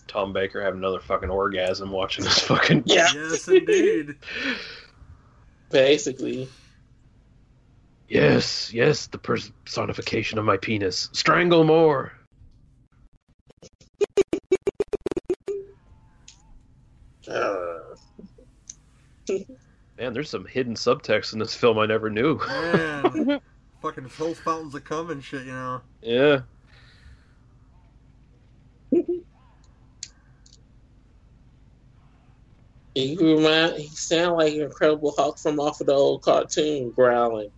[0.07, 2.83] Tom Baker have another fucking orgasm watching this fucking.
[2.85, 3.07] Yeah.
[3.13, 4.15] Yes, indeed.
[5.71, 6.47] Basically.
[8.07, 11.09] Yes, yes, the personification of my penis.
[11.13, 12.13] Strangle more.
[17.27, 17.95] Arr.
[19.97, 22.37] Man, there's some hidden subtext in this film I never knew.
[22.47, 23.41] Man.
[23.81, 25.81] Fucking full fountains of cum and shit, you know.
[26.01, 26.41] Yeah.
[32.95, 37.49] He remind he sound like Incredible Hulk from off of the old cartoon growling.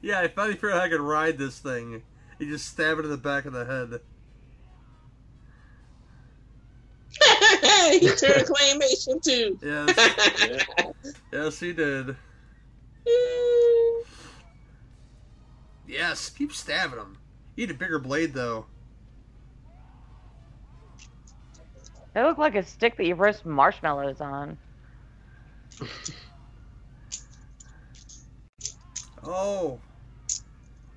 [0.00, 2.02] yeah, I finally figured out I could ride this thing.
[2.38, 4.00] You just stab it in the back of the head.
[8.00, 9.58] he turned claymation too.
[9.62, 10.92] Yes,
[11.32, 12.16] yes, he did.
[15.86, 17.18] Yes, keep stabbing him.
[17.54, 18.66] You need a bigger blade, though.
[22.14, 24.58] That look like a stick that you roast marshmallows on.
[29.22, 29.80] Oh,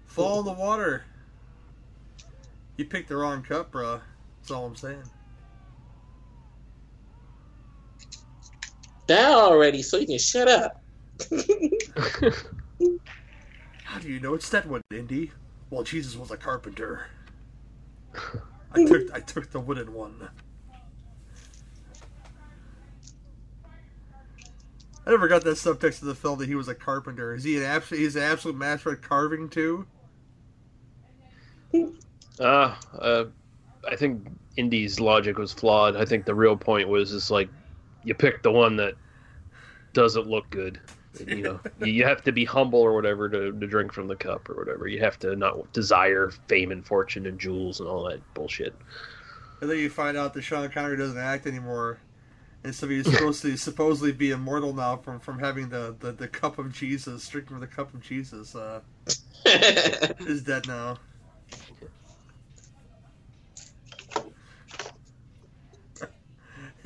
[0.06, 1.04] fall in the water.
[2.78, 4.02] You picked the wrong cup, bruh.
[4.42, 5.04] That's all I'm saying.
[9.10, 10.84] Die already, so you can shut up.
[13.84, 15.32] How do you know it's that one, Indy?
[15.72, 17.08] Well, Jesus was a carpenter.
[18.72, 20.30] I took I took the wooden one.
[25.08, 27.34] I never got that subtext of the film that he was a carpenter.
[27.34, 28.02] Is he an absolute?
[28.02, 29.88] He's an absolute master at carving too.
[32.40, 33.26] Uh, uh,
[33.86, 34.26] I think
[34.56, 35.98] Indy's logic was flawed.
[35.98, 37.50] I think the real point was just like
[38.04, 38.96] you pick the one that
[39.94, 40.80] doesn't look good.
[41.26, 44.50] You know, you have to be humble or whatever to, to drink from the cup
[44.50, 44.88] or whatever.
[44.88, 48.76] You have to not desire fame and fortune and jewels and all that bullshit.
[49.62, 52.00] And then you find out that Sean Connery doesn't act anymore,
[52.64, 56.28] and so he's supposed to supposedly be immortal now from from having the, the, the
[56.28, 58.56] cup of Jesus, drinking from the cup of Jesus.
[58.56, 58.80] Uh,
[59.46, 60.98] is dead now.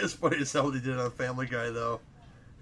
[0.04, 2.00] It's funny as hell what he did on Family Guy, though.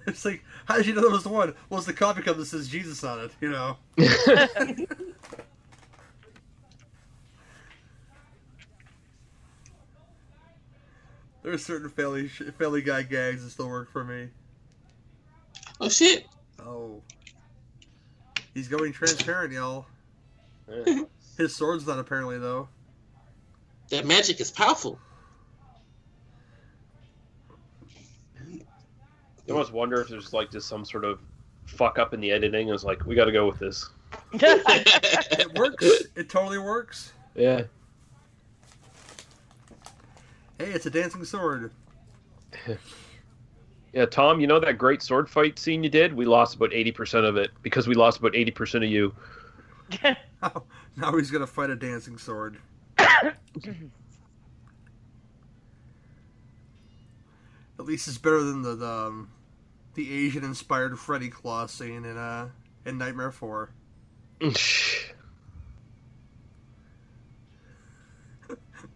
[0.07, 1.53] It's like, how did you know that was the one?
[1.69, 3.77] Well, it's the coffee cup that says Jesus on it, you know?
[11.43, 14.29] There are certain Family, family Guy gags that still work for me.
[15.79, 16.27] oh shit!
[16.59, 17.01] Oh.
[18.53, 19.87] He's going transparent, y'all.
[21.37, 22.69] His sword's not apparently, though.
[23.89, 24.99] That magic is powerful.
[29.51, 31.19] You almost wonder if there's like just some sort of
[31.65, 32.69] fuck up in the editing.
[32.69, 33.89] It's like we got to go with this.
[34.33, 35.85] It works.
[36.15, 37.11] it totally works.
[37.35, 37.63] Yeah.
[40.57, 41.71] Hey, it's a dancing sword.
[43.93, 46.13] Yeah, Tom, you know that great sword fight scene you did?
[46.13, 49.13] We lost about 80% of it because we lost about 80% of you.
[50.41, 50.63] Now,
[50.95, 52.57] now he's gonna fight a dancing sword.
[52.97, 53.35] At
[57.79, 59.29] least it's better than the the, um,
[60.03, 62.49] the Asian-inspired Freddy Claw scene in uh
[62.85, 63.69] in Nightmare Four.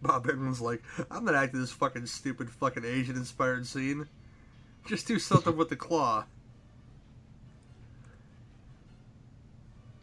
[0.02, 4.06] Bob Englund's like, I'm not acting this fucking stupid fucking Asian-inspired scene.
[4.86, 6.24] Just do something with the claw.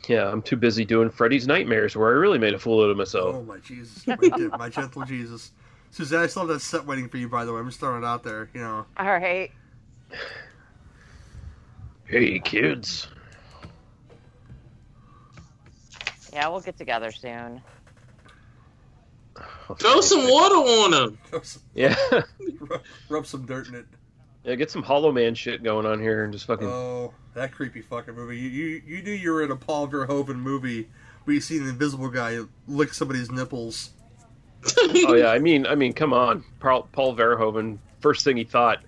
[0.08, 2.98] yeah, I'm too busy doing Freddy's Nightmares where I really made a fool out of
[2.98, 3.36] myself.
[3.36, 4.18] Oh my Jesus, my,
[4.58, 5.52] my gentle Jesus.
[5.92, 7.30] Suzanne, I still have that set waiting for you.
[7.30, 8.50] By the way, I'm just throwing it out there.
[8.54, 8.86] You know.
[8.98, 9.52] All right.
[12.14, 13.08] Hey, kids.
[16.32, 17.60] Yeah, we'll get together soon.
[19.80, 21.18] Throw some water on him.
[21.74, 21.96] Yeah.
[22.60, 23.88] rub, rub some dirt in it.
[24.44, 26.68] yeah, get some Hollow Man shit going on here and just fucking.
[26.68, 28.38] Oh, that creepy fucking movie.
[28.38, 30.88] You you, you knew you were in a Paul Verhoeven movie
[31.24, 33.90] where you see the invisible guy lick somebody's nipples.
[34.78, 37.80] oh yeah, I mean, I mean, come on, Paul, Paul Verhoeven.
[38.02, 38.84] First thing he thought,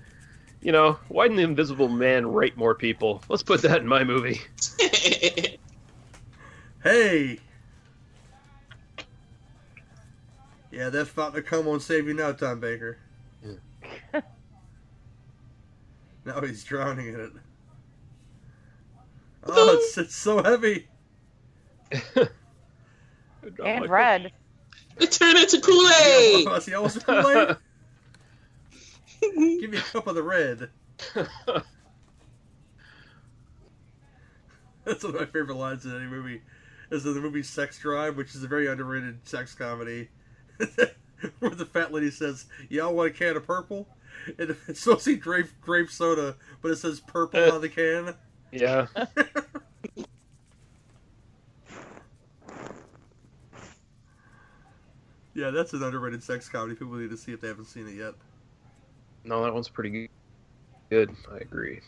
[0.66, 3.22] you know, why didn't the Invisible Man rape more people?
[3.30, 4.42] Let's put that in my movie.
[6.84, 7.40] Hey.
[10.72, 13.00] Yeah, that's fountain of come on save you now, Tom Baker.
[13.44, 14.22] Yeah.
[16.26, 17.32] now he's drowning in it.
[19.48, 20.88] Oh, it's, it's so heavy.
[23.64, 24.32] And red.
[24.98, 26.48] it turned into Kool Aid.
[26.48, 27.58] Oh, see, I was Kool-Aid.
[29.34, 30.70] Give me a cup of the red.
[34.86, 36.42] That's one of my favorite lines in any movie.
[36.92, 40.10] Is in the movie Sex Drive, which is a very underrated sex comedy,
[41.40, 43.88] where the fat lady says, "Y'all want a can of purple?"
[44.38, 48.14] And it's supposed to be grape grape soda, but it says purple on the can.
[48.52, 48.86] yeah.
[55.34, 56.76] Yeah, that's an underrated sex comedy.
[56.76, 58.14] People need to see if they haven't seen it yet.
[59.26, 60.10] No, that one's pretty
[60.90, 61.10] good.
[61.34, 61.82] I agree.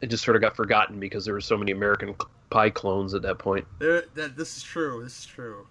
[0.00, 2.14] It just sort of got forgotten because there were so many American
[2.48, 3.66] Pie clones at that point.
[3.78, 5.02] There, that this is true.
[5.02, 5.66] This is true.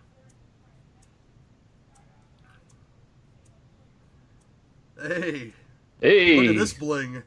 [5.01, 5.53] Hey,
[6.01, 7.23] Hey, look at this bling.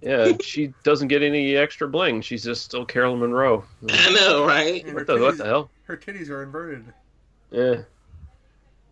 [0.00, 2.20] yeah, she doesn't get any extra bling.
[2.20, 3.64] She's just still Caroline Munro.
[3.90, 4.92] I know, right?
[4.94, 5.70] What the, what the hell?
[5.84, 6.84] Her titties are inverted.
[7.50, 7.82] Yeah.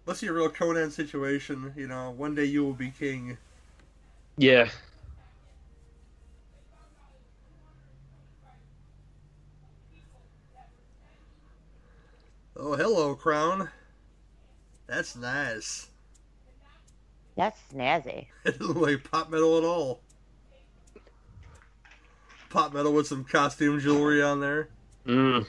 [0.09, 1.71] Let's see a real Conan situation.
[1.77, 3.37] You know, one day you will be king.
[4.39, 4.71] Yeah.
[12.57, 13.69] Oh, hello, crown.
[14.87, 15.89] That's nice.
[17.37, 18.29] That's snazzy.
[18.47, 20.01] It doesn't look like pop metal at all.
[22.49, 24.71] Pop metal with some costume jewelry on there.
[25.07, 25.45] Mm.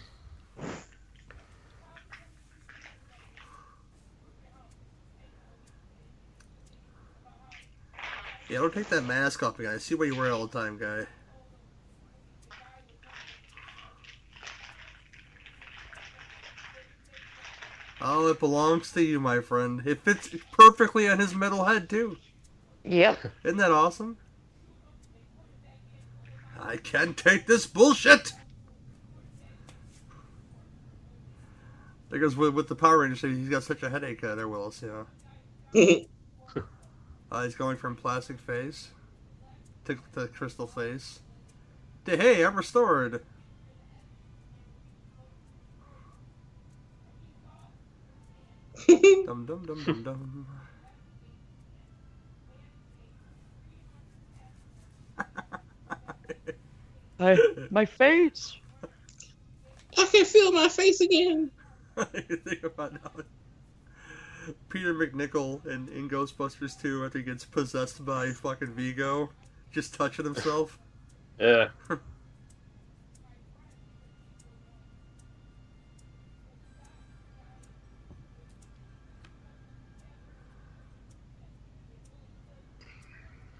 [8.49, 9.75] Yeah, don't take that mask off again.
[9.75, 11.05] I see what you wear all the time, guy.
[18.01, 19.85] Oh, it belongs to you, my friend.
[19.85, 22.17] It fits perfectly on his metal head, too.
[22.83, 23.19] Yep.
[23.43, 24.17] Isn't that awesome?
[26.59, 28.33] I can't take this bullshit!
[32.09, 35.05] Because with, with the Power Rangers, he's got such a headache uh, there, Willis, you
[35.73, 36.05] know.
[37.31, 38.89] Uh, he's going from plastic face
[39.85, 41.19] to, to crystal face
[42.05, 43.21] to hey, I'm restored.
[48.87, 50.47] dum dum dum dum dum.
[57.19, 57.37] My,
[57.69, 58.55] my face.
[59.97, 61.51] I can feel my face again.
[61.97, 63.23] Think about now.
[64.69, 69.29] Peter MacNicol in, in Ghostbusters 2 after he gets possessed by fucking Vigo,
[69.71, 70.77] just touching himself.
[71.39, 71.69] Yeah.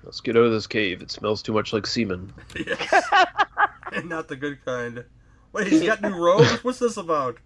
[0.03, 1.01] Let's get out of this cave.
[1.01, 2.33] It smells too much like semen.
[2.55, 3.09] yes.
[3.93, 5.05] and not the good kind.
[5.53, 6.63] Wait, he's got new robes?
[6.63, 7.37] What's this about?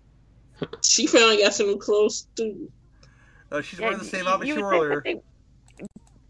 [0.81, 2.71] She finally got some new clothes too.
[3.53, 5.01] Uh, she's Yeah, wearing the same outfit she wore earlier.
[5.05, 5.21] They,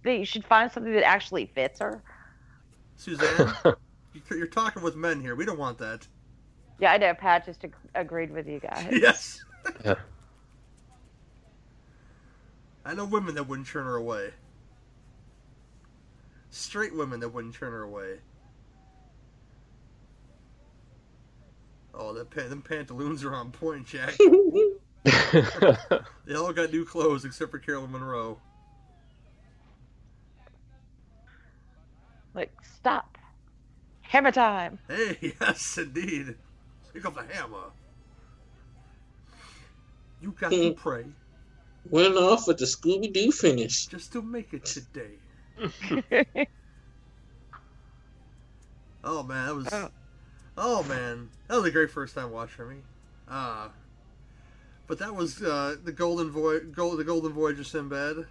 [0.04, 2.04] they should find something that actually fits her.
[2.98, 3.54] Suzanne,
[4.14, 5.34] you- you're talking with men here.
[5.34, 6.06] We don't want that.
[6.80, 7.14] Yeah, I know.
[7.14, 8.88] Pat just ag- agreed with you guys.
[8.92, 9.44] Yes.
[9.86, 9.96] Yeah.
[12.86, 14.32] I know women that wouldn't turn her away.
[16.50, 18.18] Straight women that wouldn't turn her away.
[21.94, 24.18] Oh, that pa- them pantaloons are on point, Jack.
[26.26, 28.40] They all got new clothes except for Caroline Munro.
[32.34, 33.18] Like, stop.
[34.02, 34.80] Hammer time.
[34.88, 36.36] Hey, yes, indeed.
[36.94, 37.72] Pick up the hammer.
[40.22, 41.06] You got to pray
[41.90, 43.88] Went off with the Scooby Doo finish.
[43.88, 45.18] just to make it today.
[49.04, 49.68] Oh man, that was.
[49.72, 49.90] Oh.
[50.58, 52.78] Oh man, that was a great first time watch for me.
[53.28, 53.68] Uh,
[54.88, 58.26] but that was uh, the Golden Voy- Gold, the Golden Voyage Sinbad.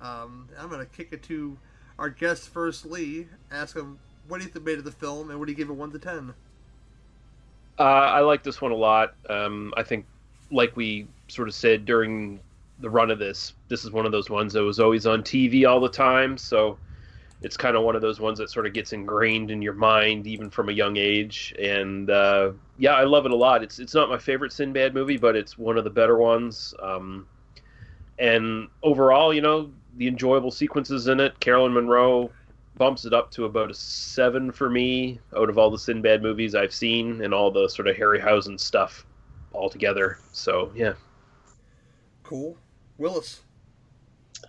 [0.00, 1.56] Um, I'm gonna kick it to
[1.98, 3.26] our guest first, Lee.
[3.50, 5.98] Ask him what he made of the film and would he give it one to
[5.98, 6.34] ten?
[7.78, 9.14] Uh, I like this one a lot.
[9.28, 10.06] Um, I think,
[10.50, 12.40] like we sort of said during
[12.80, 15.68] the run of this, this is one of those ones that was always on TV
[15.68, 16.38] all the time.
[16.38, 16.78] So
[17.42, 20.26] it's kind of one of those ones that sort of gets ingrained in your mind
[20.26, 21.54] even from a young age.
[21.60, 23.62] And uh, yeah, I love it a lot.
[23.62, 26.74] It's it's not my favorite Sinbad movie, but it's one of the better ones.
[26.80, 27.26] Um,
[28.18, 31.38] and overall, you know, the enjoyable sequences in it.
[31.40, 32.30] Caroline Munro
[32.76, 36.54] bumps it up to about a seven for me out of all the Sinbad movies
[36.54, 39.06] I've seen and all the sort of Harryhausen stuff
[39.52, 40.18] all together.
[40.32, 40.92] So yeah,
[42.26, 42.56] Cool,
[42.98, 43.40] Willis.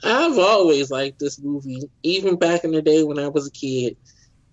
[0.04, 3.98] I've always liked this movie, even back in the day when I was a kid.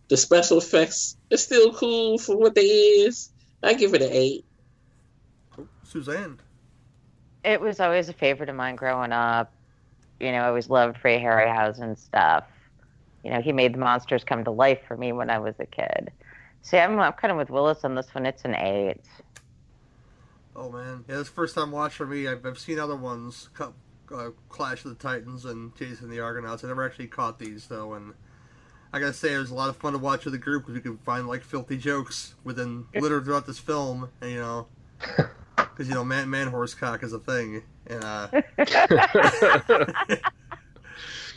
[0.09, 3.33] The special effects are still cool for what they is.
[3.65, 4.45] I give it an eight.
[5.59, 6.41] Oh, Suzanne.
[7.45, 9.53] it was always a favorite of mine growing up.
[10.21, 12.45] You know, I always loved Ray Harryhausen stuff.
[13.25, 15.67] You know, he made the monsters come to life for me when I was a
[15.67, 16.11] kid.
[16.63, 18.27] See, I'm, I'm kind of with Willis on this one.
[18.27, 19.01] It's an eight.
[20.57, 22.29] Oh man, yeah, this first time watch for me.
[22.29, 23.75] I've, I've seen other ones, cu-
[24.15, 26.63] uh, Clash of the Titans and Jason the Argonauts.
[26.63, 28.15] I never actually caught these though, and
[28.95, 30.77] I gotta say it was a lot of fun to watch with the group because
[30.77, 34.69] we could find like filthy jokes within literally throughout this film, and you know,
[35.57, 38.29] because you know, man, man horse cock is a thing, and uh,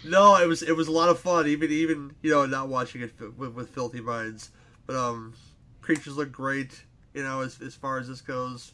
[0.06, 3.02] no, it was it was a lot of fun, even even you know not watching
[3.02, 4.52] it with, with filthy minds,
[4.86, 5.34] but um,
[5.82, 6.84] creatures look great,
[7.16, 8.74] you know, as as far as this goes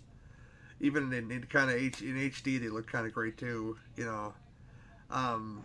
[0.82, 3.78] even in, in kind of H, in HD, they look kind of great too.
[3.96, 4.34] You know,
[5.10, 5.64] um,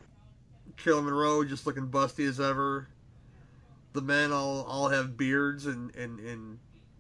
[0.77, 2.87] Caroline Munro just looking busty as ever.
[3.93, 6.59] The men all all have beards and and, and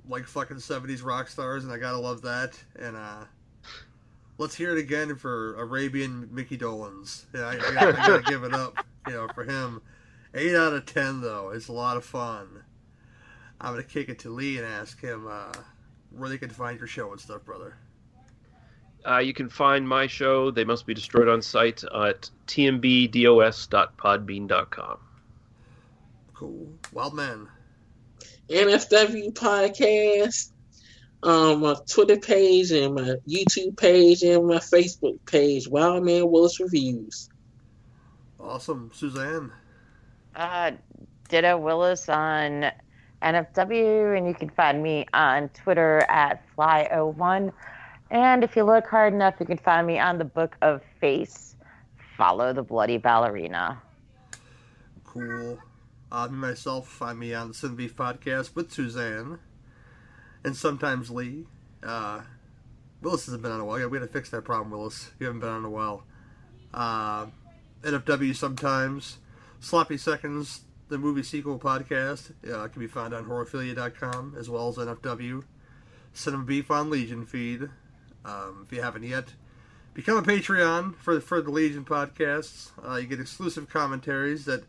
[0.09, 2.62] like fucking seventies rock stars, and I gotta love that.
[2.78, 3.24] And uh,
[4.39, 7.24] let's hear it again for Arabian Micky Dolenz.
[7.35, 8.74] Yeah, I, I, gotta, I gotta give it up,
[9.06, 9.82] you know, for him.
[10.35, 11.51] Eight out of ten though.
[11.51, 12.62] It's a lot of fun.
[13.60, 15.52] I'm gonna kick it to Lee and ask him uh,
[16.10, 17.77] where they can find your show and stuff, brother.
[19.06, 20.51] uh, you can find my show.
[20.51, 24.98] They must be destroyed on site at tmbdos.podbean.com.
[26.39, 26.73] Cool.
[26.93, 27.48] Wild man.
[28.48, 30.52] NFW podcast,
[31.24, 36.60] um, my Twitter page and my YouTube page and my Facebook page, Wild Man Willis
[36.60, 37.28] Reviews.
[38.39, 39.51] Awesome, Suzanne.
[40.36, 40.70] Uh,
[41.28, 42.70] Ditto Willis on
[43.20, 47.52] NFW, and you can find me on Twitter at Fly01.
[48.12, 51.56] And if you look hard enough, you can find me on the Book of Face.
[52.16, 53.82] Follow the Bloody Ballerina.
[55.02, 55.59] Cool.
[56.10, 59.39] Uh, me myself, find me on the Sin Beef podcast with Suzanne,
[60.43, 61.47] and sometimes Lee.
[61.82, 62.22] Uh,
[63.02, 63.78] Willis hasn't been on a while.
[63.78, 65.10] Yeah, we had to fix that problem, Willis.
[65.18, 66.05] You haven't been on a while.
[66.72, 67.26] Uh,
[67.82, 69.18] NFW sometimes.
[69.60, 74.76] Sloppy Seconds, the movie sequel podcast, uh, can be found on horrorphilia.com as well as
[74.76, 75.44] NFW.
[76.12, 77.68] Cinema Beef on Legion feed.
[78.24, 79.35] Um, if you haven't yet,
[79.94, 82.70] become a Patreon for for the Legion podcasts.
[82.85, 84.64] Uh, you get exclusive commentaries that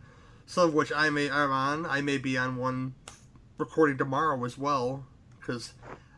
[0.50, 1.86] some of which I may am on.
[1.86, 2.96] I may be on one
[3.60, 5.06] recording tomorrow as well
[5.40, 5.74] because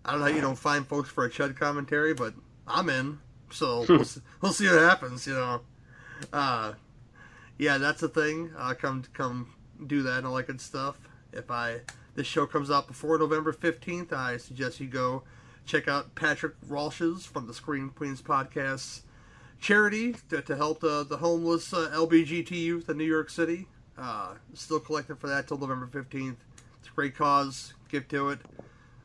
[0.06, 2.34] I don't know how you don't find folks for a Chud commentary, but
[2.66, 3.20] I'm in.
[3.52, 5.28] So we'll, s- we'll see what happens.
[5.28, 5.62] You know.
[6.32, 6.74] Uh,
[7.58, 8.52] yeah, that's the thing.
[8.58, 9.54] Uh, come come
[9.86, 10.98] do that and all that good stuff.
[11.34, 11.82] If I
[12.16, 15.24] this show comes out before November fifteenth, I suggest you go
[15.66, 19.02] check out Patrick Walsh's from the Screen Queens podcast
[19.60, 23.68] charity to, to help the, the homeless uh, LBGT youth in New York City.
[24.02, 26.38] Uh, still collecting for that till November 15th.
[26.80, 27.74] It's a great cause.
[27.90, 28.40] Give to it.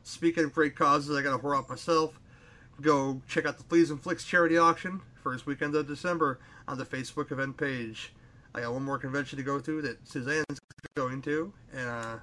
[0.03, 2.19] Speaking of great causes, I got to whore out myself.
[2.81, 6.85] Go check out the Fleas and Flicks charity auction first weekend of December on the
[6.85, 8.13] Facebook event page.
[8.55, 10.59] I got one more convention to go to that Suzanne's
[10.95, 12.15] going to, and uh,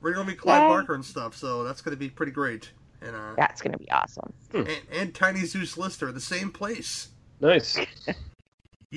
[0.00, 0.68] we're gonna be Clive Yay.
[0.68, 2.70] Barker and stuff, so that's gonna be pretty great.
[3.02, 4.32] And uh, That's going to be awesome.
[4.52, 7.08] and, and Tiny Zeus Lister, the same place.
[7.40, 7.78] Nice.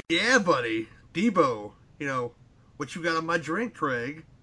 [0.10, 0.90] Yeah, buddy.
[1.14, 2.32] Debo, you know,
[2.84, 4.26] what you got on my drink, Craig?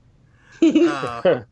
[0.63, 1.43] Uh,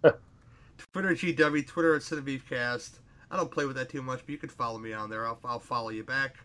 [0.92, 2.98] Twitter at GW, Twitter at CinebeefCast.
[3.30, 5.26] I don't play with that too much, but you can follow me on there.
[5.26, 6.36] I'll, I'll follow you back.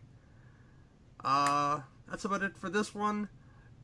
[1.23, 1.79] Uh,
[2.09, 3.29] that's about it for this one.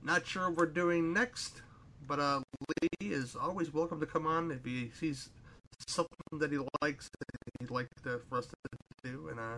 [0.04, 1.62] Not sure what we're doing next,
[2.08, 2.42] but uh,
[2.82, 5.30] Lee is always welcome to come on if he sees
[5.88, 8.56] something that he likes that he'd like to, for us to
[9.04, 9.58] do, and uh,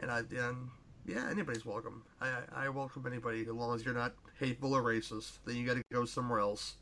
[0.00, 0.68] and I and
[1.06, 2.02] yeah, anybody's welcome.
[2.20, 5.38] I I I welcome anybody as long as you're not hateful or racist.
[5.44, 6.74] Then you got to go somewhere else.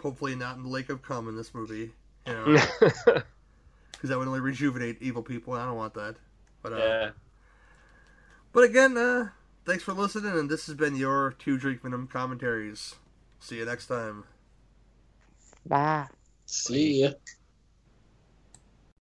[0.00, 1.92] Hopefully not in the Lake of Cum in this movie,
[2.26, 2.44] you know,
[2.80, 6.16] because that would only rejuvenate evil people, and I don't want that.
[6.62, 7.10] But uh, yeah.
[8.52, 9.30] but again, uh,
[9.64, 12.96] thanks for listening, and this has been your two drink minimum commentaries.
[13.40, 14.24] See you next time.
[15.64, 16.08] Bye.
[16.46, 17.10] See ya.